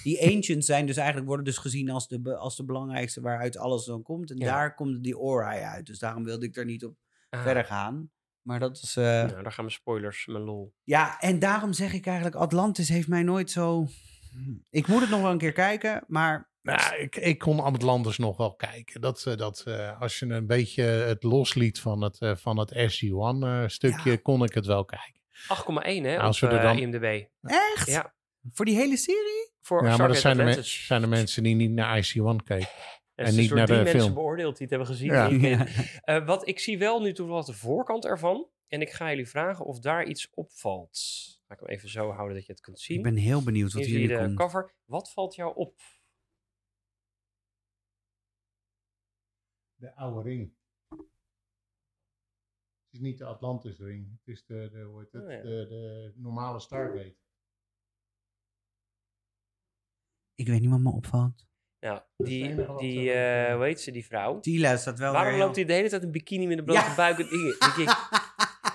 [0.03, 3.85] die ancients zijn dus eigenlijk worden dus gezien als de, als de belangrijkste waaruit alles
[3.85, 4.31] dan komt.
[4.31, 4.45] En Ja.
[4.45, 5.85] daar komt die Ori uit.
[5.85, 6.95] Dus daarom wilde ik er niet op
[7.29, 7.41] Ah.
[7.43, 8.09] verder gaan.
[8.49, 8.95] Maar dat is...
[8.95, 10.73] eh, Nou, daar gaan mijn spoilers, mijn lol.
[10.83, 13.87] ja, en daarom zeg ik eigenlijk, Atlantis heeft mij nooit zo...
[14.69, 16.49] Ik moet het nog wel een keer kijken, maar...
[16.61, 19.01] Nou, ik, ik kon Atlantis nog wel kijken.
[19.01, 22.69] Dat, eh, dat, eh, als je een beetje het losliet van het, eh, van het
[22.87, 24.17] SG-1-stukje, Ja.
[24.21, 25.21] kon ik het wel kijken.
[25.47, 27.25] 8,1 hè, Als op we er dan- IMDb.
[27.41, 27.87] Echt?
[27.87, 28.13] Ja,
[28.51, 29.51] Voor die hele serie?
[29.61, 32.67] voor Ja, maar dat zijn de, zijn de mensen die niet naar IC1 keken.
[33.19, 34.13] Het en is niet die de mensen film.
[34.13, 35.11] beoordeeld die het hebben gezien.
[35.11, 35.27] Ja.
[35.27, 36.01] Ik.
[36.01, 38.49] Eh, wat ik zie wel nu toevallig de voorkant ervan.
[38.67, 40.97] En ik ga jullie vragen of daar iets opvalt.
[41.47, 42.97] Ga ik hem even zo houden dat je het kunt zien.
[42.97, 44.35] Ik ben heel benieuwd wat Hier komt.
[44.35, 44.73] cover.
[44.85, 45.79] Wat valt jou op?
[49.75, 50.53] De oude ring.
[50.89, 50.99] Het
[52.91, 54.11] is niet de Atlantis ring.
[54.17, 55.41] Het is de, de, hoe heet het, Oh, ja.
[55.41, 57.15] de, de normale Stargate.
[60.35, 61.47] Ik weet niet wat me opvalt.
[61.79, 64.39] Nou, het die, die eh, hoe heet ze, die vrouw?
[64.39, 66.79] Tila staat wel Waarom weer loopt hij de hele tijd in bikini met een blote
[66.79, 66.95] Ja.
[66.95, 67.19] buik?
[67.19, 67.55] en dingen?
[67.59, 67.95] Denk ik,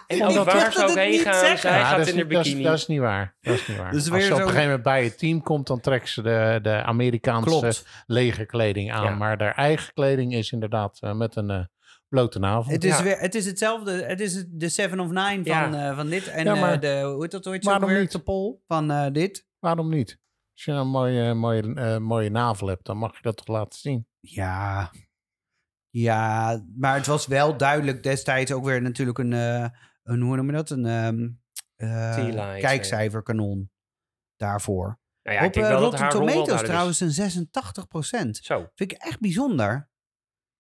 [0.07, 1.59] en ook waar ze ook heen gaan, zeggen.
[1.59, 2.69] zij Ja, gaat dat is in haar niet- dat is- bikini.
[2.69, 3.37] Dat is niet waar.
[3.41, 3.91] Dat is niet waar.
[3.97, 6.23] Dus Als ze op een zo'n- gegeven moment bij het team komt, dan trekt ze
[6.23, 7.87] de, de Amerikaanse Klopt.
[8.07, 9.05] legerkleding aan.
[9.05, 9.11] Ja.
[9.15, 11.65] Maar haar eigen kleding is inderdaad eh, met een eh,
[12.09, 12.73] blote navel.
[12.73, 13.03] Het is, Ja.
[13.03, 13.93] weer, het is hetzelfde.
[14.05, 15.89] Het is het- de Seven of Nine van, Ja.
[15.91, 16.29] eh, van dit.
[16.29, 18.01] En Ja, maar eh, de, hoe heet dat ooit zo waarom weer?
[18.01, 18.13] niet?
[18.13, 19.47] De pol van eh, dit.
[19.59, 20.19] Waarom niet?
[20.55, 23.79] Als je een mooie, mooie, eh, mooie navel hebt, dan mag je dat toch laten
[23.79, 24.07] zien.
[24.21, 24.93] Ja.
[25.91, 29.69] Ja, maar het was wel duidelijk destijds ook weer natuurlijk een, eh,
[30.03, 30.71] een hoe noem je dat?
[30.71, 31.29] Een ehm
[31.77, 33.71] eh, kijkcijferkanon
[34.37, 34.99] daarvoor.
[35.23, 38.37] Nou ja, Op dat Rotten Tomatoes trouwens een 86 procent.
[38.37, 38.71] Zo.
[38.75, 39.91] Vind ik echt bijzonder.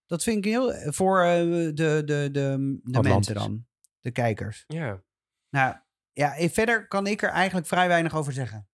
[0.07, 0.92] Dat vind ik heel...
[0.92, 3.12] Voor de, de, de, de Atlantis.
[3.12, 3.66] mensen dan.
[4.01, 4.64] De kijkers.
[4.66, 5.03] Ja.
[5.51, 5.76] Nou,
[6.12, 8.68] ja, verder kan ik er eigenlijk vrij weinig over zeggen.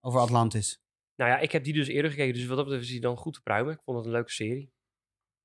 [0.00, 0.80] Over Atlantis.
[1.16, 3.16] Nou ja, ik heb die dus eerder gekeken, dus wat dat betreft is die dan
[3.16, 3.72] goed te pruimen.
[3.72, 4.72] Ik vond het een leuke serie.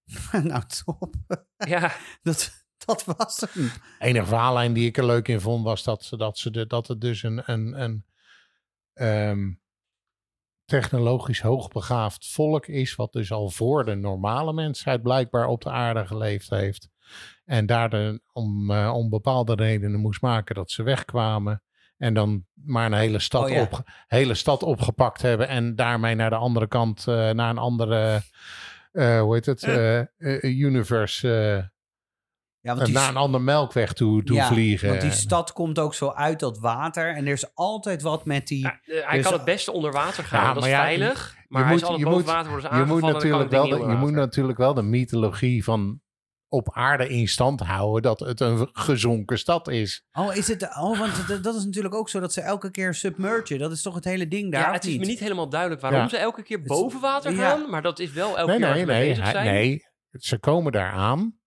[0.43, 1.13] nou, top.
[1.57, 3.71] Ja, Dat, dat was hem.
[3.99, 6.87] enige verhaallijn die ik er leuk in vond, was dat, ze, dat, ze de, dat
[6.87, 8.05] het dus een, een, een
[8.93, 9.53] ehm,
[10.65, 16.05] technologisch hoogbegaafd volk is, wat dus al voor de normale mensheid blijkbaar op de aarde
[16.07, 16.89] geleefd heeft.
[17.45, 21.63] En daar de, om, eh, om bepaalde redenen moest maken dat ze wegkwamen.
[21.97, 23.61] En dan maar een hele stad, Oh ja.
[23.61, 25.47] op, hele stad opgepakt hebben.
[25.47, 28.21] En daarmee naar de andere kant, eh, naar een andere,
[28.91, 31.27] eh, hoe heet het, eh, universe,
[31.57, 31.63] eh,
[32.59, 34.89] Ja, want die, naar een andere melkweg toe, toe ja, vliegen.
[34.89, 37.15] want die stad komt ook zo uit dat water.
[37.15, 38.59] En er is altijd wat met die...
[38.61, 41.35] Ja, hij Dus- kan het beste onder water gaan, Ja, dat maar is ja, veilig.
[41.47, 43.69] Maar je hij moet- zal het je boven moet- water worden je moet, natuurlijk wel
[43.69, 45.99] de, je moet natuurlijk wel de mythologie van
[46.49, 50.03] op aarde in stand houden dat het een gezonken stad is.
[50.11, 50.63] Oh, is het...
[50.63, 53.59] Oh, want dat, is natuurlijk ook zo dat ze elke keer submergen.
[53.59, 54.99] Dat is toch het hele ding daar, Ja, het is niet?
[54.99, 56.07] me niet helemaal duidelijk waarom Ja.
[56.09, 57.37] ze elke keer boven water ja.
[57.49, 57.69] gaan.
[57.69, 59.45] Maar dat is wel elke Nee, keer nee, nee, bezig hij- zijn.
[59.53, 59.81] nee.
[60.11, 61.37] Ze komen daar aan.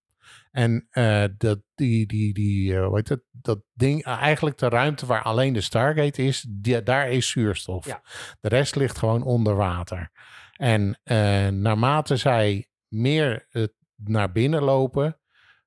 [0.50, 4.68] En eh, dat, die, die, die, eh, hoe heet het, dat ding, eh, eigenlijk de
[4.68, 7.86] ruimte waar alleen de Stargate is, die, daar is zuurstof.
[7.86, 8.02] Ja.
[8.40, 10.10] De rest ligt gewoon onder water.
[10.52, 13.64] En eh, naarmate zij meer eh,
[14.04, 15.18] naar binnen lopen,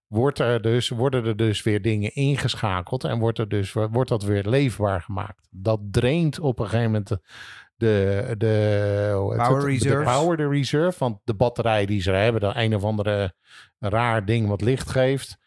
[0.07, 4.23] wordt er dus, worden er dus weer dingen ingeschakeld en wordt, er dus, wordt dat
[4.23, 5.47] weer leefbaar gemaakt.
[5.49, 7.17] Dat draint op een gegeven moment de,
[7.75, 9.63] de, de, Power het?
[9.63, 10.05] reserves.
[10.05, 13.33] de power de reserve, want de batterij die ze hebben, dat een of andere
[13.79, 15.37] raar ding wat licht geeft,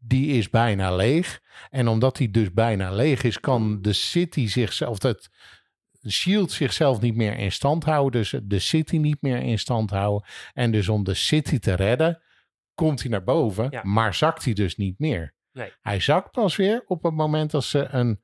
[0.00, 1.40] die is bijna leeg.
[1.70, 5.30] En omdat die dus bijna leeg is, kan de city zichzelf, dat
[6.10, 10.28] shield zichzelf niet meer in stand houden, dus de city niet meer in stand houden.
[10.52, 12.22] En dus om de city te redden,
[12.74, 13.80] komt hij naar boven, Ja.
[13.84, 15.34] maar zakt hij dus niet meer.
[15.52, 15.72] Nee.
[15.80, 18.22] Hij zakt pas weer op het moment dat ze een,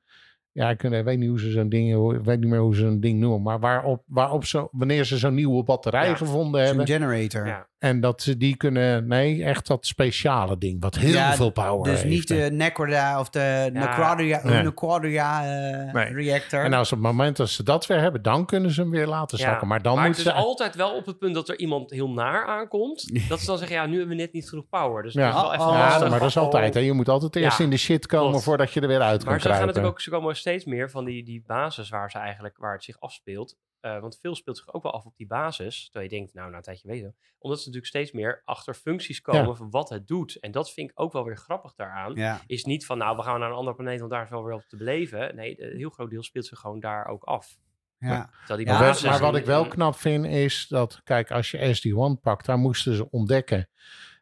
[0.51, 2.99] ja, ik weet niet hoe ze zo'n ding, ik weet niet meer hoe ze zo'n
[2.99, 6.15] ding noemen, maar waarop, waarop ze, wanneer ze zo'n nieuwe batterij Ja.
[6.15, 7.47] gevonden Zo'n hebben, generator.
[7.47, 7.69] Ja.
[7.81, 11.83] En dat ze die kunnen, nee, echt dat speciale ding, wat heel Ja, veel power
[11.83, 12.13] Dus heeft.
[12.13, 14.63] niet de Necroda of de Necrodia, Nee.
[14.63, 16.13] Necrodia eh, Nee.
[16.13, 16.63] reactor.
[16.63, 19.07] En als op het moment dat ze dat weer hebben, dan kunnen ze hem weer
[19.07, 19.67] laten Ja, zakken.
[19.67, 20.31] Maar dan maar het is ze...
[20.31, 23.09] altijd wel op het punt dat er iemand heel naar aankomt.
[23.29, 25.03] dat ze dan zeggen, ja, nu hebben we net niet genoeg power.
[25.03, 26.09] Dus dat is Ja, wel even Oh, ja lastig.
[26.09, 26.73] maar dat is altijd.
[26.73, 26.79] Hè.
[26.79, 28.43] Je moet altijd eerst Ja, in de shit komen klopt.
[28.43, 30.89] voordat je er weer uit Maar kan ze gaan natuurlijk ook, ze komen steeds meer
[30.89, 33.57] van die, die basis waar ze eigenlijk, waar het zich afspeelt.
[33.81, 35.83] Eh, want veel speelt zich ook wel af op die basis.
[35.83, 37.15] Terwijl je denkt, nou, na een tijdje weten.
[37.37, 39.53] Omdat ze natuurlijk steeds meer achter functies komen Ja.
[39.53, 40.35] van wat het doet.
[40.39, 42.15] En dat vind ik ook wel weer grappig daaraan.
[42.15, 42.41] ja.
[42.47, 44.65] Is niet van, nou, we gaan naar een andere planeet, want daar wel weer op
[44.67, 45.35] te beleven.
[45.35, 47.57] Nee, een heel groot deel speelt zich gewoon daar ook af.
[47.97, 48.29] Ja.
[48.55, 52.21] Die Maar, basis maar wat ik wel knap vind is dat, kijk, als je SD1
[52.21, 53.69] pakt, daar moesten ze ontdekken.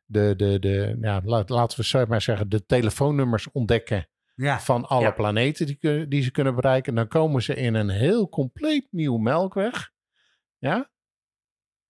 [0.05, 4.07] De, de, de, ja, laat, laten we zo maar zeggen, de telefoonnummers ontdekken
[4.42, 4.60] ja.
[4.60, 5.12] van alle Ja.
[5.12, 6.96] planeten die, die ze kunnen bereiken.
[6.96, 9.92] Dan komen ze in een heel compleet nieuw melkweg.
[10.58, 10.90] Ja.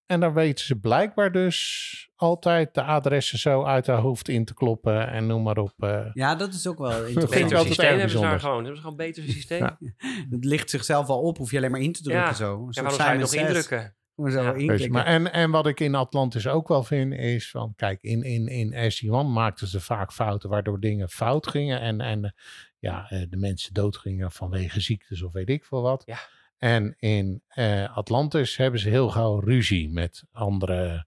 [0.05, 4.53] En dan weten ze blijkbaar dus altijd de adressen zo uit haar hoofd in te
[4.53, 5.73] kloppen en noem maar op.
[5.77, 6.05] eh.
[6.13, 7.49] Ja, dat is ook wel interessant.
[7.49, 8.55] Beter systeem hebben ze daar gewoon.
[8.55, 9.59] Hebben ze gewoon een beter systeem?
[9.59, 9.77] Ja.
[10.29, 12.33] Het ligt zichzelf al op, hoef je alleen maar in te drukken Ja.
[12.33, 12.67] zo.
[12.69, 13.95] Ja, waarom zou je nog indrukken?
[14.25, 14.53] Gewoon zo Ja.
[14.53, 14.91] Inklikken.
[14.91, 18.47] maar en, en wat ik in Atlantis ook wel vind is van, kijk, in, in,
[18.47, 22.31] in SG-1 maakten ze vaak fouten waardoor dingen fout gingen en, en eh,
[22.79, 26.03] ja, eh, de mensen doodgingen vanwege ziektes of weet ik veel wat.
[26.05, 26.17] Ja.
[26.57, 31.05] En in eh, Atlantis hebben ze heel gauw ruzie met andere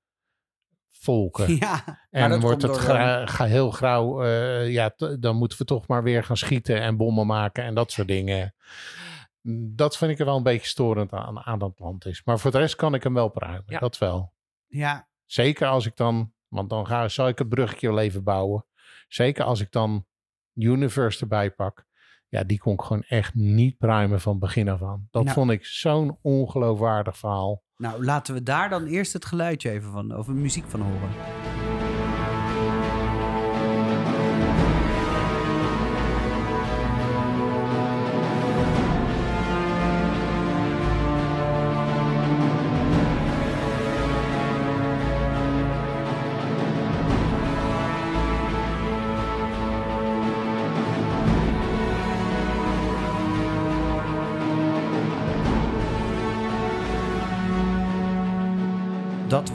[0.91, 1.57] volken.
[1.61, 5.37] ja, maar En dat wordt komt het door, gra- ga heel grauw, eh, ja, dan
[5.37, 8.55] moeten we toch maar weer gaan schieten en bommen maken en dat soort dingen.
[9.75, 12.25] Dat vind ik er wel een beetje storend aan, aan Atlantis.
[12.25, 13.79] Maar voor de rest kan ik hem wel pruimen, Ja.
[13.79, 14.35] dat wel.
[14.67, 18.67] Ja, Zeker als ik dan, want dan ga, zal ik het bruggetje wel even bouwen.
[19.09, 20.07] Zeker als ik dan
[20.55, 21.87] Universe erbij pak.
[22.29, 25.09] Ja, die kon ik gewoon echt niet pruimen van begin af aan.
[25.11, 25.35] Dat Nou.
[25.35, 27.63] vond ik zo'n ongeloofwaardig verhaal.
[27.77, 31.11] nou laten we daar dan eerst het geluidje even van, of muziek van horen.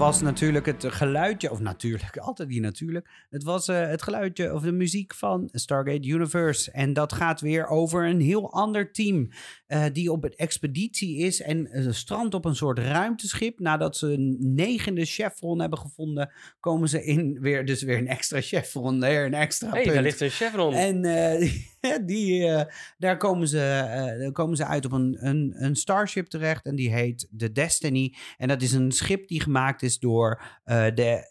[0.07, 3.09] Was natuurlijk het geluidje, of natuurlijk, altijd die natuurlijk.
[3.29, 6.71] Het was eh, het geluidje of de muziek van Stargate Universe.
[6.71, 9.29] En dat gaat weer over een heel ander team.
[9.67, 13.59] eh, die op een expeditie is en uh, strandt op een soort ruimteschip.
[13.59, 18.41] Nadat ze een negende chevron hebben gevonden, komen ze in weer, dus weer een extra
[18.41, 19.93] chevron, weer een extra hey, punt.
[19.93, 20.73] daar ligt een chevron.
[20.73, 21.01] En
[22.05, 26.27] die, eh, daar komen ze, eh, daar komen ze uit op een, een, een starship
[26.27, 26.65] terecht.
[26.65, 28.15] En die heet de Destiny.
[28.37, 31.29] En dat is een schip die gemaakt is door eh, de,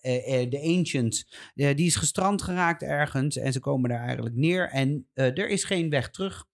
[0.51, 1.51] de Ancients.
[1.55, 3.37] Die is gestrand geraakt ergens.
[3.37, 4.69] En ze komen daar eigenlijk neer.
[4.69, 6.45] En er is geen weg terug.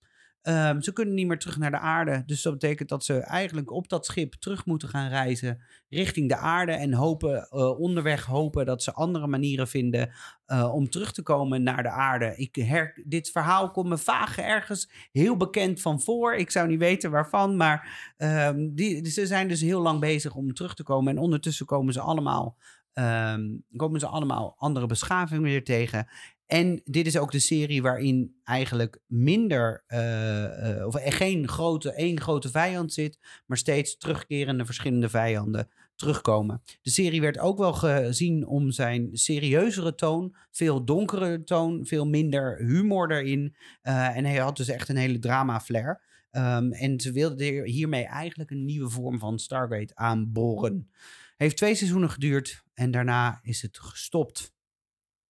[0.43, 2.23] Ehm, ze kunnen niet meer terug naar de aarde.
[2.27, 6.37] Dus dat betekent dat ze eigenlijk op dat schip terug moeten gaan reizen richting de
[6.37, 6.73] aarde.
[6.73, 10.11] En hopen, eh, onderweg hopen dat ze andere manieren vinden
[10.47, 12.37] eh, om terug te komen naar de aarde.
[12.37, 16.35] Ik her, dit verhaal komt me vaag ergens heel bekend van voor.
[16.35, 17.57] Ik zou niet weten waarvan.
[17.57, 21.17] Maar ehm, die, ze zijn dus heel lang bezig om terug te komen.
[21.17, 22.57] En ondertussen komen ze allemaal,
[22.93, 26.07] ehm, komen ze allemaal andere beschavingen weer tegen.
[26.53, 32.21] En dit is ook de serie waarin eigenlijk minder, uh, uh, of geen grote, één
[32.21, 36.63] grote vijand zit, maar steeds terugkerende verschillende vijanden terugkomen.
[36.83, 42.57] De serie werd ook wel gezien om zijn serieuzere toon, veel donkere toon, veel minder
[42.59, 43.57] humor erin.
[43.83, 46.03] Uh, en hij had dus echt een hele drama-flair.
[46.31, 50.91] Um, en ze wilden hiermee eigenlijk een nieuwe vorm van Stargate aanboren.
[51.37, 54.55] Heeft twee seizoenen geduurd en daarna is het gestopt.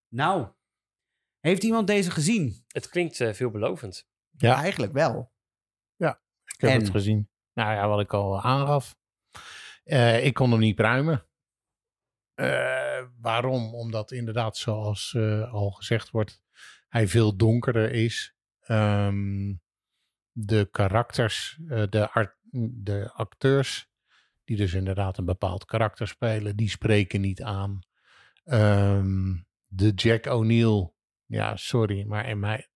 [0.08, 0.46] Nou,
[1.42, 2.64] heeft iemand deze gezien?
[2.68, 4.08] Het klinkt uh, veelbelovend.
[4.30, 5.32] Ja, eigenlijk wel.
[5.96, 6.78] Ja, ik heb en?
[6.78, 7.28] het gezien.
[7.52, 8.96] Nou ja, wat ik al aangaf.
[9.84, 11.26] Uh, ik kon hem niet pruimen.
[12.34, 13.74] Uh, waarom?
[13.74, 16.42] Omdat inderdaad, zoals uh, al gezegd wordt,
[16.88, 18.34] hij veel donkerder is.
[18.66, 19.60] Um,
[20.32, 21.58] de karakters,
[21.88, 22.36] de, art,
[22.70, 23.90] de acteurs,
[24.44, 27.80] die dus inderdaad een bepaald karakter spelen, die spreken niet aan.
[28.44, 30.92] Um, de Jack O'Neill,
[31.32, 32.68] ja, sorry, maar in mij,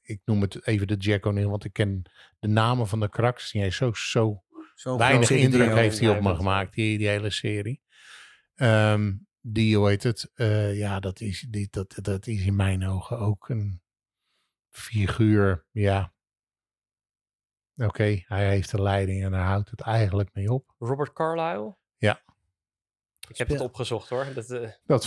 [0.00, 2.02] ik noem het even de Jack O'Neill, want ik ken
[2.38, 3.50] de namen van de karakters.
[3.50, 4.44] Die heeft zo, zo,
[4.74, 7.82] zo weinig indruk heeft hij op me gemaakt, die, die hele serie.
[8.54, 12.86] Um, die, hoe heet het, uh, ja, dat is, die, dat, dat is in mijn
[12.86, 13.82] ogen ook een
[14.70, 16.12] figuur, ja.
[17.76, 20.74] Oké, okay, hij heeft de leiding en daar houdt het eigenlijk mee op.
[20.78, 21.76] Robert Carlyle?
[21.96, 22.22] Ja.
[23.28, 24.26] Ik heb het opgezocht hoor.
[24.34, 24.70] Dat, uh...
[24.84, 25.06] dat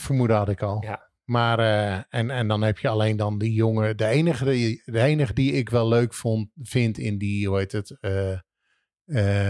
[0.00, 0.82] vermoeden had ik al.
[0.82, 1.07] Ja.
[1.28, 3.96] Maar, uh, en, en dan heb je alleen dan die jongen.
[3.96, 7.72] De enige, die, de enige die ik wel leuk vond, vind in die, hoe heet
[7.72, 8.38] het, uh,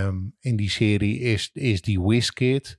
[0.05, 2.79] um, in die serie is, is die Wizkid.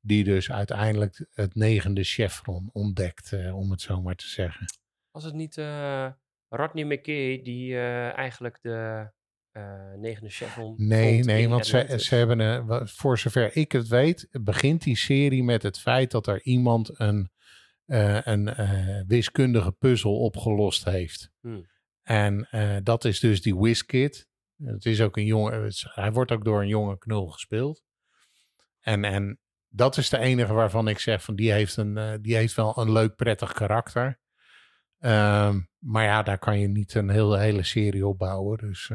[0.00, 4.66] Die dus uiteindelijk het negende chevron ontdekt, uh, om het zo maar te zeggen.
[5.10, 5.56] Was het niet
[6.48, 7.78] Rodney McKay die
[8.10, 9.10] eigenlijk de
[9.96, 14.96] negende chevron Nee, nee, want ze, ze hebben, voor zover ik het weet, begint die
[14.96, 17.30] serie met het feit dat er iemand een
[17.86, 21.30] uh, een uh, wiskundige puzzel opgelost heeft.
[21.40, 21.70] Hmm.
[22.02, 24.28] En uh, dat is dus die WizKid.
[24.64, 27.82] Het is ook een jongen, hij wordt ook door een jonge knul gespeeld.
[28.80, 32.54] En, en dat is de enige waarvan ik zeg van die heeft, een, die heeft
[32.54, 34.20] wel een leuk, prettig karakter.
[34.98, 38.58] Um, maar ja, daar kan je niet een hele, hele serie op bouwen.
[38.58, 38.90] Dus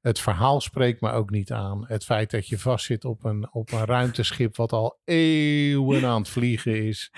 [0.00, 1.86] het verhaal spreekt me ook niet aan.
[1.86, 6.28] Het feit dat je vastzit op een, op een ruimteschip wat al eeuwen aan het
[6.28, 7.12] vliegen is.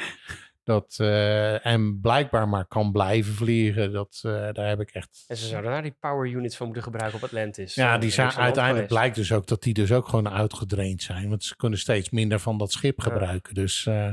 [0.62, 3.92] Dat, uh, en blijkbaar maar kan blijven vliegen.
[3.92, 5.24] Dat, uh, daar heb ik echt.
[5.26, 7.74] En ze zouden daar die power units voor moeten gebruiken op Atlantis.
[7.74, 11.28] Ja, die zijn uiteindelijk blijkt dus ook dat die dus ook gewoon uitgedraind zijn.
[11.28, 13.54] Want ze kunnen steeds minder van dat schip gebruiken.
[13.54, 13.60] Ja.
[13.60, 14.12] Dus, uh.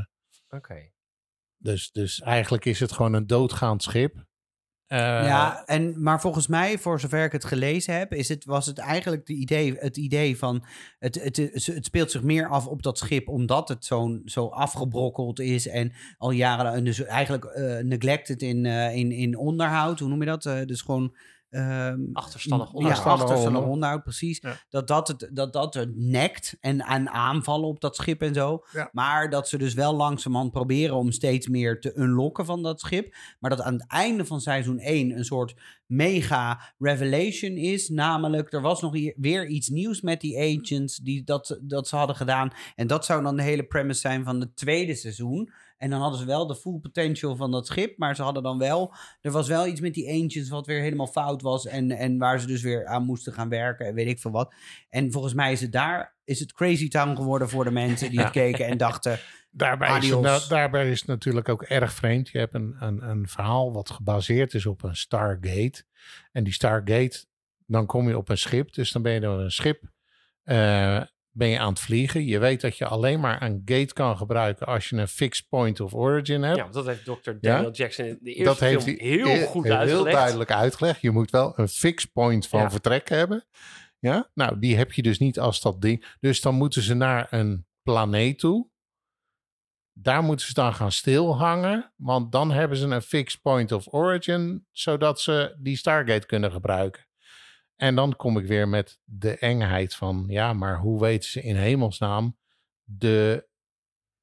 [0.49, 0.93] Okay.
[1.57, 4.25] dus, dus eigenlijk is het gewoon een doodgaand schip.
[4.89, 8.65] Uh, ja, en, maar volgens mij, voor zover ik het gelezen heb, is het, was
[8.65, 10.65] het eigenlijk de idee, het idee van
[10.99, 15.39] het, het, het speelt zich meer af op dat schip, omdat het zo, zo afgebrokkeld
[15.39, 19.99] is en al jaren dus eigenlijk uh, neglected in, uh, in, in onderhoud.
[19.99, 20.43] Hoe noem je dat?
[20.43, 21.15] dus gewoon.
[21.49, 23.05] Um, achterstallig onderhoud.
[23.05, 24.39] Ja, achterstallig onderhoud, precies.
[24.41, 24.57] Ja.
[24.69, 28.63] Dat, dat, het, dat dat het nekt en aan aanvallen op dat schip en zo.
[28.71, 28.89] Ja.
[28.91, 33.15] Maar dat ze dus wel langzamerhand proberen om steeds meer te unlocken van dat schip.
[33.39, 35.55] Maar dat aan het einde van seizoen 1 een soort
[35.85, 37.89] mega revelation is.
[37.89, 42.15] Namelijk, er was nog weer iets nieuws met die agents die dat, dat ze hadden
[42.15, 42.51] gedaan.
[42.75, 45.51] En dat zou dan de hele premise zijn van het tweede seizoen.
[45.77, 47.97] En dan hadden ze wel de full potential van dat schip.
[47.97, 48.93] Maar ze hadden dan wel.
[49.21, 51.65] Er was wel iets met die ancients wat weer helemaal fout was.
[51.65, 53.85] En, en waar ze dus weer aan moesten gaan werken.
[53.85, 54.53] En weet ik veel wat.
[54.89, 56.15] En volgens mij is het daar.
[56.23, 59.19] Is het crazy town geworden voor de mensen die het keken en dachten.
[59.51, 62.29] Daarbij is, het, daarbij is het natuurlijk ook erg vreemd.
[62.29, 65.83] Je hebt een, een, een verhaal wat gebaseerd is op een Stargate.
[66.31, 67.25] En die Stargate,
[67.65, 68.73] dan kom je op een schip.
[68.73, 69.83] Dus dan ben je door een schip.
[70.45, 71.01] Uh,
[71.38, 72.26] ben je aan het vliegen.
[72.26, 75.80] Je weet dat je alleen maar een gate kan gebruiken als je een fixed point
[75.80, 76.55] of origin hebt.
[76.57, 77.31] Ja, want dat heeft Dr.
[77.39, 80.15] Daniel Jackson in de eerste dat heeft film hij heel eer- goed heel uitgelegd.
[80.15, 81.01] duidelijk uitgelegd.
[81.01, 82.72] Je moet wel een fixed point van Ja.
[82.72, 83.45] vertrek hebben.
[83.99, 86.05] Ja, nou, die heb je dus niet als dat ding.
[86.19, 88.69] Dus dan moeten ze naar een planeet toe.
[89.99, 91.93] Daar moeten ze dan gaan stilhangen.
[91.95, 94.65] Want dan hebben ze een fixed point of origin.
[94.72, 97.06] Zodat ze die Stargate kunnen gebruiken.
[97.77, 100.25] En dan kom ik weer met de engheid van...
[100.27, 102.37] Ja, maar hoe weten ze in hemelsnaam
[102.83, 103.47] de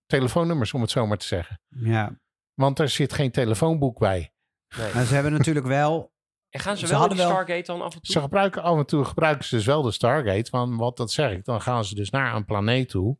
[0.06, 1.60] telefoonnummers, om het zo maar te zeggen.
[1.68, 2.18] Ja.
[2.54, 4.32] Want er zit geen telefoonboek bij.
[4.76, 4.94] Nee.
[4.94, 6.12] Maar ze hebben natuurlijk wel...
[6.50, 8.12] En gaan ze, Ze wel wel- Stargate dan af en toe?
[8.12, 10.50] Ze gebruiken af en toe gebruiken ze dus wel de Stargate.
[10.50, 13.18] Want wat dat zeg ik, dan gaan ze dus naar een planeet toe.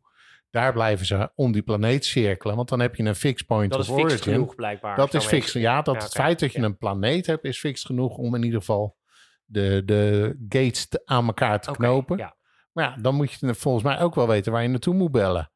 [0.49, 2.55] Daar blijven ze om die planeet cirkelen.
[2.55, 4.33] Want dan heb je een fixed point dat of is fix origin.
[4.33, 4.95] genoeg blijkbaar.
[4.95, 5.53] Dat is fix.
[5.53, 6.65] Ja, dat Ja, het feit dat je Ja.
[6.65, 8.97] een planeet hebt, is fix genoeg om in ieder geval
[9.45, 12.17] de, de gates te- aan elkaar te knopen.
[12.17, 12.35] Ja,
[12.71, 15.49] Maar ja, dan moet je volgens mij ook wel weten waar je naartoe moet bellen.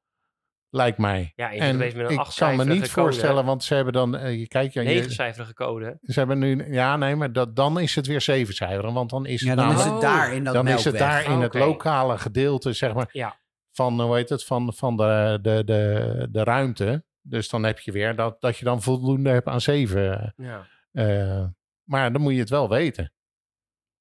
[0.72, 1.32] Lijkt mij.
[1.36, 3.94] ja je En geweest met een ik kan me niet code, voorstellen, want ze hebben
[3.94, 5.98] dan, eh, je kijkt, ja, je, Negencijferige code.
[6.02, 9.26] ze hebben nu, ja, nee, maar dat, dan is het weer zeven cijferen, want dan
[9.26, 11.56] is Ja, het dan is het daar in dat dan is het daar in het
[11.56, 11.66] Oké.
[11.66, 13.40] lokale gedeelte, zeg maar, Ja.
[13.72, 17.04] van, hoe heet het, van, van de, de, de, de ruimte.
[17.22, 20.34] Dus dan heb je weer dat, dat je dan voldoende hebt aan zeven.
[20.38, 20.68] Ja.
[20.92, 21.46] eh,
[21.84, 23.14] maar dan moet je het wel weten.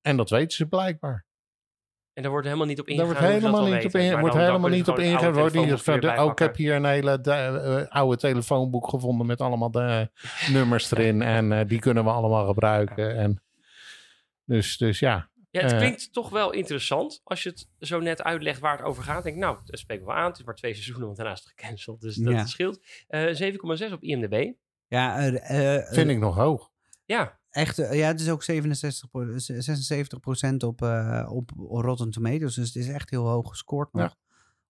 [0.02, 1.26] En dat weten ze blijkbaar.
[2.12, 3.14] En daar wordt helemaal niet op Daar ingegaan.
[3.14, 4.00] wordt ze dat helemaal niet op, weten.
[4.08, 5.32] in, Maar wordt helemaal niet op ingegaan.
[5.32, 10.10] Wordt oh, ik heb hier een hele de- eh, oude telefoonboek gevonden met allemaal de
[10.50, 11.22] nummers erin.
[11.22, 13.16] En eh, die kunnen we allemaal gebruiken.
[13.16, 13.42] En
[14.44, 18.22] dus, dus ja, Ja, het Eh, klinkt toch wel interessant als je het zo net
[18.22, 19.22] uitlegt waar het over gaat.
[19.22, 20.28] Denk ik, nou, dat spreekt wel aan.
[20.28, 22.00] Het is maar twee seizoenen, want daarna is het gecanceld.
[22.00, 22.46] Dus dat Ja.
[22.46, 22.80] scheelt.
[23.08, 24.52] Eh 7,6 op IMDb.
[24.86, 26.70] Ja, eh, eh, vind ik nog hoog.
[27.04, 32.54] Ja, Echt, eh, ja, het is ook 67, pro- 76% op, eh, op Rotten Tomatoes.
[32.54, 34.14] Dus het is echt heel hoog gescoord nog.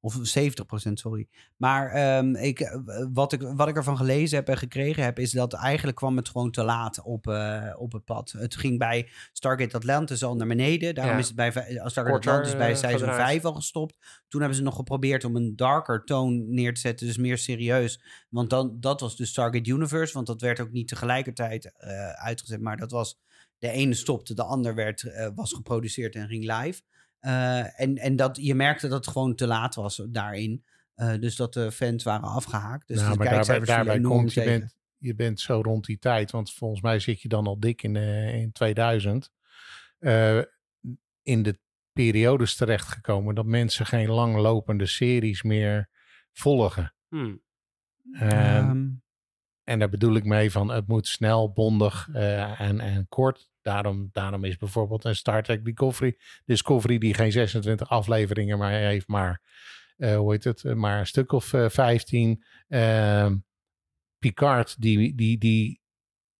[0.00, 1.28] Of 70%, sorry.
[1.56, 5.30] Maar ehm, ik, eh, wat, ik, wat ik ervan gelezen heb en gekregen heb, is
[5.30, 8.30] dat eigenlijk kwam het gewoon te laat op, eh, op het pad.
[8.38, 10.94] Het ging bij Stargate Atlantis al naar beneden.
[10.94, 11.18] Daarom Ja.
[11.20, 13.30] is het bij eh, Stargate Korter, Atlantis bij seizoen gedraaid.
[13.30, 13.96] 5 al gestopt.
[14.28, 18.00] Toen hebben ze nog geprobeerd om een darker toon neer te zetten, dus meer serieus.
[18.28, 21.72] Want dan, dat was dus Stargate Universe, want dat werd ook niet tegelijkertijd
[22.14, 23.18] uitgezet, maar dat was
[23.58, 26.82] de ene stopte, de ander werd, was geproduceerd en ging live.
[27.20, 30.64] Eh, en en dat, je merkte dat het gewoon te laat was daarin.
[30.94, 32.88] Eh, dus dat de fans waren afgehaakt.
[32.88, 36.30] Dus nou, de maar daarbij, daarbij komt, je bent, je bent zo rond die tijd.
[36.30, 39.32] Want volgens mij zit je dan al dik in, eh, in 2000.
[39.98, 40.40] eh,
[41.22, 41.58] in de
[41.92, 45.88] periodes terechtgekomen dat mensen geen langlopende series meer
[46.32, 46.94] volgen.
[47.08, 47.34] hm.
[48.12, 48.86] En Ehm,
[49.64, 53.50] En daar bedoel ik mee van het moet snel, bondig eh, en, en kort.
[53.68, 59.08] Daarom, daarom is bijvoorbeeld een Star Trek Discovery, Discovery die geen 26 afleveringen maar heeft,
[59.08, 59.42] maar
[59.96, 62.44] eh, hoe heet het, eh, maar een stuk of eh, 15.
[62.68, 63.36] Ehm,
[64.18, 65.80] Picard die, die, die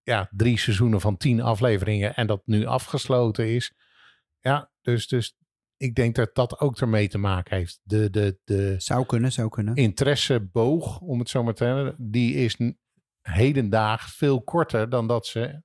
[0.03, 3.73] ja, drie seizoenen van 10 afleveringen en dat nu afgesloten is.
[4.41, 5.37] Ja, dus, dus
[5.77, 7.81] ik denk dat dat ook ermee te maken heeft.
[7.83, 9.75] De, de, de, zou kunnen, zou kunnen.
[9.75, 12.79] interesseboog, om het zo maar te zeggen, die is n-
[13.21, 15.63] hedendaag veel korter dan dat ze,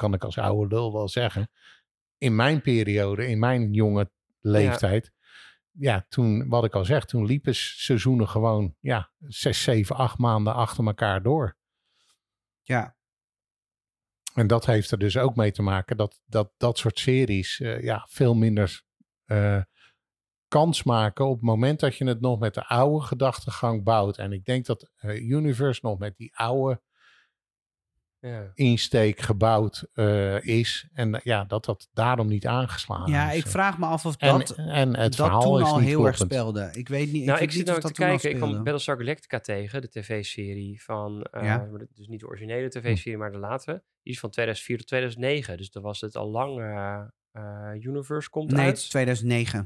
[0.00, 1.50] kan ik als oude lul wel zeggen,
[2.18, 4.10] in mijn periode, in mijn jonge
[4.40, 5.12] leeftijd,
[5.70, 10.54] ja, toen, wat ik al zeg, toen liepen seizoenen gewoon, ja, zes, zeven, acht maanden
[10.54, 11.56] achter elkaar door.
[12.62, 12.96] Ja,
[14.34, 17.82] En dat heeft er dus ook mee te maken dat dat, dat soort series eh,
[17.82, 18.82] ja, veel minder
[19.24, 19.62] eh,
[20.48, 24.18] kans maken op het moment dat je het nog met de oude gedachtegang bouwt.
[24.18, 26.82] En ik denk dat eh, Universe nog met die oude
[28.20, 28.50] ja.
[28.54, 30.88] insteek gebouwd eh, is.
[30.92, 33.38] En eh, ja, dat dat daarom niet aangeslagen ja is.
[33.38, 35.88] ik vraag me af of en, dat, en het dat verhaal toen is al niet
[35.88, 36.68] heel erg speelde.
[36.72, 38.30] Ik weet niet, ik, nou, weet ik zit nou te dat toen al kijken.
[38.30, 38.52] Ik kwam.
[38.64, 41.68] Battlestar Galactica tegen, de tv-serie van, eh, Ja.
[41.94, 43.82] dus niet de originele tv-serie, maar de latere.
[44.02, 45.56] Die is van 2004 tot 2009.
[45.56, 46.58] Dus dan was het al lang
[47.80, 48.76] Universe komt Nee, het uit.
[48.78, 49.58] is 2009.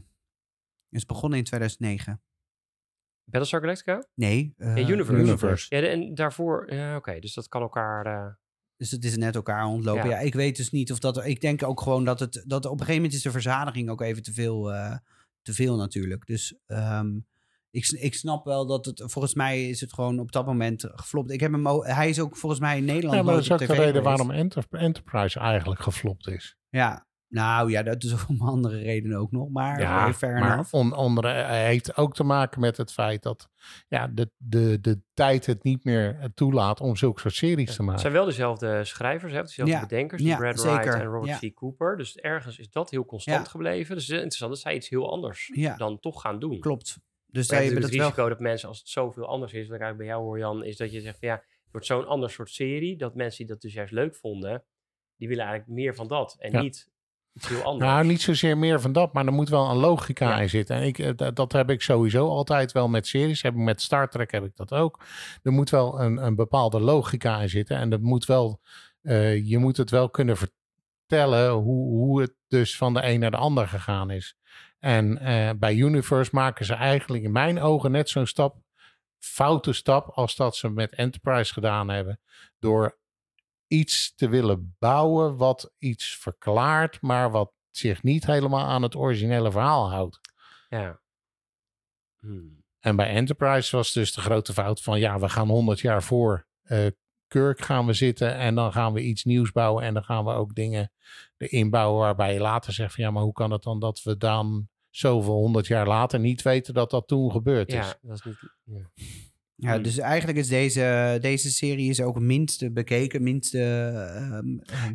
[0.88, 2.22] Het is begonnen in 2009.
[3.24, 4.06] Battlestar Galactica?
[4.14, 5.22] Nee, eh, Ja, Universe.
[5.22, 5.74] Universe.
[5.74, 8.06] Ja, de- en daarvoor, ja, oké, dus dat kan elkaar.
[8.06, 8.32] eh,
[8.76, 10.08] Dus het is net elkaar ontlopen.
[10.08, 10.10] Ja.
[10.10, 10.18] Ja.
[10.18, 11.24] ik weet dus niet of dat...
[11.26, 12.44] Ik denk ook gewoon dat het...
[12.46, 14.96] Dat op een gegeven moment is de verzadiging ook even te veel, eh,
[15.42, 16.26] te veel natuurlijk.
[16.26, 17.18] Dus ehm,
[17.70, 19.02] ik, ik snap wel dat het...
[19.06, 21.30] Volgens mij is het gewoon op dat moment geflopt.
[21.30, 23.58] Ik heb hem hij is ook volgens mij in Nederland Ja, maar dat is ook
[23.58, 24.04] de reden geweest.
[24.04, 26.56] waarom Enter- Enterprise eigenlijk geflopt is.
[26.68, 29.48] Ja, Nou ja, dat is om andere redenen ook nog.
[29.48, 30.74] Maar ja, fair maar enough.
[30.74, 33.48] on, onder, hij heeft ook te maken met het feit dat
[33.88, 37.92] ja, de, de, de tijd het niet meer toelaat om zulke soort series te maken.
[37.92, 39.80] Het zijn wel dezelfde schrijvers, hè, dezelfde Ja.
[39.80, 40.78] bedenkers, Ja, Brad zeker.
[40.80, 41.48] Wright en Robert Ja.
[41.50, 41.54] C.
[41.54, 41.96] Cooper.
[41.96, 43.50] Dus ergens is dat heel constant Ja.
[43.50, 43.94] gebleven.
[43.94, 45.76] Dus het is interessant dat zij iets heel anders Ja.
[45.76, 46.60] dan toch gaan doen.
[46.60, 46.98] Klopt.
[47.26, 48.00] Dus hebben dat het wel...
[48.06, 50.64] risico dat mensen, als het zoveel anders is, wat ik eigenlijk bij jou hoor, Jan,
[50.64, 53.52] is dat je zegt van ja, het wordt zo'n ander soort serie, dat mensen die
[53.54, 54.64] dat dus juist leuk vonden,
[55.16, 56.60] die willen eigenlijk meer van dat en Ja.
[56.60, 56.92] niet
[57.34, 57.90] iets heel anders.
[57.90, 60.40] Nou, niet zozeer meer van dat, maar er moet wel een logica Ja.
[60.40, 60.76] in zitten.
[60.76, 63.42] En ik, eh, dat, dat heb ik sowieso altijd wel met series.
[63.42, 65.00] Heb ik met Star Trek heb ik dat ook.
[65.42, 67.76] Er moet wel een, een bepaalde logica in zitten.
[67.76, 68.60] En dat moet wel,
[69.02, 73.30] eh, je moet het wel kunnen vertellen hoe, hoe het dus van de een naar
[73.30, 74.36] de ander gegaan is.
[74.78, 78.56] En eh, bij Universe maken ze eigenlijk in mijn ogen net zo'n stap,
[79.18, 82.20] foute stap, als dat ze met Enterprise gedaan hebben.
[82.58, 82.98] Door
[83.74, 89.50] iets te willen bouwen wat iets verklaart, maar wat zich niet helemaal aan het originele
[89.50, 90.20] verhaal houdt.
[90.68, 91.00] Ja.
[92.20, 92.62] Hmm.
[92.80, 96.46] En bij Enterprise was dus de grote fout van ja, we gaan 100 jaar voor
[96.62, 96.86] eh
[97.26, 100.32] Kirk gaan we zitten en dan gaan we iets nieuws bouwen en dan gaan we
[100.32, 100.92] ook dingen
[101.36, 104.16] erin bouwen waarbij je later zegt van ja, maar hoe kan het dan dat we
[104.16, 107.74] dan zoveel honderd jaar later niet weten dat dat toen gebeurd is?
[107.74, 108.38] Ja, dat is niet.
[108.64, 108.90] Ja.
[109.56, 109.82] Ja, Hmm.
[109.82, 113.58] dus eigenlijk is deze, deze serie is ook minste bekeken, minste...
[113.60, 114.48] ehm,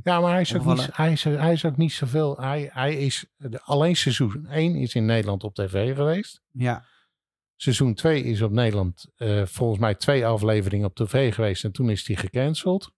[0.04, 2.38] Ja, maar hij is ook niet, hij is, hij is ook niet zoveel.
[2.38, 6.42] Hij, hij is de- alleen seizoen 1 is in Nederland op tv geweest.
[6.52, 6.84] ja,
[7.56, 11.64] Seizoen 2 is op Nederland eh, volgens mij twee afleveringen op tv geweest.
[11.64, 12.92] En toen is die gecanceld.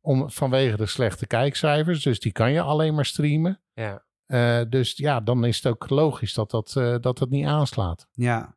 [0.00, 2.02] Om, vanwege de slechte kijkcijfers.
[2.02, 3.60] Dus die kan je alleen maar streamen.
[3.74, 4.04] ja.
[4.26, 8.06] Eh, dus ja, dan is het ook logisch dat dat, eh, dat het niet aanslaat.
[8.12, 8.56] ja.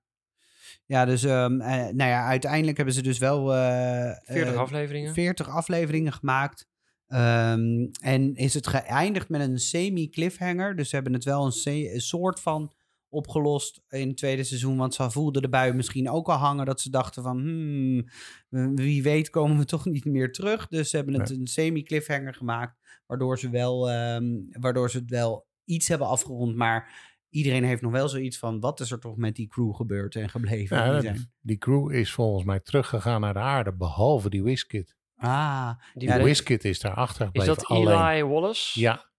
[0.88, 3.54] Ja, dus ehm, eh, nou ja, uiteindelijk hebben ze dus wel...
[3.56, 5.14] eh, 40 eh, afleveringen.
[5.14, 6.68] 40 afleveringen gemaakt.
[7.08, 10.76] Ehm, en is het geëindigd met een semi-cliffhanger.
[10.76, 12.74] Dus ze hebben het wel een, se- een soort van
[13.10, 14.78] opgelost in het tweede seizoen.
[14.78, 16.66] Want ze voelden de bui misschien ook al hangen.
[16.66, 20.68] Dat ze dachten van, hmm, wie weet komen we toch niet meer terug.
[20.68, 22.78] Dus ze hebben het een semi-cliffhanger gemaakt.
[23.06, 26.56] Waardoor ze, wel, ehm, waardoor ze het wel iets hebben afgerond.
[26.56, 26.92] Maar
[27.38, 30.30] iedereen heeft nog wel zoiets van, wat is er toch met die crew gebeurd en
[30.30, 30.78] gebleven?
[30.78, 33.74] Ja, Die dat- zijn- die crew is volgens mij teruggegaan naar de aarde.
[33.76, 34.96] Behalve die Wizkid.
[35.16, 37.56] Ah, Die Ja, Wizkid is daar is achtergebleven.
[37.56, 38.12] dat alleen.
[38.12, 38.80] Eli Wallace?
[38.80, 39.10] Ja.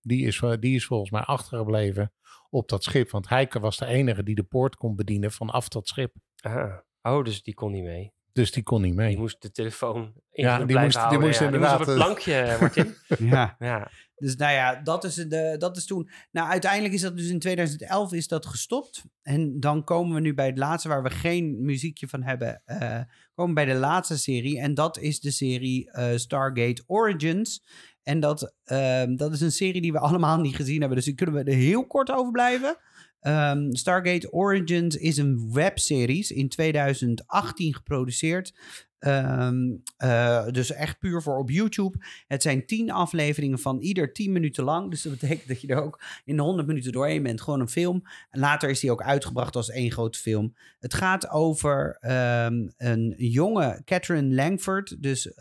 [0.00, 2.12] Die is, wel- die is volgens mij achtergebleven
[2.50, 3.10] op dat schip.
[3.10, 6.14] Want Heike was de enige die de poort kon bedienen vanaf dat schip.
[6.40, 6.76] Ah.
[7.02, 8.12] Oh, dus die kon niet mee.
[8.32, 9.08] Dus die kon niet mee.
[9.08, 11.44] Die moest de telefoon in Ja, die moest- die moest ja.
[11.44, 12.94] inderdaad, op het eh, plankje, Martin.
[13.30, 13.56] ja.
[13.58, 13.90] ja.
[14.16, 16.10] Dus nou ja, dat is, de, dat is toen.
[16.30, 19.02] Nou, uiteindelijk is dat dus in 2011 is dat gestopt.
[19.22, 22.62] En dan komen we nu bij het laatste, waar we geen muziekje van hebben.
[22.64, 23.00] eh,
[23.34, 24.60] komen we bij de laatste serie.
[24.60, 27.62] En dat is de serie eh, Stargate Origins.
[28.02, 30.96] En dat, ehm, dat is een serie die we allemaal niet gezien hebben.
[30.96, 32.76] Dus daar kunnen we er heel kort over blijven.
[33.20, 38.54] Ehm, Stargate Origins is een webseries in 2018 geproduceerd.
[38.98, 41.98] Ehm, eh, dus echt puur voor op YouTube.
[42.26, 44.90] Het zijn tien afleveringen van ieder tien minuten lang.
[44.90, 47.40] Dus dat betekent dat je er ook in de 100 minuten doorheen bent.
[47.40, 48.02] Gewoon een film.
[48.30, 50.54] Later is die ook uitgebracht als één grote film.
[50.78, 55.02] Het gaat over ehm, een jonge Catherine Langford.
[55.02, 55.32] Dus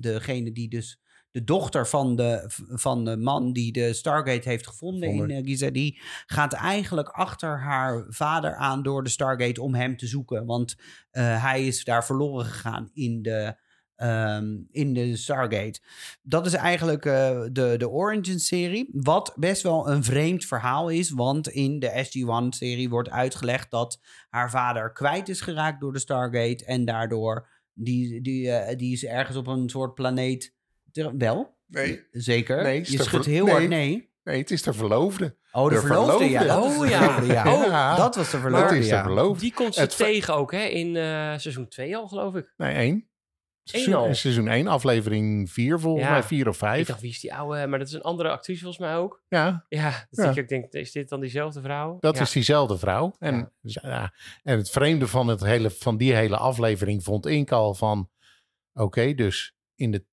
[0.00, 1.00] degene die dus
[1.32, 5.70] de dochter van de, van de man die de Stargate heeft gevonden in uh, Giza,
[5.70, 10.46] die gaat eigenlijk achter haar vader aan door de Stargate om hem te zoeken.
[10.46, 10.76] Want
[11.10, 13.56] eh, hij is daar verloren gegaan in de,
[13.96, 15.80] ehm, in de Stargate.
[16.22, 18.88] Dat is eigenlijk eh, de, de Origin-serie.
[18.92, 21.10] Wat best wel een vreemd verhaal is.
[21.10, 26.64] Want in de SG-1-serie wordt uitgelegd dat haar vader kwijt is geraakt door de Stargate.
[26.64, 30.60] En daardoor, die, die, eh, die is ergens op een soort planeet...
[31.18, 31.56] Wel?
[31.66, 32.04] Nee.
[32.10, 32.62] Zeker.
[32.62, 33.54] Nee, is je schudt heel nee.
[33.54, 34.10] hard nee.
[34.24, 35.36] Nee, het is de verloofde.
[35.52, 36.38] Oh, de, De verloofde, ja.
[36.40, 36.78] verloofde.
[36.78, 37.44] Dat Oh, ja.
[37.64, 37.96] Ja.
[37.96, 39.40] Dat was de Dat verloofde, is de verloofde.
[39.40, 40.62] Die komt ze Het tegen ook, hè?
[40.64, 41.02] In eh,
[41.38, 42.52] seizoen 2 al, geloof ik.
[42.56, 43.06] Nee, één.
[43.64, 44.14] Seizoen, al.
[44.14, 46.10] seizoen 1, aflevering 4 volgens Ja.
[46.10, 46.86] mij, 4 of Ik 5.
[46.86, 47.66] dacht, wie is die oude?
[47.66, 49.22] Maar dat is een andere actrice volgens mij ook.
[49.28, 50.40] Ja, Ja, dat Ja.
[50.42, 51.96] ik denk, is dit dan diezelfde vrouw?
[52.00, 52.22] dat ja.
[52.22, 53.14] is diezelfde vrouw.
[53.18, 53.80] En, Ja.
[53.82, 54.12] ja.
[54.42, 58.10] en het vreemde van, het hele, van die hele aflevering vond ik al van...
[58.74, 60.04] Oké, dus in de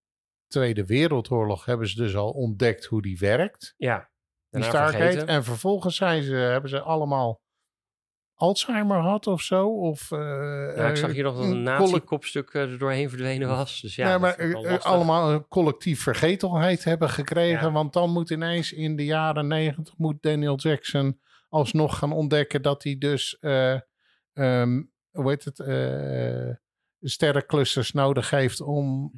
[0.50, 3.74] Tweede Wereldoorlog hebben ze dus al ontdekt hoe die werkt.
[3.78, 4.10] Ja,
[4.50, 5.24] Die Stargate.
[5.24, 7.42] En vervolgens zijn ze, hebben ze allemaal
[8.40, 9.68] Alzheimer gehad of zo.
[9.68, 13.82] Of, Ja, ik zag hier nog dat een nazi-kopstuk eh, er doorheen verdwenen was.
[13.82, 17.68] Dus ja, maar eh, allemaal een collectief vergetelheid hebben gekregen.
[17.68, 17.72] Ja.
[17.72, 21.20] Want dan moet ineens in de jaren negentig moet Daniel Jackson
[21.50, 23.80] alsnog gaan ontdekken dat hij dus, eh,
[24.34, 25.58] ehm, hoe heet het,
[27.02, 29.12] sterrenclusters nodig heeft om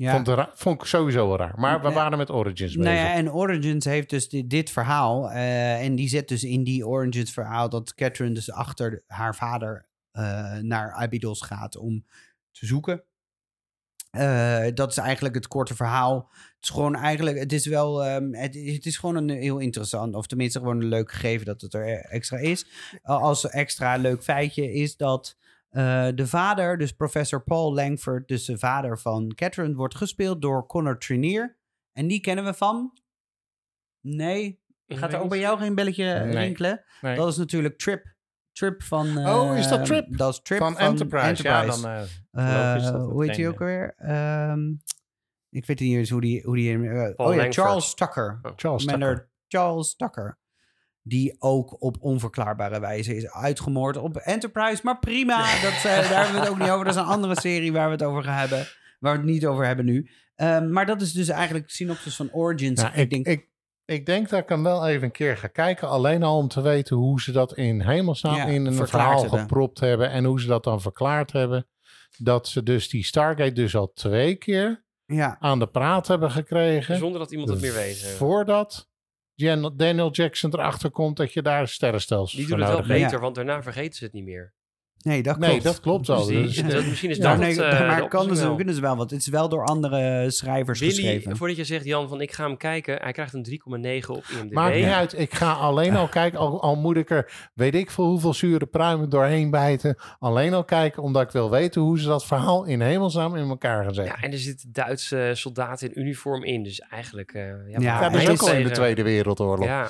[0.00, 0.24] Ja.
[0.24, 1.58] Vond, vond ik sowieso wel raar.
[1.58, 2.92] Maar we waren met Origins bezig.
[2.92, 5.30] Nou ja, en Origins heeft dus dit, dit verhaal.
[5.30, 9.88] eh, en die zet dus in die Origins verhaal dat Catherine dus achter haar vader
[10.10, 12.06] eh, naar Abydos gaat om
[12.50, 13.04] te zoeken.
[14.10, 16.28] Eh, dat is eigenlijk het korte verhaal.
[16.32, 20.14] Het is gewoon eigenlijk, het is wel, ehm, het, het is gewoon een heel interessant,
[20.14, 22.66] of tenminste gewoon een leuk gegeven dat het er extra is.
[22.92, 25.36] Uh, als extra leuk feitje is dat
[25.70, 30.66] eh, de vader, dus professor Paul Langford, dus de vader van Catherine, wordt gespeeld door
[30.66, 31.58] Connor Trinier.
[31.92, 32.98] En die kennen we van?
[34.00, 34.60] Nee.
[34.86, 36.36] Gaat er ook bij jou geen belletje Nee.
[36.36, 36.84] rinkelen?
[37.00, 37.16] Nee.
[37.16, 38.14] Dat is natuurlijk Trip.
[38.52, 39.18] Trip van...
[39.28, 40.16] Oh, is dat eh, Trip?
[40.16, 41.42] Dat is Trip van, Enterprise.
[41.42, 42.02] Ja, dan eh,
[42.76, 43.94] Eh, hoe heet hij ook alweer?
[43.96, 44.70] Ehm,
[45.48, 46.42] ik weet niet eens hoe die...
[46.42, 47.54] Hoe die eh, oh ja, Langford.
[47.54, 48.40] Charles Tucker.
[48.56, 49.30] Charles Commander Tucker.
[49.48, 50.38] Charles Tucker.
[51.02, 54.80] Die ook op onverklaarbare wijze is uitgemoord op Enterprise.
[54.84, 56.84] Maar prima, dat, eh, daar hebben we het ook niet over.
[56.84, 58.66] Dat is een andere serie waar we het over gaan hebben.
[58.98, 60.10] Waar we het niet over hebben nu.
[60.34, 62.82] Ehm, maar dat is dus eigenlijk synopsis van Origins.
[62.82, 63.48] Nou, ik denk, ik,
[63.84, 65.88] ik denk dat ik hem wel even een keer ga kijken.
[65.88, 69.38] Alleen al om te weten hoe ze dat in hemelsnaam Ja, in een verhaal hebben.
[69.40, 70.10] gepropt hebben.
[70.10, 71.66] En hoe ze dat dan verklaard hebben.
[72.18, 76.96] Dat ze dus die Stargate dus al twee keer ja, aan de praat hebben gekregen.
[76.96, 78.02] Zonder dat iemand het meer weet.
[78.02, 78.08] eh.
[78.08, 78.88] Voordat
[79.76, 82.78] Daniel Jackson erachter komt dat je daar sterrenstelsels Die doen het wel.
[82.78, 82.86] Ja.
[82.86, 84.52] beter, want daarna vergeten ze het niet meer.
[85.02, 85.64] Nee, dat Nee, klopt.
[85.64, 86.26] dat klopt wel.
[86.26, 88.54] Dus Dus, dat- misschien is Ja, dat nee, het, eh, maar kan dus, wel.
[88.54, 91.36] kunnen ze wel, want het is wel door andere schrijvers Billy, geschreven.
[91.36, 92.98] voordat je zegt, Jan, van ik ga hem kijken.
[93.02, 94.52] Hij krijgt een 3,9 op IMDb.
[94.52, 95.18] Maakt niet uit.
[95.18, 96.38] Ik ga alleen al kijken.
[96.38, 99.96] Al, al moet ik er weet ik veel hoeveel zure pruimen doorheen bijten.
[100.18, 103.84] Alleen al kijken omdat ik wil weten hoe ze dat verhaal in hemelsnaam in elkaar
[103.84, 104.14] gaan zetten.
[104.16, 106.62] Ja, en er zitten Duitse soldaten in uniform in.
[106.62, 107.32] Dus eigenlijk...
[107.32, 109.66] eh ja, Ja, Ja, maar dat is ook al in de Tweede Wereldoorlog.
[109.66, 109.88] Ja,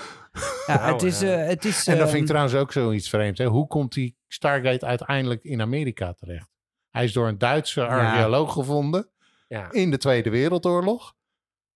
[0.67, 1.23] Ja, Nou, het is...
[1.23, 3.39] eh, het is En dat vind ehm, ik trouwens ook zoiets vreemds.
[3.39, 3.47] Hè?
[3.47, 6.49] Hoe komt die Stargate uiteindelijk in Amerika terecht?
[6.91, 9.11] Hij is door een Duitse archeoloog gevonden
[9.49, 9.71] ja.
[9.73, 11.15] in de Tweede Wereldoorlog.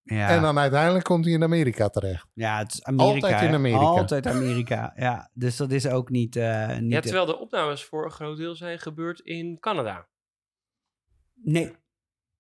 [0.02, 0.28] ja.
[0.28, 2.26] En dan uiteindelijk komt hij in Amerika terecht.
[2.32, 3.26] Ja, het is Amerika.
[3.26, 3.54] Altijd in hè?
[3.54, 3.80] Amerika.
[3.84, 5.30] Altijd Amerika, ja.
[5.32, 6.36] Dus dat is ook niet...
[6.36, 10.08] eh, niet ja, terwijl de opnames voor een groot deel zijn gebeurd in Canada.
[11.34, 11.76] Nee.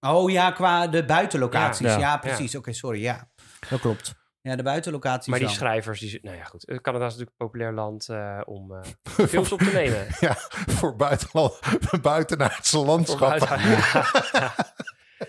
[0.00, 1.86] Oh ja, qua de buitenlocaties.
[1.86, 1.92] Ja.
[1.92, 2.16] Ja, Ja.
[2.16, 2.54] precies.
[2.54, 3.00] Oké, sorry.
[3.00, 3.28] Ja,
[3.68, 4.14] dat klopt.
[4.48, 6.64] Ja, de buitenlocaties Maar die schrijvers, die, nou ja goed.
[6.64, 8.80] eh, Canada is natuurlijk een populair land eh, om eh,
[9.28, 10.06] films op te nemen.
[10.20, 10.34] Ja,
[10.66, 11.58] voor buitenland,
[12.02, 13.38] buitenaardse Voor landschappen.
[13.48, 14.64] buiten-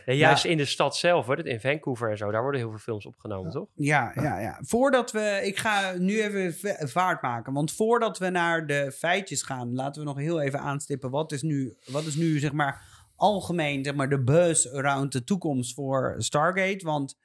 [0.05, 0.13] Ja.
[0.13, 3.05] Juist in de stad zelf, hoor, in Vancouver en zo, daar worden heel veel films
[3.05, 3.67] opgenomen, toch?
[3.75, 4.59] Ja, ja, ja.
[4.61, 5.39] Voordat we...
[5.43, 7.53] Ik ga nu even va- vaart maken.
[7.53, 9.73] Want voordat we naar de feitjes gaan...
[9.75, 11.09] laten we nog heel even aanstippen.
[11.09, 12.81] Wat is nu, wat is nu zeg maar,
[13.15, 16.85] algemeen zeg maar, de buzz around de toekomst voor Stargate?
[16.85, 17.17] Want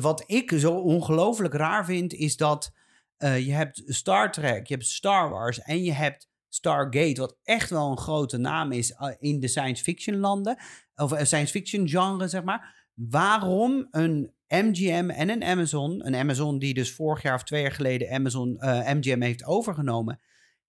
[0.00, 2.12] wat ik zo ongelooflijk raar vind...
[2.12, 2.72] is dat
[3.16, 5.60] eh, je hebt Star Trek, je hebt Star Wars...
[5.60, 7.20] en je hebt Stargate...
[7.20, 10.58] wat echt wel een grote naam is eh, in de science fiction landen...
[10.94, 12.90] of eh, science fiction genre, zeg maar.
[12.94, 17.72] Waarom een MGM en een Amazon, een Amazon die dus vorig jaar of twee jaar
[17.72, 20.20] geleden Amazon eh, MGM heeft overgenomen,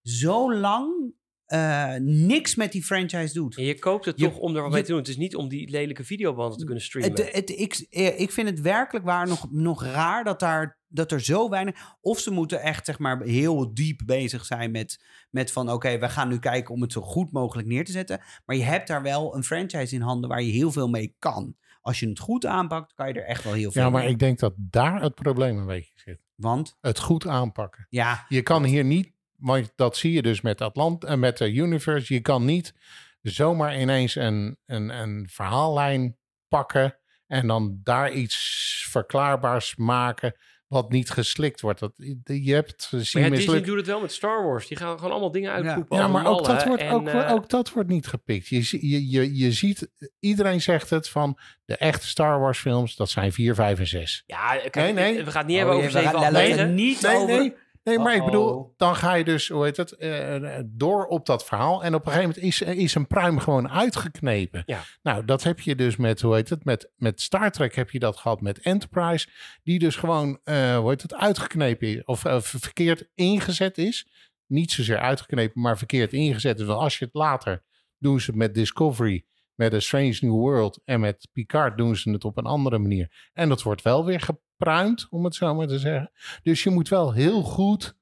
[0.01, 1.13] zo lang
[1.45, 3.57] eh, niks met die franchise doet.
[3.57, 4.97] En je koopt het Je- toch om er wat mee te doen.
[4.99, 7.11] Het is niet om die lelijke videobanden te kunnen streamen.
[7.11, 11.11] Het, het, ik, eh, ik vind het werkelijk waar nog, nog raar dat, daar, dat
[11.11, 11.95] er zo weinig...
[12.01, 15.69] Of ze moeten echt zeg maar heel diep bezig zijn met, met van...
[15.72, 18.22] oké, we gaan nu kijken om het zo goed mogelijk neer te zetten.
[18.45, 21.55] Maar je hebt daar wel een franchise in handen waar je heel veel mee kan.
[21.81, 24.11] Als je het goed aanpakt, kan je er echt wel heel veel Ja, maar mee.
[24.11, 26.19] ik denk dat daar het probleem een beetje zit.
[26.35, 27.88] Want, Het goed aanpakken.
[27.89, 31.51] ja, Je kan hier niet, want dat zie je dus met Atlant en met de
[31.53, 32.13] Universe.
[32.13, 32.73] Je kan niet
[33.21, 36.17] zomaar ineens een, een, een verhaallijn
[36.47, 36.97] pakken
[37.27, 40.35] en dan daar iets verklaarbaars maken
[40.67, 41.79] wat niet geslikt wordt.
[41.79, 41.93] Dat,
[42.23, 44.67] je hebt maar zien ja, Disney doet het wel met Star Wars.
[44.67, 45.97] Die gaan gewoon allemaal dingen uitpoepen.
[45.97, 48.47] Ja, maar ook dat, wordt, En, ook, eh, ook dat wordt niet gepikt.
[48.47, 49.89] Je, je, je, je ziet,
[50.19, 54.23] iedereen zegt het van de echte Star Wars films, dat zijn 4, 5 en 6.
[54.25, 55.23] Ja, kijk, Nee, nee.
[55.23, 56.65] we gaan het niet Oh, hebben over we 7, gaan- 8, laten we 9.
[56.67, 57.53] het niet Nee, over...
[57.85, 57.99] nee.
[57.99, 61.83] Maar ik bedoel, dan ga je dus, hoe heet het, eh, door op dat verhaal.
[61.83, 64.63] En op een gegeven moment is, is een pruim gewoon uitgeknepen.
[64.65, 64.81] Ja.
[65.01, 67.99] Nou, dat heb je dus met, hoe heet het, met, met Star Trek heb je
[67.99, 69.27] dat gehad met Enterprise.
[69.63, 72.03] Die dus gewoon, eh, hoe heet het, uitgeknepen is.
[72.03, 74.07] Of eh, ver- verkeerd ingezet is.
[74.47, 76.65] Niet zozeer uitgeknepen, maar verkeerd ingezet is.
[76.65, 77.63] Want als je het later,
[77.97, 79.25] doen ze het met Discovery,
[79.55, 80.81] met A Strange New World.
[80.85, 83.29] En met Picard doen ze het op een andere manier.
[83.33, 84.19] En dat wordt wel weer
[84.57, 86.11] gepruimd, om het zo maar te zeggen.
[86.44, 87.98] Dus je moet wel heel goed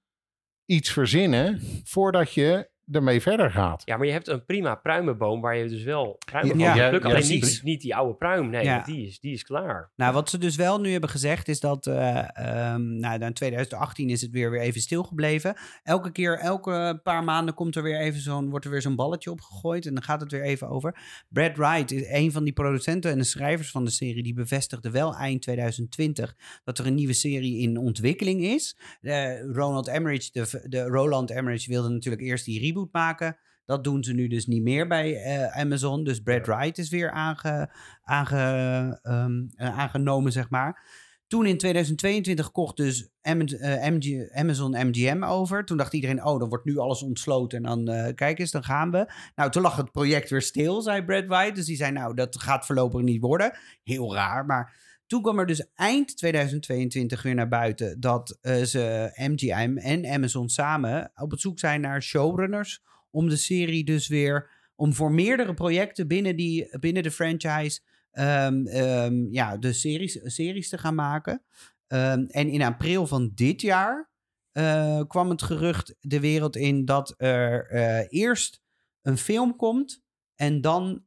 [0.66, 3.82] iets verzinnen voordat je ermee verder gaat.
[3.86, 6.90] Ja, maar je hebt een prima pruimenboom waar je dus wel pruimen Ja, van ja,
[6.90, 7.04] plukt.
[7.04, 7.54] ja, Alleen precies.
[7.54, 8.50] niet, niet die oude pruim.
[8.50, 8.84] Nee, Ja.
[8.84, 9.92] die is, die is klaar.
[9.96, 14.10] Nou, wat ze dus wel nu hebben gezegd is dat eh, ehm, nou, in 2018
[14.10, 15.56] is het weer, weer even stilgebleven.
[15.84, 19.32] Elke keer, elke paar maanden komt er weer even zo'n, wordt er weer zo'n balletje
[19.32, 20.96] opgegooid en dan gaat het weer even over.
[21.30, 24.90] Brad Wright is een van die producenten en de schrijvers van de serie, die bevestigde
[24.92, 28.78] wel eind 2020 dat er een nieuwe serie in ontwikkeling is.
[29.02, 33.38] Eh, Ronald Emmerich, de, de Roland Emmerich wilde natuurlijk eerst die reboot maken.
[33.66, 36.04] Dat doen ze nu dus niet meer bij eh, Amazon.
[36.04, 37.70] Dus Brad Wright is weer aange,
[38.04, 38.40] aange,
[39.02, 41.02] ehm, eh, aangenomen, zeg maar.
[41.28, 43.84] Toen in 2022 kocht dus eh,
[44.34, 45.66] Amazon MGM over.
[45.66, 47.66] Toen dacht iedereen, oh, dan wordt nu alles ontsloten.
[47.66, 49.12] En dan, kijk eens, dan gaan we.
[49.36, 51.56] Nou, toen lag het project weer stil, zei Brad Wright.
[51.56, 53.58] Dus die zei, nou, dat gaat voorlopig niet worden.
[53.84, 54.82] Heel raar, maar...
[55.14, 60.50] Toen kwam er dus eind 2022 weer naar buiten dat eh, ze MGM en Amazon
[60.50, 65.54] samen op het zoek zijn naar showrunners om de serie dus weer om voor meerdere
[65.54, 67.80] projecten binnen, die, binnen de franchise
[68.12, 71.42] ehm, ehm, ja, de series, series te gaan maken.
[71.88, 74.10] Ehm, en in april van dit jaar
[74.52, 78.62] eh, kwam het gerucht de wereld in dat er eh, eerst
[79.02, 80.02] een film komt
[80.36, 81.04] en dan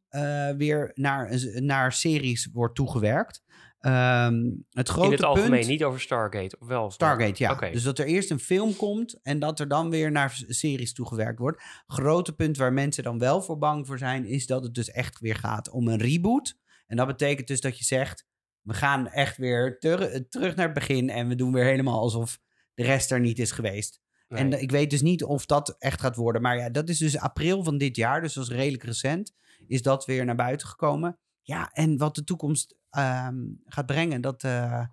[0.57, 3.45] weer naar, naar series wordt toegewerkt.
[3.87, 6.57] Ehm, het grote In het algemeen, punt, niet over Stargate.
[6.59, 6.91] Of wel?
[6.91, 7.55] Stargate, ja.
[7.55, 11.39] Dus dat er eerst een film komt en dat er dan weer naar series toegewerkt
[11.39, 11.63] wordt.
[11.87, 15.21] Grote punt waar mensen dan wel voor bang voor zijn, is dat het dus echt
[15.21, 16.59] weer gaat om een reboot.
[16.87, 18.27] En dat betekent dus dat je zegt,
[18.61, 22.39] we gaan echt weer ter- terug naar het begin en we doen weer helemaal alsof
[22.75, 24.01] de rest er niet is geweest.
[24.29, 24.41] Nee.
[24.41, 26.43] En ik weet dus niet of dat echt gaat worden.
[26.43, 29.35] Maar ja, dat is dus april van dit jaar, dus dat is redelijk recent,
[29.67, 31.19] is dat weer naar buiten gekomen.
[31.43, 34.85] Ja, en wat de toekomst ehm, gaat brengen, dat, eh,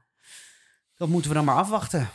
[0.95, 2.09] dat moeten we dan maar afwachten.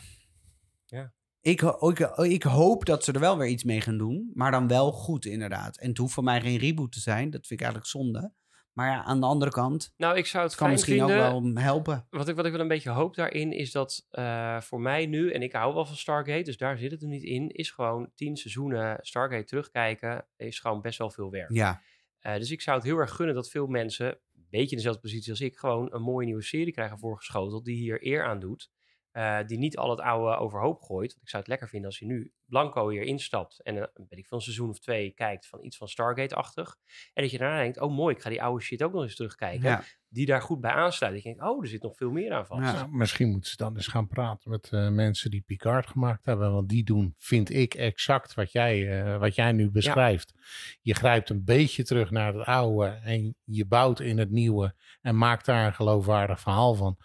[0.87, 1.13] Ja.
[1.41, 4.69] Ik, ik, ik hoop dat ze er wel weer iets mee gaan doen, maar dan
[4.69, 5.79] wel goed inderdaad.
[5.79, 8.33] En het hoeft voor mij geen reboot te zijn, dat vind ik eigenlijk zonde.
[8.73, 11.33] Maar ja, aan de andere kant, nou, ik zou het kan misschien vinden.
[11.33, 12.07] ook wel helpen.
[12.11, 15.33] Wat ik, wat ik wel een beetje hoop daarin is dat eh, voor mij nu,
[15.33, 18.11] en ik hou wel van Stargate, dus daar zit het er niet in, is gewoon
[18.15, 21.53] tien seizoenen Stargate terugkijken, is gewoon best wel veel werk.
[21.53, 21.83] Ja,
[22.19, 24.19] Eh, dus ik zou het heel erg gunnen dat veel mensen,
[24.51, 28.07] beetje in dezelfde positie als ik, gewoon een mooie nieuwe serie krijgen voorgeschoteld die hier
[28.07, 28.71] eer aan doet.
[29.11, 31.11] eh, die niet al het oude overhoop gooit.
[31.11, 34.19] Want ik zou het lekker vinden als je nu blanco hier instapt en een, weet
[34.19, 36.77] ik, veel, een seizoen of twee kijkt van iets van Stargate-achtig.
[37.15, 39.17] En dat je daarna denkt, oh mooi, ik ga die oude shit ook nog eens
[39.17, 39.69] terugkijken.
[39.69, 39.85] ja.
[40.11, 41.15] Die daar goed bij aansluit.
[41.17, 42.63] Ik denk, oh, er zit nog veel meer aan vast.
[42.63, 42.73] Ja.
[42.73, 46.53] Nou, misschien moeten ze dan eens gaan praten met eh, mensen die Picard gemaakt hebben.
[46.53, 50.35] Want die doen, vind ik, exact wat jij, eh, wat jij nu beschrijft.
[50.81, 55.19] Je grijpt een beetje terug naar het oude en je bouwt in het nieuwe en
[55.19, 56.97] maakt daar een geloofwaardig verhaal van.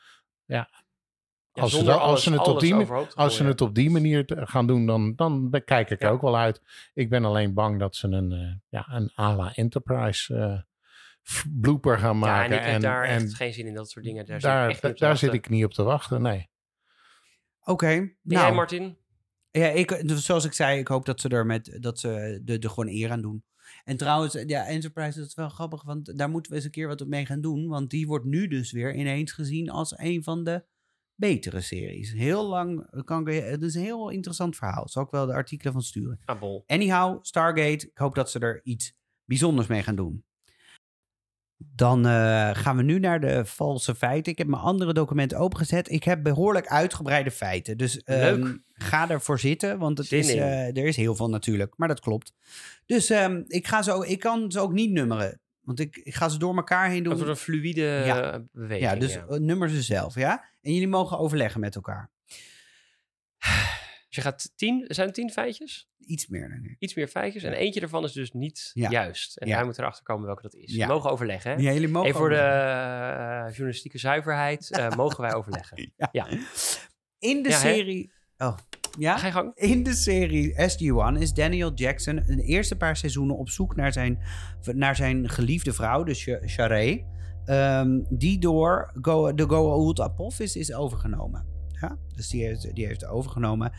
[0.45, 0.69] Ja,
[1.55, 2.75] Ja, als, ze, alles- het op die,
[3.15, 6.37] als ze het op die manier gaan doen, dan, dan kijk ik er ook wel
[6.37, 6.61] uit.
[6.93, 10.59] Ik ben alleen bang dat ze een, eh, ja, een à la Enterprise eh,
[11.61, 12.59] blooper gaan Ja, maken.
[12.59, 14.25] en ik heb daar en echt geen zin in dat soort dingen.
[14.25, 15.43] Daar, daar, zit ik echt niet op te daar zit wachten.
[15.43, 16.49] ik niet op te wachten, nee.
[17.63, 17.87] Oké.
[17.87, 18.97] En Nou, jij, Martin?
[19.51, 22.59] Ja, ik, dus zoals ik zei, ik hoop dat ze er met dat ze de,
[22.59, 23.43] de gewoon eer aan doen.
[23.83, 26.87] En trouwens, ja, Enterprise dat is wel grappig, want daar moeten we eens een keer
[26.87, 27.67] wat mee gaan doen.
[27.67, 30.65] Want die wordt nu dus weer ineens gezien als een van de
[31.15, 32.11] betere series.
[32.11, 34.89] Heel lang kan ik, het is een heel interessant verhaal.
[34.89, 36.19] Zal ik wel de artikelen van sturen.
[36.25, 36.63] Ah, bol.
[36.67, 38.93] Anyhow, Stargate, ik hoop dat ze er iets
[39.25, 40.25] bijzonders mee gaan doen.
[41.75, 44.31] Dan eh, gaan we nu naar de valse feiten.
[44.31, 45.89] Ik heb mijn andere documenten opengezet.
[45.91, 47.77] Ik heb behoorlijk uitgebreide feiten.
[47.77, 51.73] Dus ehm, ga ervoor zitten, want het Zin is, eh, er is heel veel natuurlijk.
[51.77, 52.33] Maar dat klopt.
[52.85, 55.39] Dus ehm, ik, ga zo, ik kan ze ook niet nummeren.
[55.61, 57.13] Want ik, ik ga ze door elkaar heen doen.
[57.17, 58.43] Dat wordt een fluïde Ja.
[58.51, 58.89] beweging.
[58.89, 59.25] ja, dus ja.
[59.29, 60.43] eh, nummer ze zelf, ja?
[60.61, 62.09] En jullie mogen overleggen met elkaar.
[64.13, 65.89] Dus je gaat tien, zijn het tien feitjes?
[65.97, 66.75] Iets meer dan ik.
[66.79, 67.43] Iets meer feitjes.
[67.43, 68.89] En eentje daarvan is dus niet Ja.
[68.89, 69.37] juist.
[69.37, 69.63] En Ja.
[69.63, 70.75] moet erachter komen welke dat is.
[70.75, 71.57] We mogen overleggen, hè?
[71.61, 75.93] Ja, jullie mogen Even voor de eh, journalistieke zuiverheid eh, mogen wij overleggen.
[76.11, 76.27] Ja.
[77.19, 77.55] In de hè?
[77.59, 78.11] serie...
[78.37, 78.57] Oh,
[78.99, 79.17] ja?
[79.17, 79.55] Ga je gang.
[79.55, 84.19] In de serie SG-1 is Daniel Jackson de eerste paar seizoenen op zoek naar zijn,
[84.61, 87.05] naar zijn geliefde vrouw, dus Sh- Sharee.
[87.45, 91.52] ehm, die door Go, de Goa'uld Apophis is overgenomen.
[92.15, 93.71] Dus die heeft, die heeft overgenomen.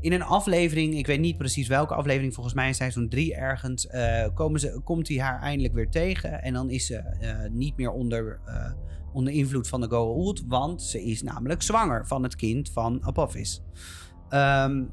[0.00, 3.86] In een aflevering, ik weet niet precies welke aflevering, volgens mij in seizoen 3 ergens,
[3.86, 6.42] eh, komen ze, komt hij haar eindelijk weer tegen.
[6.42, 8.72] En dan is ze eh, niet meer onder, eh,
[9.12, 13.62] onder invloed van de Goa'uld, want ze is namelijk zwanger van het kind van Apophis.
[14.28, 14.84] Ehm,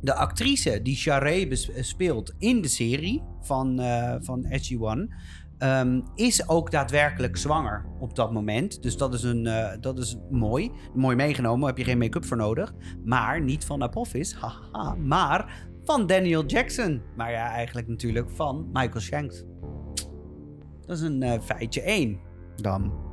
[0.00, 3.80] de actrice die bes- speelt in de serie van,
[4.20, 5.12] van SG-1
[5.58, 8.82] ehm, is ook daadwerkelijk zwanger op dat moment.
[8.82, 10.72] Dus dat is, een, eh, dat is mooi.
[10.94, 12.74] Mooi meegenomen, heb je geen make-up voor nodig.
[13.04, 17.02] Maar niet van Apophis, haha, maar van Daniel Jackson.
[17.16, 19.44] Maar ja, eigenlijk natuurlijk van Michael Shanks.
[20.86, 22.20] Dat is een eh, feitje 1
[22.56, 23.06] dan.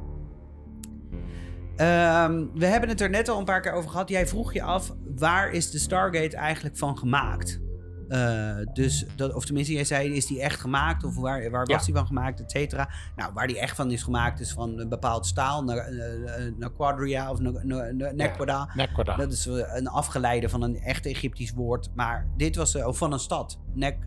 [1.75, 4.09] Ehm, we hebben het er net al een paar keer over gehad.
[4.09, 7.63] Jij vroeg je af, waar is de Stargate eigenlijk van gemaakt?
[8.09, 11.03] Uh, dus, dat, of tenminste, jij zei, is die echt gemaakt?
[11.03, 12.89] Of waar, waar was die van gemaakt, et cetera?
[13.15, 16.71] Nou, waar die echt van is gemaakt is van een bepaald staal, naar, uh, naar
[16.71, 18.69] Quadria of Nequada.
[18.75, 19.15] Nequada.
[19.15, 21.89] Dat is een afgeleide van een echt Egyptisch woord.
[21.95, 23.59] Maar dit was uh, van een stad.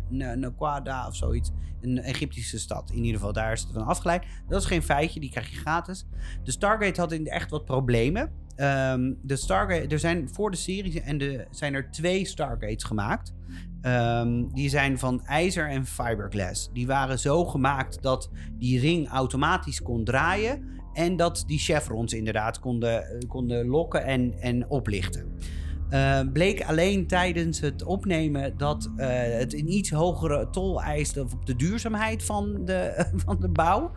[0.08, 1.50] Nequada of zoiets.
[1.80, 2.90] Een Egyptische stad.
[2.90, 4.24] In ieder geval, daar is het van afgeleid.
[4.48, 6.06] Dat is geen feitje, die krijg je gratis.
[6.44, 8.46] De Stargate had in echt wat problemen.
[8.56, 13.34] Um, de Stargate, er zijn voor de serie en de, zijn er twee Stargates gemaakt.
[13.82, 16.70] Um, die zijn van ijzer en fiberglass.
[16.72, 20.76] Die waren zo gemaakt dat die ring automatisch kon draaien.
[20.92, 25.38] En dat die chevrons inderdaad konden, konden lokken en, en oplichten.
[25.90, 29.06] Uh, bleek alleen tijdens het opnemen dat uh,
[29.38, 33.92] het een iets hogere tol eiste op de duurzaamheid van de, van de bouw.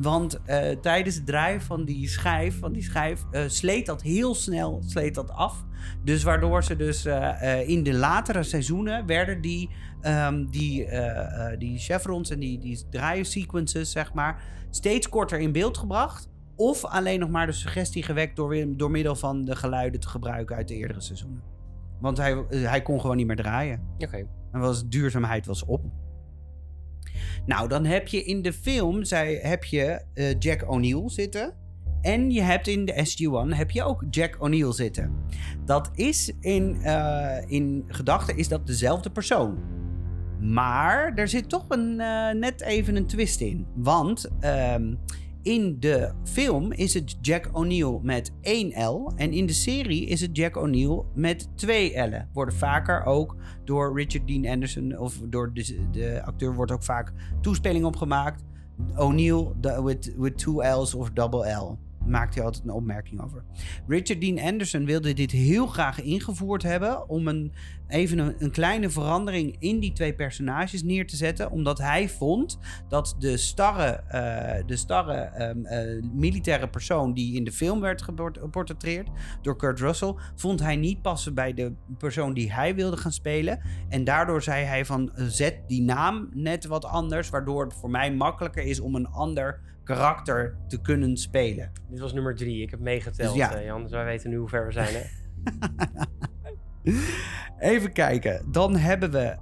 [0.00, 4.82] Want uh, tijdens het draaien van die schijf, van die schijf sleet dat heel snel
[4.86, 5.64] sleet dat af.
[6.04, 9.70] Dus waardoor ze dus uh, in de latere seizoenen werden die,
[10.02, 15.78] um, die, uh, die chevrons en die, die draaiensequences, zeg maar, steeds korter in beeld
[15.78, 16.28] gebracht.
[16.56, 20.56] Of alleen nog maar de suggestie gewekt door, door middel van de geluiden te gebruiken
[20.56, 21.42] uit de eerdere seizoenen.
[22.00, 23.80] Want hij, hij kon gewoon niet meer draaien.
[23.94, 24.04] Oké.
[24.04, 24.26] Okay.
[24.52, 25.84] En was, duurzaamheid was op.
[27.48, 30.02] Nou, dan heb je in de film zij, heb je
[30.38, 31.54] Jack O'Neill zitten.
[32.00, 35.12] En je hebt in de SG-1 heb je ook Jack O'Neill zitten.
[35.64, 39.58] Dat is in, uh, in gedachten is dat dezelfde persoon.
[40.40, 43.66] Maar er zit toch een, uh, net even een twist in.
[43.74, 44.28] Want
[44.74, 44.98] um,
[45.42, 49.12] in de film is het Jack O'Neill met 1 L.
[49.16, 52.28] En in de serie is het Jack O'Neill met 2 L'en.
[52.32, 57.12] Worden vaker ook door Richard Dean Anderson of door de, de acteur wordt ook vaak
[57.40, 58.44] toespeling opgemaakt.
[58.96, 59.46] O'Neill
[59.82, 61.78] with, with two L's of double L
[62.08, 63.44] maakt hij altijd een opmerking over.
[63.86, 67.52] Richard Dean Anderson wilde dit heel graag ingevoerd hebben om een,
[67.88, 72.58] even een, kleine verandering in die twee personages neer te zetten, omdat hij vond
[72.88, 78.02] dat de starre, uh, de starre um, uh, militaire persoon die in de film werd
[78.02, 79.08] geportretteerd
[79.42, 83.60] door Kurt Russell, vond hij niet passen bij de persoon die hij wilde gaan spelen.
[83.88, 88.14] En daardoor zei hij van zet die naam net wat anders, waardoor het voor mij
[88.14, 91.72] makkelijker is om een ander karakter te kunnen spelen.
[91.90, 92.62] Dit was nummer drie.
[92.62, 93.58] Ik heb meegeteld, dus ja.
[93.58, 93.82] uh, Jan.
[93.82, 95.02] Dus wij weten nu hoe ver we zijn, hè?
[97.72, 98.46] Even kijken.
[98.50, 99.36] Dan hebben we...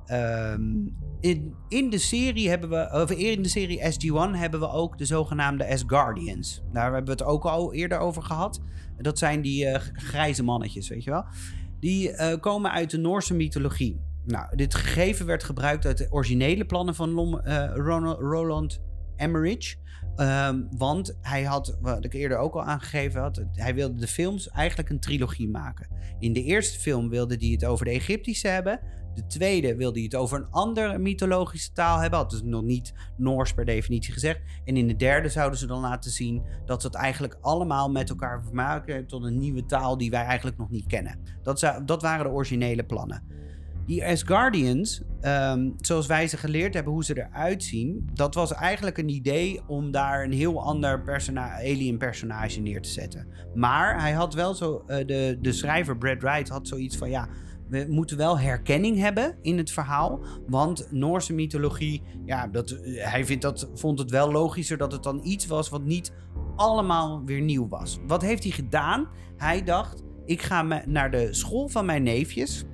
[0.55, 3.03] Um, in, in de serie hebben we...
[3.03, 6.63] Of in de serie SG-1 hebben we ook de zogenaamde S-Guardians.
[6.73, 8.61] Daar hebben we het ook al eerder over gehad.
[8.97, 11.25] Dat zijn die uh, grijze mannetjes, weet je wel.
[11.81, 14.01] Die uh, komen uit de Noorse mythologie.
[14.25, 17.41] Nou, dit gegeven werd gebruikt uit de originele plannen van Lom,
[17.75, 18.81] Ronald, Roland
[19.17, 19.77] Emmerich.
[20.21, 24.49] Um, want hij had, wat ik eerder ook al aangegeven had, hij wilde de films
[24.49, 25.89] eigenlijk een trilogie maken.
[26.19, 28.81] In de eerste film wilde hij het over de Egyptische hebben.
[29.15, 32.19] De tweede wilde hij het over een andere mythologische taal hebben.
[32.19, 34.41] Had dus nog niet Noors per definitie gezegd.
[34.65, 38.11] En in de derde zouden ze dan laten zien dat ze het eigenlijk allemaal met
[38.11, 41.19] elkaar vermaken tot een nieuwe taal die wij eigenlijk nog niet kennen.
[41.43, 43.23] Dat, dat waren de originele plannen.
[43.87, 48.99] Die Asgardians, um, zoals wij ze geleerd hebben hoe ze eruit zien, dat was eigenlijk
[48.99, 53.27] een idee om daar een heel ander persona alien personage neer te zetten.
[53.55, 57.29] Maar hij had wel zo, uh, de, de schrijver Brad Wright had zoiets van ja.
[57.69, 60.21] We moeten wel herkenning hebben in het verhaal.
[60.47, 65.03] Want Noorse mythologie, ja, dat, uh, hij vindt dat, vond het wel logischer dat het
[65.03, 66.13] dan iets was wat niet
[66.57, 67.99] allemaal weer nieuw was.
[68.07, 69.09] Wat heeft hij gedaan?
[69.37, 72.65] Hij dacht: ik ga naar de school van mijn neefjes.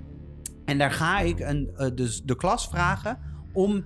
[0.64, 3.18] En daar ga ik een, uh, dus de klas vragen
[3.52, 3.84] om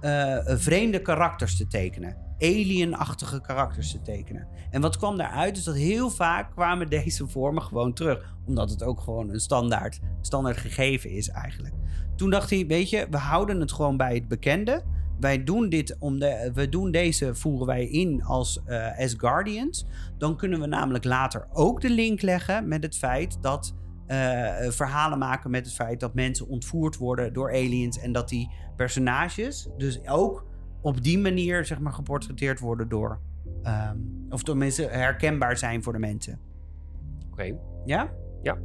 [0.00, 2.16] uh, vreemde karakters te tekenen.
[2.38, 4.48] Alienachtige karakters te tekenen.
[4.70, 8.34] En wat kwam daaruit is dat heel vaak kwamen deze vormen gewoon terug.
[8.46, 11.74] Omdat het ook gewoon een standaard, standaard gegeven is eigenlijk.
[12.16, 14.82] Toen dacht hij, weet je, we houden het gewoon bij het bekende.
[15.20, 19.86] Wij doen dit om de, we doen deze voeren wij in als uh, as Guardians.
[20.18, 23.74] Dan kunnen we namelijk later ook de link leggen met het feit dat
[24.08, 27.98] uh, verhalen maken met het feit dat mensen ontvoerd worden door aliens.
[27.98, 30.44] En dat die personages dus ook
[30.80, 33.20] op die manier zeg maar geportretteerd worden door.
[33.64, 36.40] Um, of door mensen herkenbaar zijn voor de mensen.
[37.18, 37.32] Oké.
[37.32, 37.58] Okay.
[37.84, 38.10] Ja?
[38.42, 38.56] Ja.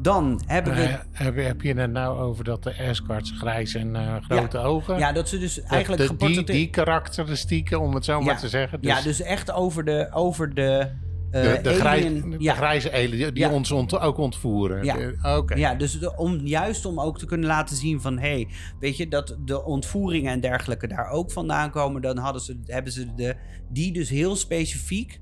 [0.00, 0.82] Dan hebben we...
[0.82, 4.58] Eh, heb, je- heb je het nou over dat de Asgards grijs en eh, grote
[4.58, 4.98] ogen?
[4.98, 6.58] ja, dat ze dus eigenlijk de, die, geportretteerd...
[6.58, 8.24] die karakteristieken, om het zo Ja.
[8.24, 8.80] maar te zeggen.
[8.80, 10.08] Dus ja, dus echt over de...
[10.12, 10.86] Over de eh,
[11.30, 12.54] de, de, grij- alien- de ja.
[12.54, 13.52] grijze alien die Ja.
[13.52, 14.84] ons ont- ook ontvoeren.
[14.84, 14.96] Ja.
[14.96, 15.54] De- Oké.
[15.54, 18.18] Ja, dus de- om, juist om ook te kunnen laten zien van...
[18.18, 18.48] hé, hey,
[18.80, 22.02] weet je, dat de ontvoeringen en dergelijke daar ook vandaan komen...
[22.02, 23.36] dan hadden ze, hebben ze de,
[23.68, 25.20] die dus heel specifiek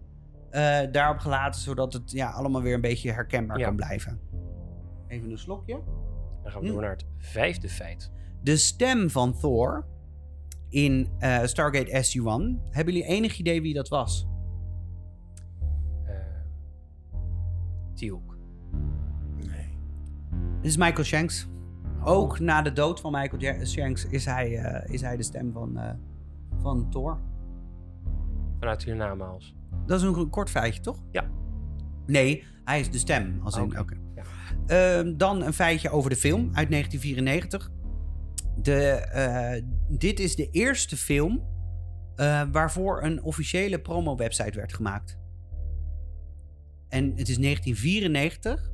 [0.50, 1.60] eh, daarop gelaten...
[1.60, 4.20] zodat het ja, allemaal weer een beetje herkenbaar kan blijven.
[5.08, 5.80] Even een slokje.
[6.42, 6.72] Dan gaan we Hm.
[6.72, 8.10] door naar het vijfde feit.
[8.42, 9.86] De stem van Thor
[10.68, 12.70] in eh, Stargate SG-1...
[12.70, 14.26] hebben jullie enig idee wie dat was?
[17.96, 18.36] Teal'c.
[19.36, 19.78] Nee.
[20.60, 21.48] Dit is Michael Shanks.
[22.04, 25.52] Ook na de dood van Michael Ja- Shanks is hij, eh, is hij de stem
[25.52, 25.90] van, eh,
[26.60, 27.18] van Thor.
[28.58, 29.54] Vanuit hiernamaals.
[29.86, 31.02] Dat is een, kort feitje, toch?
[31.10, 31.24] Ja.
[32.06, 33.40] Nee, hij is de stem.
[33.42, 33.72] Als in,
[34.14, 34.22] ja.
[34.66, 37.70] Ehm, dan een feitje over de film uit 1994.
[38.62, 41.42] De, eh, dit is de eerste film
[42.16, 45.18] eh, waarvoor een officiële promo-website werd gemaakt.
[46.88, 48.70] En het is 1994.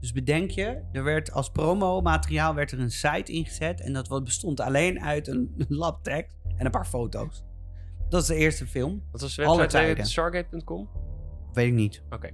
[0.00, 3.80] Dus bedenk je, er werd als promo-materiaal werd er een site ingezet.
[3.80, 7.44] En dat bestond alleen uit een labtekst en een paar foto's.
[8.08, 9.02] Dat is de eerste film.
[9.10, 10.04] Wat was de website?
[10.04, 10.88] Stargate.com?
[11.52, 12.02] Weet ik niet.
[12.10, 12.30] Oké.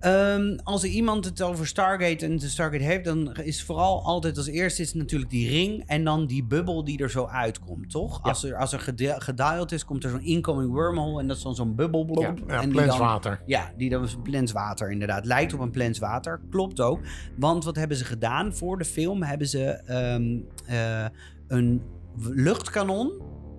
[0.00, 4.36] Ehm, als er iemand het over Stargate en de Stargate heeft, dan is vooral altijd
[4.36, 8.22] als eerste is natuurlijk die ring en dan die bubbel die er zo uitkomt, toch?
[8.22, 8.80] Als er, als er
[9.18, 12.22] gedialed is, komt er zo'n incoming wormhole en dat is dan zo'n bubbelblok.
[12.22, 13.42] Ja, Ja, en die dan, plenswater.
[13.46, 15.24] ja, die dan is plenswater inderdaad.
[15.24, 16.40] Lijkt op een plenswater.
[16.50, 17.00] Klopt ook.
[17.36, 18.54] Want wat hebben ze gedaan?
[18.54, 21.06] Voor de film hebben ze ehm, eh,
[21.48, 21.82] een
[22.18, 23.12] luchtkanon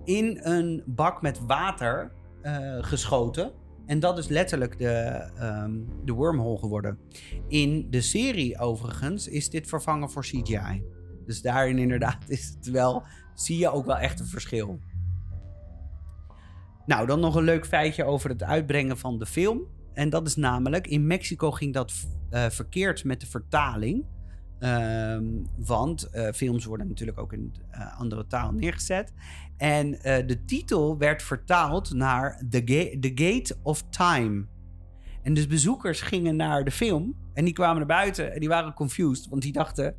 [0.04, 2.10] in een bak met water
[2.42, 3.50] eh, geschoten.
[3.88, 4.92] En dat is letterlijk de,
[5.38, 5.72] ehm,
[6.04, 6.98] de wormhole geworden.
[7.46, 10.82] In de serie overigens is dit vervangen voor CGI.
[11.26, 13.02] Dus daarin inderdaad is het wel,
[13.34, 14.80] zie je ook wel echt een verschil.
[16.86, 19.66] Nou, dan nog een leuk feitje over het uitbrengen van de film.
[19.92, 21.92] En dat is namelijk, in Mexico ging dat
[22.30, 24.04] eh, verkeerd met de vertaling.
[24.58, 25.24] Ehm,
[25.56, 29.12] want eh, films worden natuurlijk ook in eh, andere taal neergezet.
[29.56, 34.46] En eh, de titel werd vertaald naar The, Ga- The Gate of Time.
[35.22, 38.74] En dus bezoekers gingen naar de film en die kwamen naar buiten en die waren
[38.74, 39.28] confused.
[39.28, 39.94] Want die dachten,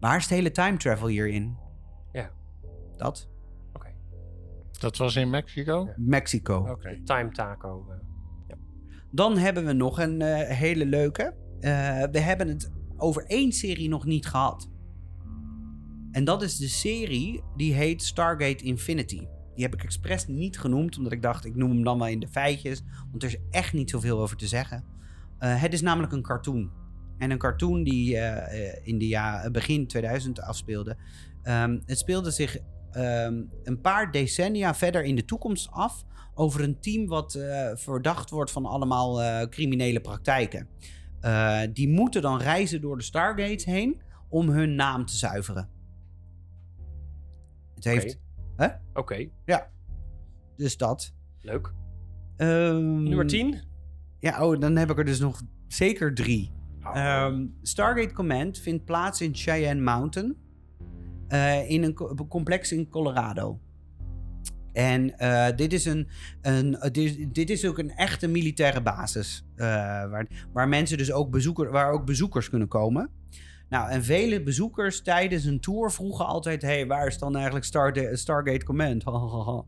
[0.00, 1.56] waar is het hele time travel hierin?
[2.12, 2.30] Ja.
[2.96, 3.28] Dat?
[3.72, 3.88] Oké.
[4.78, 5.88] Dat was in Mexico?
[5.96, 6.66] Mexico.
[6.70, 7.00] Oké.
[7.04, 7.86] Time Taco.
[7.90, 7.96] eh.
[9.10, 11.34] Dan hebben we nog een eh, hele leuke.
[11.60, 11.70] Eh,
[12.10, 12.70] we hebben het
[13.02, 14.70] over één serie nog niet gehad.
[16.12, 19.26] En dat is de serie die heet Stargate Infinity.
[19.54, 22.20] Die heb ik expres niet genoemd, omdat ik dacht, ik noem hem dan wel in
[22.20, 22.82] de feitjes.
[23.10, 24.84] Want er is echt niet zoveel over te zeggen.
[25.38, 26.70] Eh, het is namelijk een cartoon.
[27.18, 30.96] En een cartoon die eh, eh, in de ja, begin 2000 afspeelde.
[31.42, 32.58] Ehm, het speelde zich
[32.90, 36.04] ehm, een paar decennia verder in de toekomst af
[36.34, 37.38] over een team wat
[37.74, 40.68] verdacht wordt van allemaal criminele praktijken.
[41.22, 45.68] Eh, die moeten dan reizen door de Stargates heen om hun naam te zuiveren.
[47.74, 48.18] Het heeft
[48.94, 49.28] Oké,
[50.56, 51.14] dus dat.
[51.40, 51.72] leuk.
[52.36, 53.60] Ehm, Nummer 10?
[54.18, 56.50] Ja, oh, dan heb ik er dus nog zeker drie.
[56.84, 56.96] Oh.
[56.96, 60.36] Ehm, Stargate Command vindt plaats in Cheyenne Mountain.
[61.28, 63.60] eh, in een co- complex in Colorado.
[64.72, 66.08] En eh, dit, is een,
[66.40, 66.90] een, eh,
[67.32, 69.44] dit, is ook een echte militaire basis.
[69.56, 69.66] eh,
[70.10, 73.10] waar, waar mensen dus ook, bezoeker, waar ook bezoekers kunnen komen.
[73.68, 76.62] Nou, en vele bezoekers tijdens een tour vroegen altijd...
[76.62, 79.04] hey, waar is dan eigenlijk Starda- Stargate Command?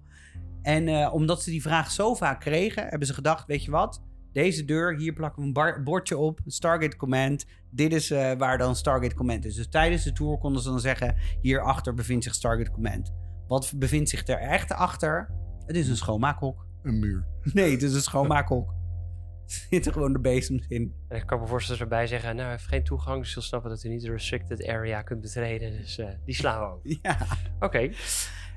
[0.63, 2.87] en omdat ze die vraag zo vaak kregen...
[2.89, 4.03] hebben ze gedacht, weet je wat...
[4.33, 6.41] Deze deur, hier plakken we een bordje op.
[6.47, 7.47] Stargate Command.
[7.71, 9.55] Dit is waar dan Stargate Command is.
[9.55, 11.17] Dus tijdens de tour konden ze dan zeggen...
[11.41, 13.13] Hierachter bevindt zich Stargate Command.
[13.49, 15.31] Wat bevindt zich er echt achter?
[15.67, 16.67] Het is een schoonmaakhok.
[16.83, 17.27] Een muur.
[17.53, 18.73] Nee, het is een schoonmaakhok.
[19.45, 20.95] Er zitten gewoon de bezems in.
[21.09, 23.33] En ik kan me voorstellen dat ze erbij zeggen, nou, hij heeft geen toegang, dus
[23.33, 25.71] you'll snappen dat u niet de restricted area kunt betreden.
[25.71, 26.99] Dus eh, die slaan we over.
[27.03, 27.27] Ja.
[27.61, 27.91] Oké,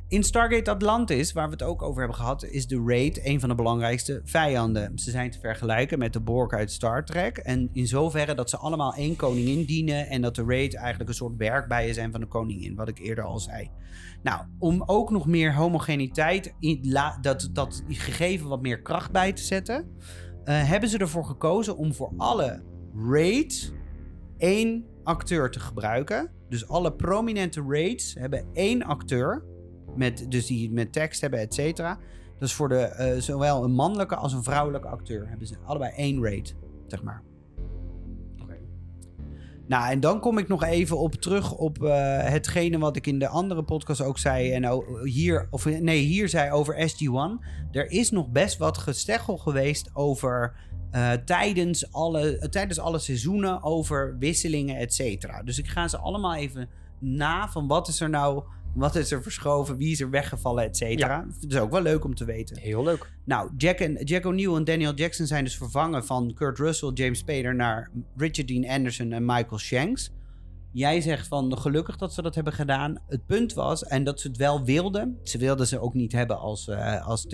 [0.07, 3.49] In Stargate Atlantis, waar we het ook over hebben gehad, is de Raid een van
[3.49, 4.99] de belangrijkste vijanden.
[4.99, 7.37] Ze zijn te vergelijken met de Borg uit Star Trek.
[7.37, 10.07] En in zoverre dat ze allemaal één koningin dienen.
[10.07, 13.23] En dat de Raid eigenlijk een soort werkbijen zijn van de koningin, wat ik eerder
[13.23, 13.71] al zei.
[14.27, 16.53] Nou, om ook nog meer homogeniteit,
[17.21, 19.95] dat, dat gegeven wat meer kracht bij te zetten,
[20.43, 22.63] eh, hebben ze ervoor gekozen om voor alle
[23.09, 23.71] raids
[24.37, 26.31] één acteur te gebruiken.
[26.49, 29.43] Dus alle prominente raids hebben één acteur.
[29.95, 31.99] Met, dus die met tekst hebben, et cetera.
[32.39, 36.23] Dus voor de, eh, zowel een mannelijke als een vrouwelijke acteur hebben ze allebei één
[36.23, 36.55] raid,
[36.87, 37.23] zeg maar.
[39.67, 41.91] Nou, en dan kom ik nog even op terug op eh,
[42.23, 44.51] hetgene wat ik in de andere podcast ook zei.
[44.51, 47.45] En hier, of nee, hier zei over SG-1.
[47.71, 50.55] Er is nog best wat gesteggel geweest over
[50.91, 55.43] eh, tijdens, alle, tijdens alle seizoenen over wisselingen, et cetera.
[55.43, 56.69] Dus ik ga ze allemaal even
[56.99, 58.43] na van wat is er nou,
[58.77, 61.25] wat is er verschoven, wie is er weggevallen, et cetera.
[61.39, 62.57] Dat is ook wel leuk om te weten.
[62.57, 63.11] Heel leuk.
[63.23, 67.19] Nou, Jack, en, Jack O'Neill en Daniel Jackson zijn dus vervangen van Kurt Russell, James
[67.19, 70.11] Spader naar Richard Dean Anderson en Michael Shanks.
[70.71, 72.97] Jij zegt van gelukkig dat ze dat hebben gedaan.
[73.07, 75.19] Het punt was, en dat ze het wel wilden.
[75.23, 77.25] Ze wilden ze ook niet hebben als, eh, als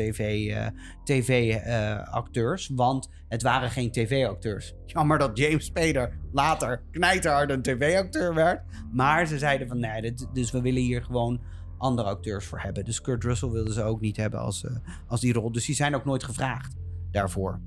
[1.03, 4.73] tv-acteurs, want het waren geen tv-acteurs.
[4.85, 8.61] Jammer dat James Spader later knijterhard een tv-acteur werd.
[8.91, 11.41] Maar ze zeiden van nee, dit, dus we willen hier gewoon
[11.77, 12.85] andere acteurs voor hebben.
[12.85, 14.75] Dus Kurt Russell wilden ze ook niet hebben als, eh,
[15.07, 15.51] als die rol.
[15.51, 16.75] Dus die zijn ook nooit gevraagd
[17.11, 17.59] daarvoor.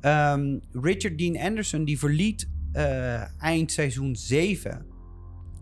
[0.00, 4.86] Ehm, Richard Dean Anderson die verliet eh, eind seizoen 7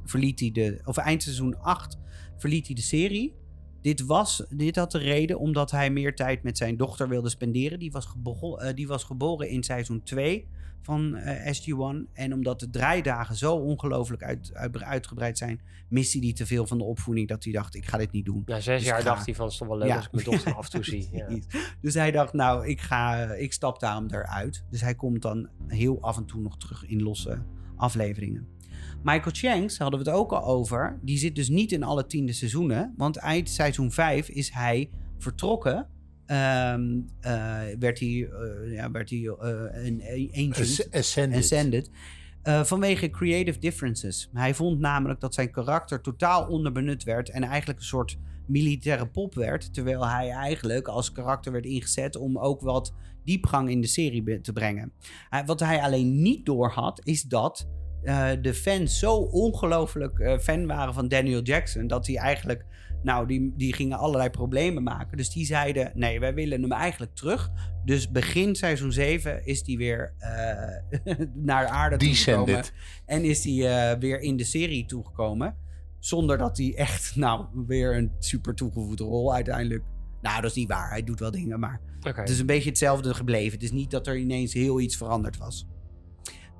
[0.04, 1.98] verliet hij de of eind seizoen 8
[2.36, 3.34] verliet hij de serie.
[3.80, 7.78] Dit, was, dit had de reden omdat hij meer tijd met zijn dochter wilde spenderen.
[7.78, 8.14] Die was,
[8.58, 10.48] eh, die was geboren in seizoen 2
[10.84, 12.12] van eh, SG-1.
[12.12, 16.78] En omdat de draaidagen zo ongelooflijk uit, uit- uitgebreid zijn, miste hij te veel van
[16.78, 18.42] de opvoeding dat hij dacht, ik ga dit niet doen.
[18.46, 19.96] Na zes Dus jaar ga- dacht hij van, het is toch wel leuk Ja.
[19.96, 21.08] als ik mijn dochter af en toe zie.
[21.12, 21.28] Ja.
[21.80, 24.64] Dus hij dacht, nou, ik, ga, ik stap daarom eruit.
[24.70, 27.42] Dus hij komt dan heel af en toe nog terug in losse
[27.76, 28.46] afleveringen.
[29.02, 30.98] Michael Shanks, daar hadden we het ook al over.
[31.02, 32.94] Die zit dus niet in alle tiende seizoenen.
[32.96, 35.86] Want eind seizoen 5 is hij vertrokken.
[36.34, 40.02] Ehm, eh, werd hij, eh, ja, werd hij eh, een
[40.34, 40.94] ancient.
[40.94, 41.38] Ascended.
[41.38, 41.90] Ascended.
[42.42, 44.30] vanwege creative differences.
[44.32, 49.34] Hij vond namelijk dat zijn karakter totaal onderbenut werd en eigenlijk een soort militaire pop
[49.34, 49.74] werd.
[49.74, 52.94] Terwijl hij eigenlijk als karakter werd ingezet om ook wat
[53.24, 54.92] diepgang in de serie te brengen.
[55.46, 57.68] Wat hij alleen niet doorhad, is dat
[58.40, 61.86] de fans zo ongelooflijk fan waren van Daniel Jackson.
[61.86, 62.64] Dat hij eigenlijk,
[63.04, 65.16] nou, die, die gingen allerlei problemen maken.
[65.16, 67.50] Dus die zeiden: nee, wij willen hem eigenlijk terug.
[67.84, 72.46] Dus begin seizoen 7 is hij weer eh, naar aarde toegekomen.
[72.46, 72.72] Descended.
[73.06, 75.56] En is hij eh, weer in de serie toegekomen.
[75.98, 79.82] Zonder dat hij echt, nou, weer een super toegevoegde rol uiteindelijk.
[80.22, 80.90] Nou, dat is niet waar.
[80.90, 83.52] Hij doet wel dingen, maar het is een beetje hetzelfde gebleven.
[83.52, 85.68] Het is niet dat er ineens heel iets veranderd was.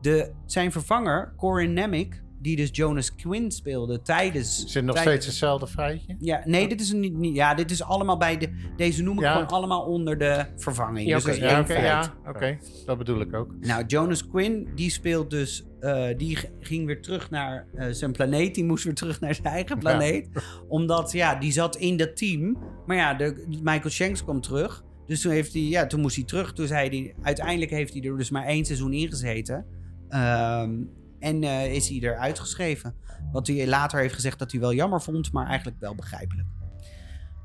[0.00, 4.64] De, zijn vervanger, Corin Nemec, die dus Jonas Quinn speelde tijdens...
[4.66, 6.16] Zit nog tijdens- steeds hetzelfde feitje?
[6.18, 8.48] Ja, nee, dit is een, niet, niet- ja, dit is allemaal bij de...
[8.76, 9.32] Deze noem ik Ja.
[9.32, 11.08] gewoon allemaal onder de vervanging.
[11.08, 11.32] Ja, dus oké.
[11.32, 11.84] is Ja, oké, feit.
[11.84, 12.58] ja, oké.
[12.86, 13.54] Dat bedoel ik ook.
[13.60, 15.64] Nou, Jonas Quinn, die speelt dus...
[15.80, 18.54] eh, die ging weer terug naar eh, zijn planeet.
[18.54, 20.28] Die moest weer terug naar zijn eigen planeet.
[20.68, 22.58] Omdat, ja, die zat in dat team.
[22.86, 24.84] Maar ja, de, Michael Shanks kwam terug.
[25.06, 26.52] Dus toen, heeft hij, ja, toen moest hij terug.
[26.52, 27.14] Toen zei hij...
[27.22, 29.66] Uiteindelijk heeft hij er dus maar één seizoen in gezeten.
[30.08, 30.70] Ehm,
[31.24, 32.94] en eh, is hij eruit geschreven.
[33.32, 35.32] Wat hij later heeft gezegd dat hij wel jammer vond.
[35.32, 36.46] Maar eigenlijk wel begrijpelijk.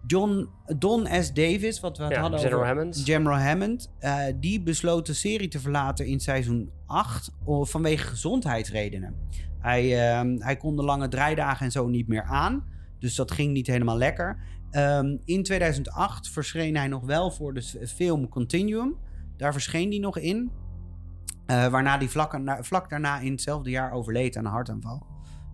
[0.08, 1.34] John, Don S.
[1.34, 2.76] Davis, wat we Ja, hadden General over...
[2.76, 3.02] Hammond.
[3.06, 9.16] General Hammond, eh, die besloot de serie te verlaten in seizoen 8 o- vanwege gezondheidsredenen.
[9.60, 12.64] Hij, ehm, hij kon de lange draaidagen en zo niet meer aan,
[13.00, 14.40] dus dat ging niet helemaal lekker.
[14.72, 18.96] Ehm, in 2008 verscheen hij nog wel voor de film Continuum.
[19.38, 20.52] Daar verscheen hij nog in.
[21.50, 25.06] Eh, waarna hij vlak, vlak daarna in hetzelfde jaar overleed aan een hartaanval.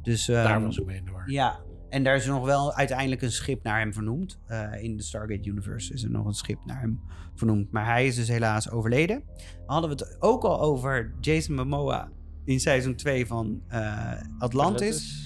[0.01, 1.23] Dus, Daar ehm, was ik mee door.
[1.25, 1.59] ja,
[1.89, 4.39] en daar is nog wel uiteindelijk een schip naar hem vernoemd.
[4.45, 7.01] Eh, in de Stargate Universe is er nog een schip naar hem
[7.35, 7.71] vernoemd.
[7.71, 9.23] Maar hij is dus helaas overleden.
[9.65, 12.09] Hadden we het ook al over Jason Momoa
[12.45, 15.23] in seizoen 2 van eh, Atlantis.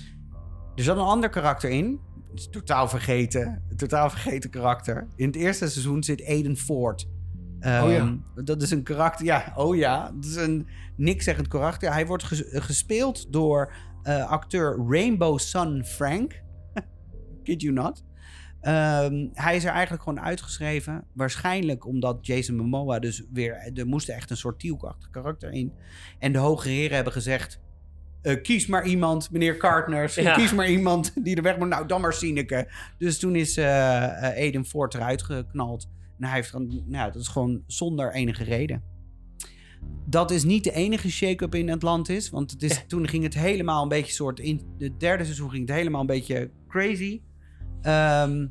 [0.76, 2.00] Er zat een ander karakter in.
[2.52, 3.64] Totaal vergeten.
[3.70, 5.08] Een totaal vergeten karakter.
[5.16, 7.08] In het eerste seizoen zit Aiden Ford.
[7.60, 8.18] Ehm, Oh ja.
[8.44, 9.26] Dat is een karakter.
[9.26, 10.12] Ja, oh ja.
[10.16, 11.92] Dat is een niks zeggend karakter.
[11.94, 13.74] Hij wordt ges- gespeeld door
[14.04, 16.42] eh, acteur Rainbow Sun Frank.
[17.44, 18.04] Kid you not.
[18.62, 21.04] Ehm, hij is er eigenlijk gewoon uitgeschreven.
[21.14, 23.72] Waarschijnlijk omdat Jason Momoa dus weer...
[23.74, 25.74] Er moest echt een soort tielachtig karakter in.
[26.20, 27.60] En de hoge heren hebben gezegd...
[28.22, 30.16] eh, kies maar iemand, meneer Cartners.
[30.16, 30.34] Ja.
[30.34, 31.68] Kies maar iemand die er weg moet.
[31.70, 32.68] Nou, dan maar Sineke.
[32.98, 35.90] Dus toen is eh eh, Aiden Ford eruit geknald.
[36.20, 36.84] En hij heeft dan...
[36.86, 38.84] Nou, dat is gewoon zonder enige reden.
[40.06, 42.30] Dat is niet de enige shake-up in Atlantis.
[42.30, 44.40] Want het is, toen ging het helemaal een beetje soort...
[44.40, 47.22] In het derde seizoen ging het helemaal een beetje crazy.
[47.82, 48.48] Ehm,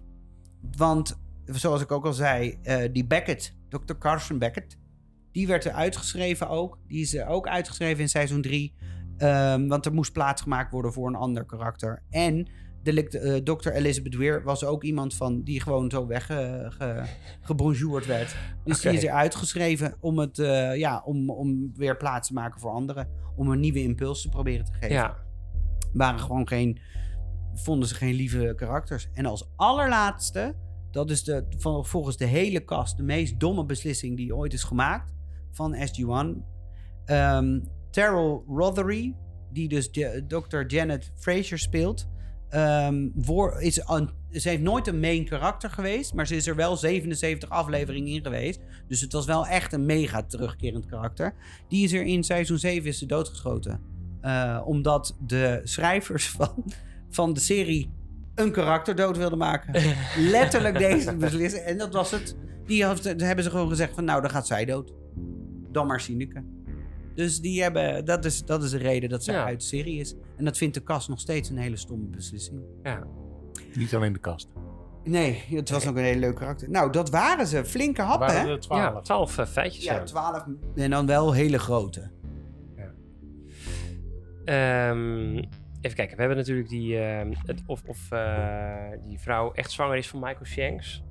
[0.76, 3.94] want, zoals ik ook al zei, eh, die Beckett, Dr.
[3.98, 4.78] Carson Beckett,
[5.32, 6.78] die werd er uitgeschreven ook.
[6.86, 8.74] Die is er ook uitgeschreven in seizoen 3.
[9.68, 12.02] want er moest plaats gemaakt worden voor een ander karakter.
[12.10, 12.48] En
[12.82, 13.68] Delict, eh, Dr.
[13.70, 18.36] Elizabeth Weir was ook iemand van die gewoon zo weg eh, ge, werd.
[18.64, 22.60] Dus die is er uitgeschreven om, het, eh, ja, om, om weer plaats te maken
[22.60, 23.08] voor anderen.
[23.36, 24.94] Om een nieuwe impuls te proberen te geven.
[24.94, 25.16] Ja,
[25.92, 26.80] Waren gewoon geen,
[27.54, 29.08] vonden ze geen lieve karakters.
[29.14, 30.54] En als allerlaatste,
[30.90, 34.64] dat is de, van, volgens de hele cast de meest domme beslissing die ooit is
[34.64, 35.12] gemaakt
[35.50, 36.42] van SG-1.
[37.04, 37.58] Ehm
[37.90, 39.14] Terrell Rothery,
[39.52, 39.90] die dus
[40.28, 40.60] Dr.
[40.66, 42.08] Janet Fraser speelt,
[42.50, 46.56] ehm, voor, is een, ze heeft nooit een main karakter geweest, maar ze is er
[46.56, 48.60] wel 77 afleveringen in geweest.
[48.86, 51.34] Dus het was wel echt een mega terugkerend karakter.
[51.68, 53.80] Die is er in seizoen 7 is ze doodgeschoten.
[54.20, 56.64] Eh, omdat de schrijvers van,
[57.10, 57.90] van de serie
[58.34, 59.82] een karakter dood wilden maken.
[60.30, 61.62] Letterlijk deze beslissing.
[61.62, 62.36] En dat was het.
[62.66, 64.92] Die had, hebben ze gewoon gezegd van nou, dan gaat zij dood.
[65.72, 66.42] Dan maar Sineke.
[67.18, 69.44] Dus die hebben, dat, is, dat is de reden dat Ja.
[69.44, 70.14] uit serie is.
[70.36, 72.60] En dat vindt de kast nog steeds een hele stomme beslissing.
[72.82, 73.06] ja.
[73.74, 74.48] Niet alleen de kast.
[75.04, 76.70] Nee, het was ook een hele leuk karakter.
[76.70, 77.64] Nou, dat waren ze.
[77.64, 78.50] Flinke happen, waren hè?
[78.50, 78.94] er twaalf.
[78.94, 79.84] ja twaalf eh, feitjes.
[79.84, 80.44] Ja, Ja, twaalf.
[80.74, 82.10] En dan wel hele grote.
[84.44, 85.36] Ehm,
[85.80, 88.74] even kijken, we hebben natuurlijk die, ehm, het, of, of eh,
[89.04, 91.02] die vrouw echt zwanger is van Michael Shanks.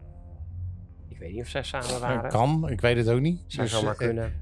[1.07, 2.29] Ik weet niet of zij samen waren.
[2.29, 3.41] kan, ik weet het ook niet.
[3.47, 4.33] Zou Dus, zomaar eh, kunnen.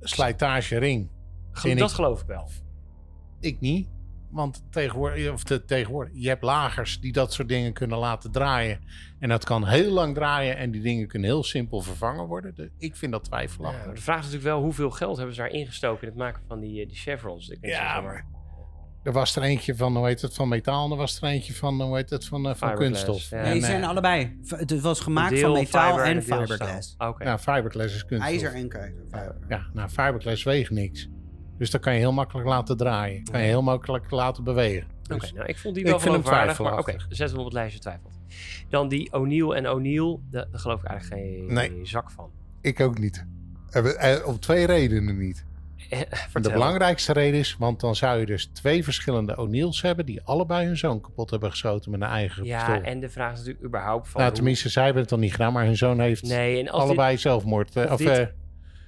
[0.00, 1.08] Slijtage ring.
[1.52, 2.48] Gel- dat ik- geloof ik wel.
[3.40, 3.88] Ik niet.
[4.30, 8.80] Want tegenwoordig, of de, tegenwoordig, je hebt lagers die dat soort dingen kunnen laten draaien.
[9.18, 12.54] En dat kan heel lang draaien en die dingen kunnen heel simpel vervangen worden.
[12.54, 13.94] De- ik vind dat twijfelachtig.
[13.94, 16.60] de vraag is natuurlijk wel hoeveel geld hebben ze daar ingestoken in het maken van
[16.60, 17.48] die, eh, die chevrons.
[17.48, 18.26] Ik denk Ja, maar
[19.08, 20.84] er was er eentje van, hoe heet het, van metaal.
[20.84, 23.30] En er was er eentje van, hoe heet het, van, eh, van kunststof.
[23.30, 23.42] ja.
[23.42, 24.38] Nee, ze zijn allebei.
[24.42, 26.88] V- Het was gemaakt deel van metaal fiber en deel fiberglass.
[26.88, 27.10] staal.
[27.10, 27.24] Oké.
[27.24, 28.34] Ja, fiberglass is kunststof.
[28.34, 29.02] IJzer en keizer.
[29.48, 31.08] Ja, nou, fiberglass weegt niks.
[31.58, 33.24] Dus dat kan je heel makkelijk laten draaien.
[33.24, 34.86] Kan je heel makkelijk laten bewegen.
[35.10, 37.16] Oké, Dus, nou, ik vond die ik wel vind hem geloofwaardig, maar oké, twijfelachtig.
[37.16, 38.12] zetten we hem op het lijstje twijfelt.
[38.68, 41.80] Dan die O'Neill en O'Neill, daar, geloof ik eigenlijk geen Nee.
[41.86, 42.30] zak van.
[42.60, 43.26] Ik ook niet.
[43.70, 45.44] Eh, eh, Om twee redenen niet.
[45.88, 46.52] Eh, De Vertel.
[46.52, 50.06] belangrijkste reden is, want dan zou je dus twee verschillende O'Neills hebben...
[50.06, 52.84] die allebei hun zoon kapot hebben geschoten met een eigen Ja, pistool.
[52.84, 54.20] en de vraag is natuurlijk überhaupt van...
[54.20, 56.80] nou, tenminste, zij hebben het dan niet gedaan, maar hun zoon heeft Nee, en als
[56.80, 57.76] dit, allebei zelfmoord...
[57.76, 58.26] eh, of of, dit- eh,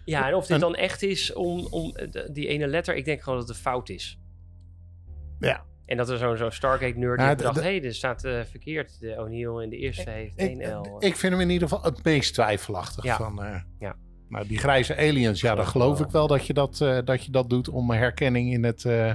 [0.04, 2.94] ja, en of dit een- dan echt is om, om eh, de- die ene letter...
[2.96, 4.18] Ik denk gewoon dat het een fout is.
[5.38, 7.60] ja, En dat er zo'n zo'n Stargate-nerd Ja, die d- dacht...
[7.62, 9.00] hé, dit staat eh, verkeerd.
[9.00, 10.96] De O'Neill in de eerste heeft ik, 1 L.
[10.98, 13.04] ik vind hem in ieder geval het meest twijfelachtig.
[13.04, 13.16] Ja.
[13.16, 13.96] Van, eh, Ja.
[14.30, 17.30] Nou, die grijze aliens, ja, dan Geloof ik wel dat je dat, eh, dat je
[17.32, 18.84] dat doet om herkenning in het...
[18.84, 19.14] eh,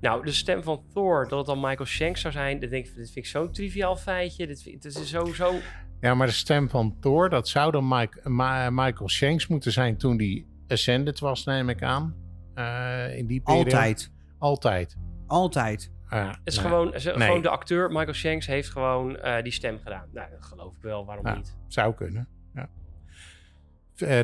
[0.00, 2.60] Nou, de stem van Thor, dat het dan Michael Shanks zou zijn...
[2.60, 4.46] Dat denk ik, dit vind ik zo'n triviaal feitje.
[4.46, 5.52] Dit, vind- dit is sowieso...
[6.00, 9.96] Ja, maar de stem van Thor, dat zou dan Mike, Ma- Michael Shanks moeten zijn
[9.96, 12.14] toen die Ascended was, neem ik aan.
[12.54, 13.64] Eh, in die periode.
[13.70, 14.10] Altijd.
[14.38, 14.96] Altijd.
[15.26, 15.90] Altijd.
[16.10, 17.26] Ja, Het is nou, gewoon, ze- nee.
[17.26, 20.08] gewoon de acteur Michael Shanks heeft gewoon eh, die stem gedaan.
[20.12, 21.04] Nou, dat geloof ik wel.
[21.06, 21.56] Waarom niet?
[21.68, 22.26] Zou kunnen, ja.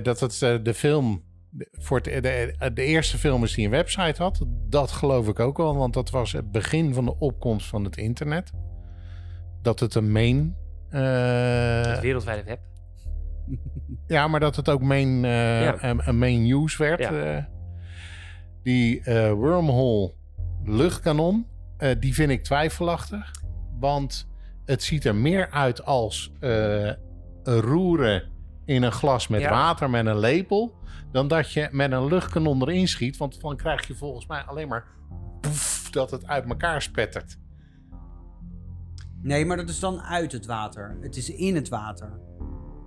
[0.03, 1.23] Dat het eh, de film...
[1.73, 4.43] Voor het, de, de eerste film is die een website had.
[4.69, 7.97] Dat geloof ik ook wel, want dat was het begin van de opkomst van het
[7.97, 8.51] internet.
[9.63, 10.57] Dat het een main...
[10.91, 11.01] eh,
[11.87, 12.61] het wereldwijde web.
[14.07, 15.85] Ja, maar dat het ook main, eh, Ja.
[15.85, 17.01] een, een main news werd.
[17.01, 17.37] Ja.
[17.37, 17.45] eh.
[18.63, 20.13] die eh, wormhole
[20.65, 21.47] luchtkanon,
[21.77, 23.31] eh, die vind ik twijfelachtig.
[23.81, 24.29] Want
[24.65, 26.85] het ziet er meer uit als eh,
[27.43, 28.31] een roeren
[28.65, 29.51] in een glas met Ja.
[29.51, 30.75] water met een lepel.
[31.13, 33.17] Dan dat je met een luchtkanon erin schiet.
[33.17, 34.85] Want dan krijg je volgens mij alleen maar
[35.41, 37.39] poef, dat het uit elkaar spettert.
[39.23, 40.97] Nee, maar dat is dan uit het water.
[41.01, 42.13] Het is in het water.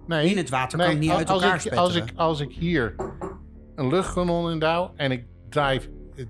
[0.07, 1.85] Nee, In het water Nee, kan het niet als- uit als elkaar ik, spetteren.
[1.87, 2.95] als ik, als ik hier
[3.75, 5.79] een luchtkanon in douw en ik draai,
[6.15, 6.25] eh,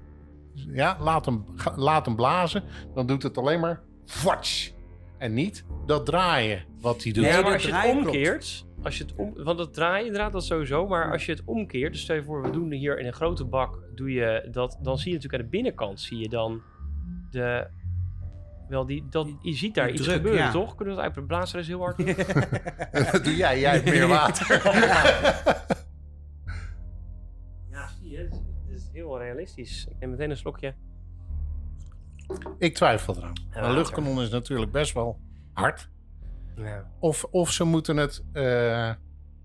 [0.53, 1.45] ja, laat hem,
[1.75, 2.63] laat hem blazen,
[2.93, 3.81] dan doet het alleen maar
[4.23, 4.71] watsch.
[5.17, 7.23] En niet dat draaien wat hij doet.
[7.23, 8.64] Nee, ja, maar als je het omkeert...
[8.85, 10.87] Als je het om, want dat draaien inderdaad, dat sowieso.
[10.87, 13.45] Maar als je het omkeert, dus stel je voor, we doen hier in een grote
[13.45, 16.61] bak, doe je dat, dan zie je natuurlijk aan de binnenkant, zie je dan
[17.31, 17.67] de...
[18.67, 20.51] Wel, die, dat, je ziet daar Die iets druk, gebeuren, ja.
[20.51, 20.75] toch?
[20.75, 21.97] Kunnen we het uit de blazer is heel hard?
[23.11, 24.61] dat doe jij, jij hebt meer water.
[27.71, 28.17] ja, zie je.
[28.17, 29.87] Het is, heel realistisch.
[29.89, 30.73] Ik neem meteen een slokje.
[32.57, 33.33] ik twijfel eraan.
[33.51, 35.19] Een luchtkanon is natuurlijk best wel
[35.53, 35.89] hard.
[36.55, 36.83] Ja.
[36.99, 38.91] Of, of ze moeten het, eh,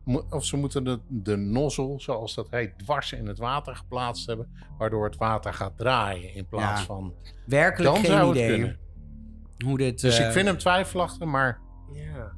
[0.04, 4.26] mo- of ze moeten de, de nozzel, zoals dat heet, dwars in het water geplaatst
[4.26, 6.86] hebben, waardoor het water gaat draaien in plaats Ja.
[6.86, 7.14] van.
[7.46, 8.78] Werkelijk Dan geen zou het idee kunnen.
[9.64, 10.00] hoe dit...
[10.00, 11.60] Dus eh, ik vind hem twijfelachtig, maar
[11.94, 12.32] Ja.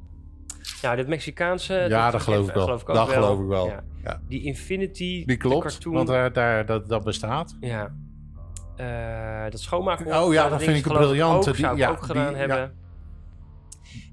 [0.81, 1.73] Ja, dit Mexicaanse...
[1.89, 2.69] Ja, dat geloof ik wel.
[2.71, 3.67] ook Dat geloof ik wel.
[3.67, 3.83] Ja.
[4.03, 4.21] Ja.
[4.27, 5.93] Die Infinity die klopt, cartoon.
[5.93, 7.57] want daar, daar, dat, dat bestaat.
[7.59, 7.93] Ja.
[8.75, 10.21] eh, dat schoonmaken.
[10.23, 11.49] Oh ja, dat vind ik een briljante.
[11.49, 12.73] Ook, zou die- ik ja, ook gedaan die- hebben.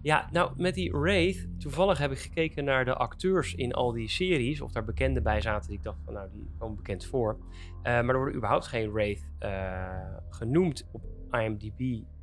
[0.03, 0.29] Ja.
[0.33, 4.61] nou, met die Wraith, toevallig heb ik gekeken naar de acteurs in al die series,
[4.61, 7.37] of daar bekenden bij zaten, die ik dacht van, nou, die komen bekend voor.
[7.83, 9.89] Eh, maar er worden überhaupt geen Wraith eh,
[10.31, 11.79] genoemd op IMDb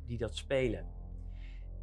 [0.06, 0.84] die dat spelen.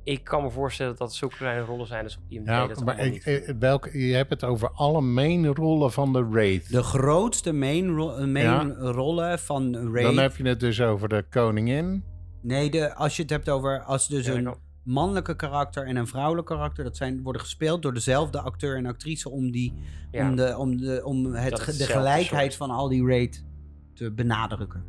[0.03, 2.83] Ik kan me voorstellen dat dat zulke kleine rollen zijn, dus op IMDb Ja, dat
[2.85, 3.23] maar ik, niet.
[3.27, 6.71] eh, welke, je hebt het over alle main rollen van de Wraith.
[6.71, 8.75] De grootste main, ro- main Ja.
[8.91, 10.03] rollen van Ray.
[10.03, 12.03] Dan heb je het dus over de koningin.
[12.41, 14.55] Nee, de, als je het hebt over als dus Ja, een.
[14.85, 19.29] Mannelijke karakter en een vrouwelijk karakter, dat zijn, worden gespeeld door dezelfde acteur en actrice
[19.29, 19.73] om, die,
[20.11, 20.29] Ja.
[20.29, 22.69] om, de, om, de, om het, de gelijkheid soort.
[22.69, 23.45] van al die raid
[23.93, 24.83] te benadrukken.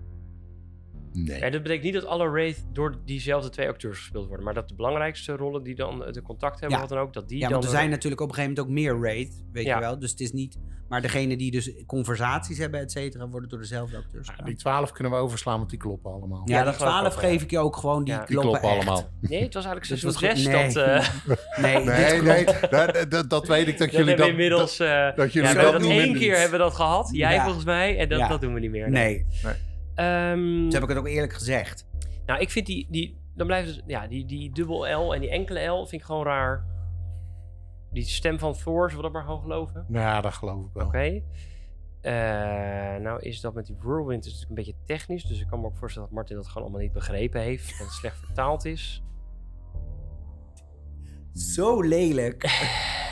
[1.25, 1.39] Nee.
[1.41, 4.45] Ja, dat betekent niet dat alle Wraith door diezelfde twee acteurs gespeeld worden.
[4.45, 6.85] Maar dat de belangrijkste rollen die dan eh, de contact hebben, Ja.
[6.85, 7.53] wat dan ook, dat die Ja, dan...
[7.53, 9.75] want er zijn natuurlijk op een gegeven moment ook meer raid, weet Ja.
[9.75, 9.99] je wel.
[9.99, 10.59] Dus het is niet...
[10.89, 14.93] Maar degene die dus conversaties hebben, et cetera, worden door dezelfde acteurs Ja, die twaalf
[14.93, 16.43] kunnen we overslaan, want die kloppen allemaal.
[16.45, 18.13] Ja, Ja, die dat geloof ik 12 ook wel, geef ik je ook gewoon, die
[18.15, 18.19] Ja.
[18.25, 19.11] Die kloppen, kloppen allemaal.
[19.21, 20.75] Nee, het was eigenlijk seizoen was 6 goed.
[20.75, 20.75] dat...
[21.57, 21.75] Nee.
[21.75, 24.25] eh Nee, Nee, nee, dat, dat, dat weet ik dat dat jullie dat...
[24.27, 24.79] we inmiddels...
[24.79, 27.09] eh, dat jullie ja, we dat één keer hebben we dat gehad.
[27.13, 27.45] Jij Ja.
[27.45, 27.99] volgens mij.
[27.99, 28.29] En dat, Ja.
[28.29, 28.91] dat doen we niet meer.
[28.91, 29.27] Nee,
[29.97, 31.87] Ehm, dus heb ik het ook eerlijk gezegd.
[32.27, 32.87] nou, ik vind die...
[32.91, 33.83] die dan blijft het...
[33.87, 36.65] Ja, die, die dubbel L en die enkele L vind ik gewoon raar.
[37.93, 39.87] Die stem van Thor, zullen we dat maar gewoon geloven?
[39.89, 40.87] Ja, dat geloof ik wel.
[40.87, 41.23] Oké.
[42.01, 42.13] Eh,
[43.03, 45.25] nou is dat met die whirlwind is natuurlijk een beetje technisch.
[45.25, 47.79] Dus ik kan me ook voorstellen dat Martin dat gewoon allemaal niet begrepen heeft.
[47.79, 49.03] Het slecht vertaald is.
[51.33, 52.45] Zo lelijk.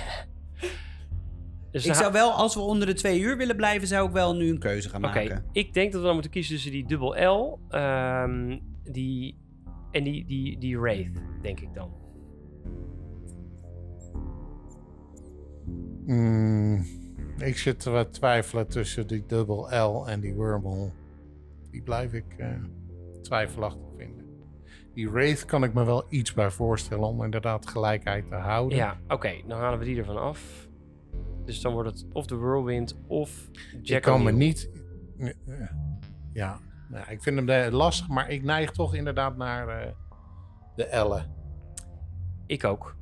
[1.74, 4.34] Dus Ik zou wel, als we onder de twee uur willen blijven, zou ik wel
[4.34, 5.44] nu een keuze gaan Oké, maken.
[5.52, 9.38] ik denk dat we dan moeten kiezen tussen die dubbel L ehm, die,
[9.90, 11.90] en die, die, die Wraith, denk ik dan.
[16.06, 16.84] Mm,
[17.38, 20.90] ik zit te wat twijfelen tussen die dubbel L en die wormhole.
[21.70, 22.48] Die blijf ik eh,
[23.22, 24.24] twijfelachtig vinden.
[24.94, 28.78] Die Wraith kan ik me wel iets bij voorstellen om inderdaad gelijkheid te houden.
[28.78, 30.63] Ja, oké, dan halen we die ervan af.
[31.44, 34.70] Dus dan wordt het of de Whirlwind of ik Jack kan me niet...
[36.32, 39.92] Ja, nou, ik vind hem lastig, maar ik neig toch inderdaad naar eh,
[40.76, 41.34] de L'en.
[42.46, 42.96] Ik ook.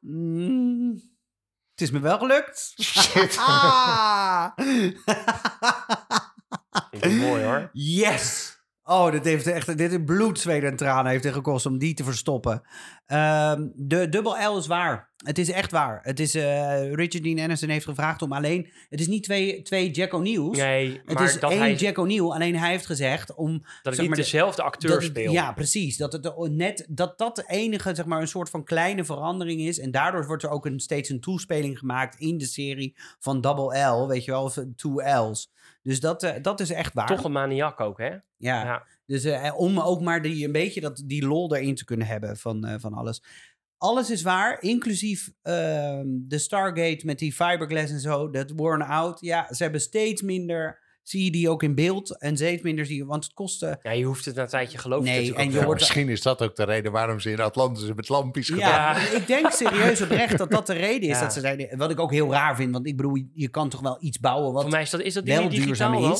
[0.00, 0.92] Mm,
[1.70, 2.74] het is me wel gelukt.
[2.80, 3.36] Shit.
[3.46, 4.50] Ah.
[6.90, 7.70] Vind ik mooi hoor.
[7.72, 8.53] yes!
[8.86, 11.94] Oh, dit heeft echt dit heeft bloed, zweet en tranen heeft het gekost om die
[11.94, 12.62] te verstoppen.
[13.06, 15.12] Ehm, de dubbel L is waar.
[15.16, 16.00] Het is echt waar.
[16.02, 18.70] Het is, eh, Richard Dean Anderson heeft gevraagd om alleen...
[18.88, 20.56] Het is niet twee, twee Jack O'Neill's.
[20.56, 22.30] Nee, het maar is dat één hij Jack O'Neill.
[22.30, 23.64] Alleen hij heeft gezegd om...
[23.82, 25.32] dat ik niet dezelfde acteur speel.
[25.32, 25.96] Ja, precies.
[25.96, 29.78] Dat het net dat dat de enige, zeg maar, een soort van kleine verandering is.
[29.78, 33.78] En daardoor wordt er ook een, steeds een toespeling gemaakt in de serie van Double
[33.78, 35.52] L, weet je wel, of two L's.
[35.84, 37.06] Dus dat, eh, dat is echt waar.
[37.06, 38.10] Toch een maniak ook, hè?
[38.10, 38.20] ja.
[38.36, 38.86] Ja.
[39.06, 42.36] Dus eh, om ook maar die, een beetje dat, die lol erin te kunnen hebben
[42.36, 43.22] van, eh, van alles.
[43.76, 48.30] Alles is waar, inclusief ehm, de Stargate met die fiberglass en zo.
[48.30, 49.20] Dat worn out.
[49.20, 50.82] Ja, ze hebben steeds minder.
[51.04, 53.78] Zie je die ook in beeld en steeds minder zie je, want het kostte.
[53.82, 55.04] Ja, je hoeft het na een tijdje geloven.
[55.04, 58.46] Nee, en je Misschien is dat ook de reden waarom ze in Atlantis met lampjes
[58.48, 59.10] gedaan Ja, Ja.
[59.16, 61.22] ik denk serieus oprecht dat dat de reden is Ja.
[61.22, 61.78] dat ze zeiden.
[61.78, 64.52] Wat ik ook heel raar vind, want ik bedoel, je kan toch wel iets bouwen
[64.52, 66.10] wat Voor mij is dat, is dat ding wel niet digitaal duurzaam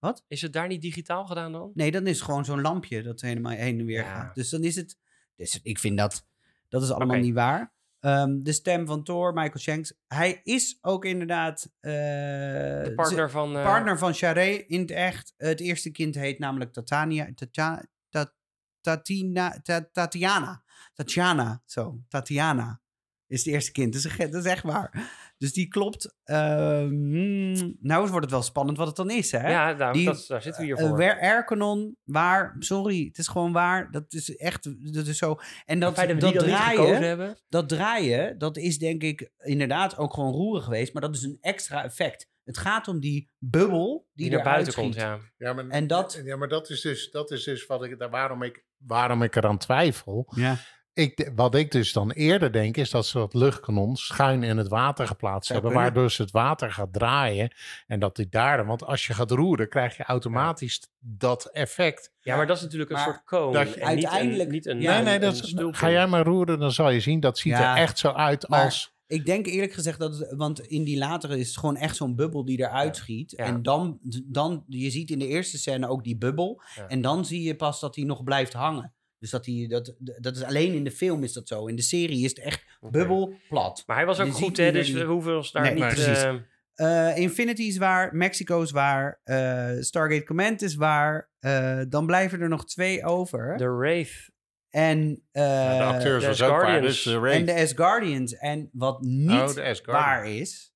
[0.00, 0.10] dan?
[0.10, 0.24] is.
[0.28, 1.70] Is het daar niet digitaal gedaan dan?
[1.74, 4.14] Nee, dan is het gewoon zo'n lampje dat helemaal heen en weer Ja.
[4.14, 4.34] gaat.
[4.34, 4.96] Dus dan is het.
[5.36, 6.26] Dus ik vind dat.
[6.68, 7.72] Dat is allemaal niet waar.
[8.02, 9.94] Ehm, de stem van Thor, Michael Shanks.
[10.06, 11.70] Hij is ook inderdaad.
[11.80, 13.56] eh, De partner van...
[13.56, 15.34] eh, partner van Charé in het echt.
[15.36, 18.34] Het eerste kind heet namelijk Tatania, Tatja- Ta-
[18.80, 20.62] Tatina, Ta- Tatiana.
[20.94, 22.00] Tatiana, zo.
[22.08, 22.80] Tatiana
[23.26, 23.92] is het eerste kind.
[23.92, 25.10] Dat is, dat is echt waar.
[25.42, 26.14] Dus die klopt.
[26.24, 29.50] Ehm, nou wordt het wel spannend wat het dan is, hè?
[29.50, 31.20] Ja, nou, Die- dat, daar zitten we hier Uh, voor.
[31.20, 33.90] Aircanon, waar, sorry, het is gewoon waar.
[33.90, 35.36] Dat is echt, dat is zo.
[35.64, 37.38] En dat, dat dat, draaien, hebben.
[37.48, 40.92] dat draaien, dat is denk ik inderdaad ook gewoon roeren geweest.
[40.92, 42.30] Maar dat is een extra effect.
[42.44, 45.18] Het gaat om die bubbel die, Die eruit buiten komt, ja.
[45.36, 48.10] Ja, maar, En dat- ja, maar dat is dus, dat is dus wat ik, daar-
[48.10, 50.32] waarom, ik, waarom ik eraan twijfel.
[50.36, 50.56] Ja.
[50.94, 54.68] Ik, wat ik dus dan eerder denk, is dat ze dat luchtkanon schuin in het
[54.68, 55.72] water geplaatst hebben.
[55.72, 57.52] Waardoor dus het water gaat draaien.
[57.86, 62.12] En dat die daar, want als je gaat roeren, krijg je automatisch dat effect.
[62.20, 63.52] Ja, maar dat is natuurlijk een Maar soort cone.
[63.64, 66.06] dat je- en niet Uiteindelijk- Een, niet een, Ja, nee, nee, dat is, ga jij
[66.06, 67.20] maar roeren, dan zal je zien.
[67.20, 67.76] Dat ziet Ja.
[67.76, 68.90] er echt zo uit Maar- als...
[69.06, 72.14] Ik denk eerlijk gezegd dat, het- want in die latere is het gewoon echt zo'n
[72.16, 73.30] bubbel die eruit schiet.
[73.36, 73.44] Ja.
[73.44, 76.62] En dan, dan, je ziet in de eerste scène ook die bubbel.
[76.76, 76.86] Ja.
[76.88, 78.92] En dan zie je pas dat die nog blijft hangen.
[79.22, 81.66] Dus dat, die, dat, dat is alleen in de film is dat zo.
[81.66, 83.82] In de serie is het echt bubbel plat.
[83.86, 84.72] Maar hij was ook Je goed, hè?
[84.72, 85.84] Dus we hoeven ons daar Nee, niet...
[85.84, 86.22] precies.
[86.22, 86.34] eh,
[86.74, 91.30] Eh, Infinity is waar, Mexico is waar, eh, Stargate Command is waar.
[91.38, 93.56] Eh, dan blijven er nog twee over.
[93.56, 94.30] De Wraith.
[94.68, 97.02] En, eh, Ja, de acteurs was ook waar, Asgardians.
[97.02, 98.34] dus de en de Asgardians.
[98.34, 100.74] En wat niet Oh, waar is,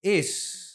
[0.00, 0.68] is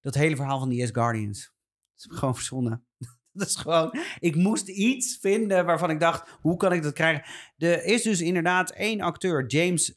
[0.00, 1.52] dat hele verhaal van die Asgardians.
[1.94, 2.86] Dat is gewoon verzonnen.
[3.46, 7.24] Is gewoon, ik moest iets vinden waarvan ik dacht, hoe kan ik dat krijgen?
[7.56, 9.94] Er is dus inderdaad één acteur, James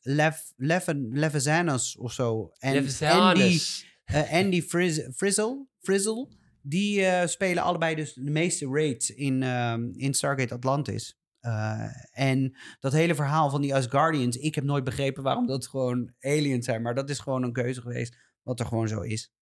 [1.10, 2.52] Levizanos of zo.
[2.58, 3.60] En Andy,
[4.06, 6.28] eh, Andy Friz, Frizzle, Frizzle,
[6.62, 11.18] die eh, spelen allebei dus de meeste raids in, ehm, in Stargate Atlantis.
[11.40, 16.14] Eh, en dat hele verhaal van die Asgardians, ik heb nooit begrepen waarom dat gewoon
[16.20, 16.82] aliens zijn.
[16.82, 19.35] Maar dat is gewoon een keuze geweest, wat er gewoon zo is.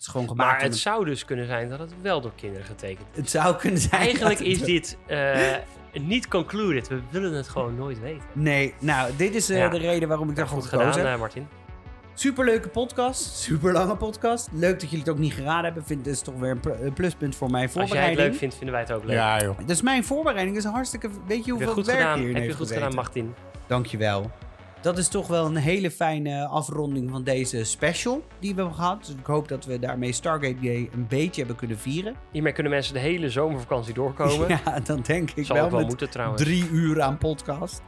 [0.00, 0.50] Het is gewoon gemaakt.
[0.52, 3.16] Maar het een- zou dus kunnen zijn dat het wel door kinderen getekend is.
[3.16, 4.00] het zou kunnen zijn.
[4.02, 5.54] Eigenlijk is dit eh,
[5.92, 6.88] niet concluded.
[6.88, 8.22] We willen het gewoon nooit weten.
[8.32, 9.68] Nee, nou, dit is eh, Ja.
[9.68, 11.14] de reden waarom ik Ja, daarvoor goed gekozen gedaan, heb.
[11.14, 11.48] eh, Martin.
[12.14, 14.48] Superleuke podcast, super lange podcast.
[14.52, 15.84] Leuk dat jullie het ook niet geraden hebben.
[15.84, 18.28] Vind het is toch weer een pl- een pluspunt voor mijn Als jij het voorbereiding.
[18.30, 19.16] leuk vindt, vinden wij het ook leuk.
[19.16, 19.58] Ja, joh.
[19.66, 21.08] Dus mijn voorbereiding is hartstikke...
[21.08, 23.34] Weet je Heb je hoeveel goed werk gedaan, hierin heb je goed gedaan, Martin.
[23.66, 24.30] Dankjewel.
[24.82, 28.98] Dat is toch wel een hele fijne afronding van deze special die we hebben gehad.
[29.06, 32.14] Dus ik hoop dat we daarmee Stargate Day een beetje hebben kunnen vieren.
[32.32, 34.48] Hiermee kunnen mensen de hele zomervakantie doorkomen.
[34.64, 36.42] Ja, dan denk ik Zal wel wel moeten trouwens.
[36.42, 37.82] drie uur aan podcast.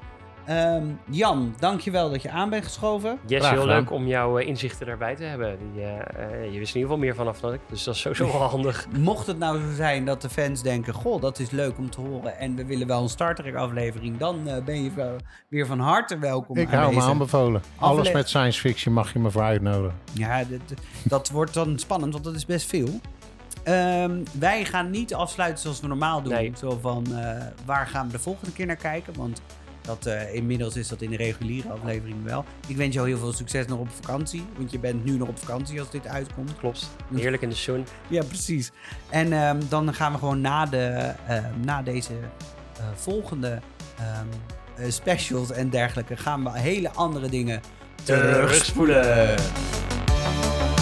[0.46, 3.18] Ehm, Jan, dankjewel dat je aan bent geschoven.
[3.26, 5.58] Yes, heel leuk om jouw eh, inzichten daarbij te hebben.
[5.58, 7.60] Die, eh, eh, je wist in ieder geval meer vanaf dan ik.
[7.68, 8.86] Dus dat is sowieso wel handig.
[8.98, 10.94] Mocht het nou zo zijn dat de fans denken...
[10.94, 14.16] Goh, dat is leuk om te horen en we willen wel een Star Trek aflevering...
[14.16, 14.90] dan eh, ben je
[15.48, 17.62] weer van harte welkom Ik hou me aanbevolen.
[17.76, 19.98] Alles met science fiction mag je me voor uitnodigen.
[20.12, 23.00] Ja, dat, dat wordt dan spannend, want dat is best veel.
[23.62, 26.32] Ehm, wij gaan niet afsluiten zoals we normaal doen.
[26.32, 26.52] Nee.
[26.56, 29.12] Zo van, eh, waar gaan we de volgende keer naar kijken?
[29.16, 29.42] Want
[29.82, 32.44] dat, eh, inmiddels is dat in de reguliere aflevering wel.
[32.68, 34.44] Ik wens jou heel veel succes nog op vakantie.
[34.56, 36.56] Want je bent nu nog op vakantie als dit uitkomt.
[36.56, 36.90] Klopt.
[37.14, 37.86] Heerlijk in de sun.
[38.08, 38.70] Ja, precies.
[39.08, 42.12] En ehm, dan gaan we gewoon na, de, ehm, na deze
[42.78, 43.60] eh, volgende
[43.98, 44.26] ehm,
[44.76, 46.16] eh, specials en dergelijke...
[46.16, 47.60] gaan we hele andere dingen
[48.04, 49.02] terugspoelen.
[49.02, 50.81] Terugspoelen.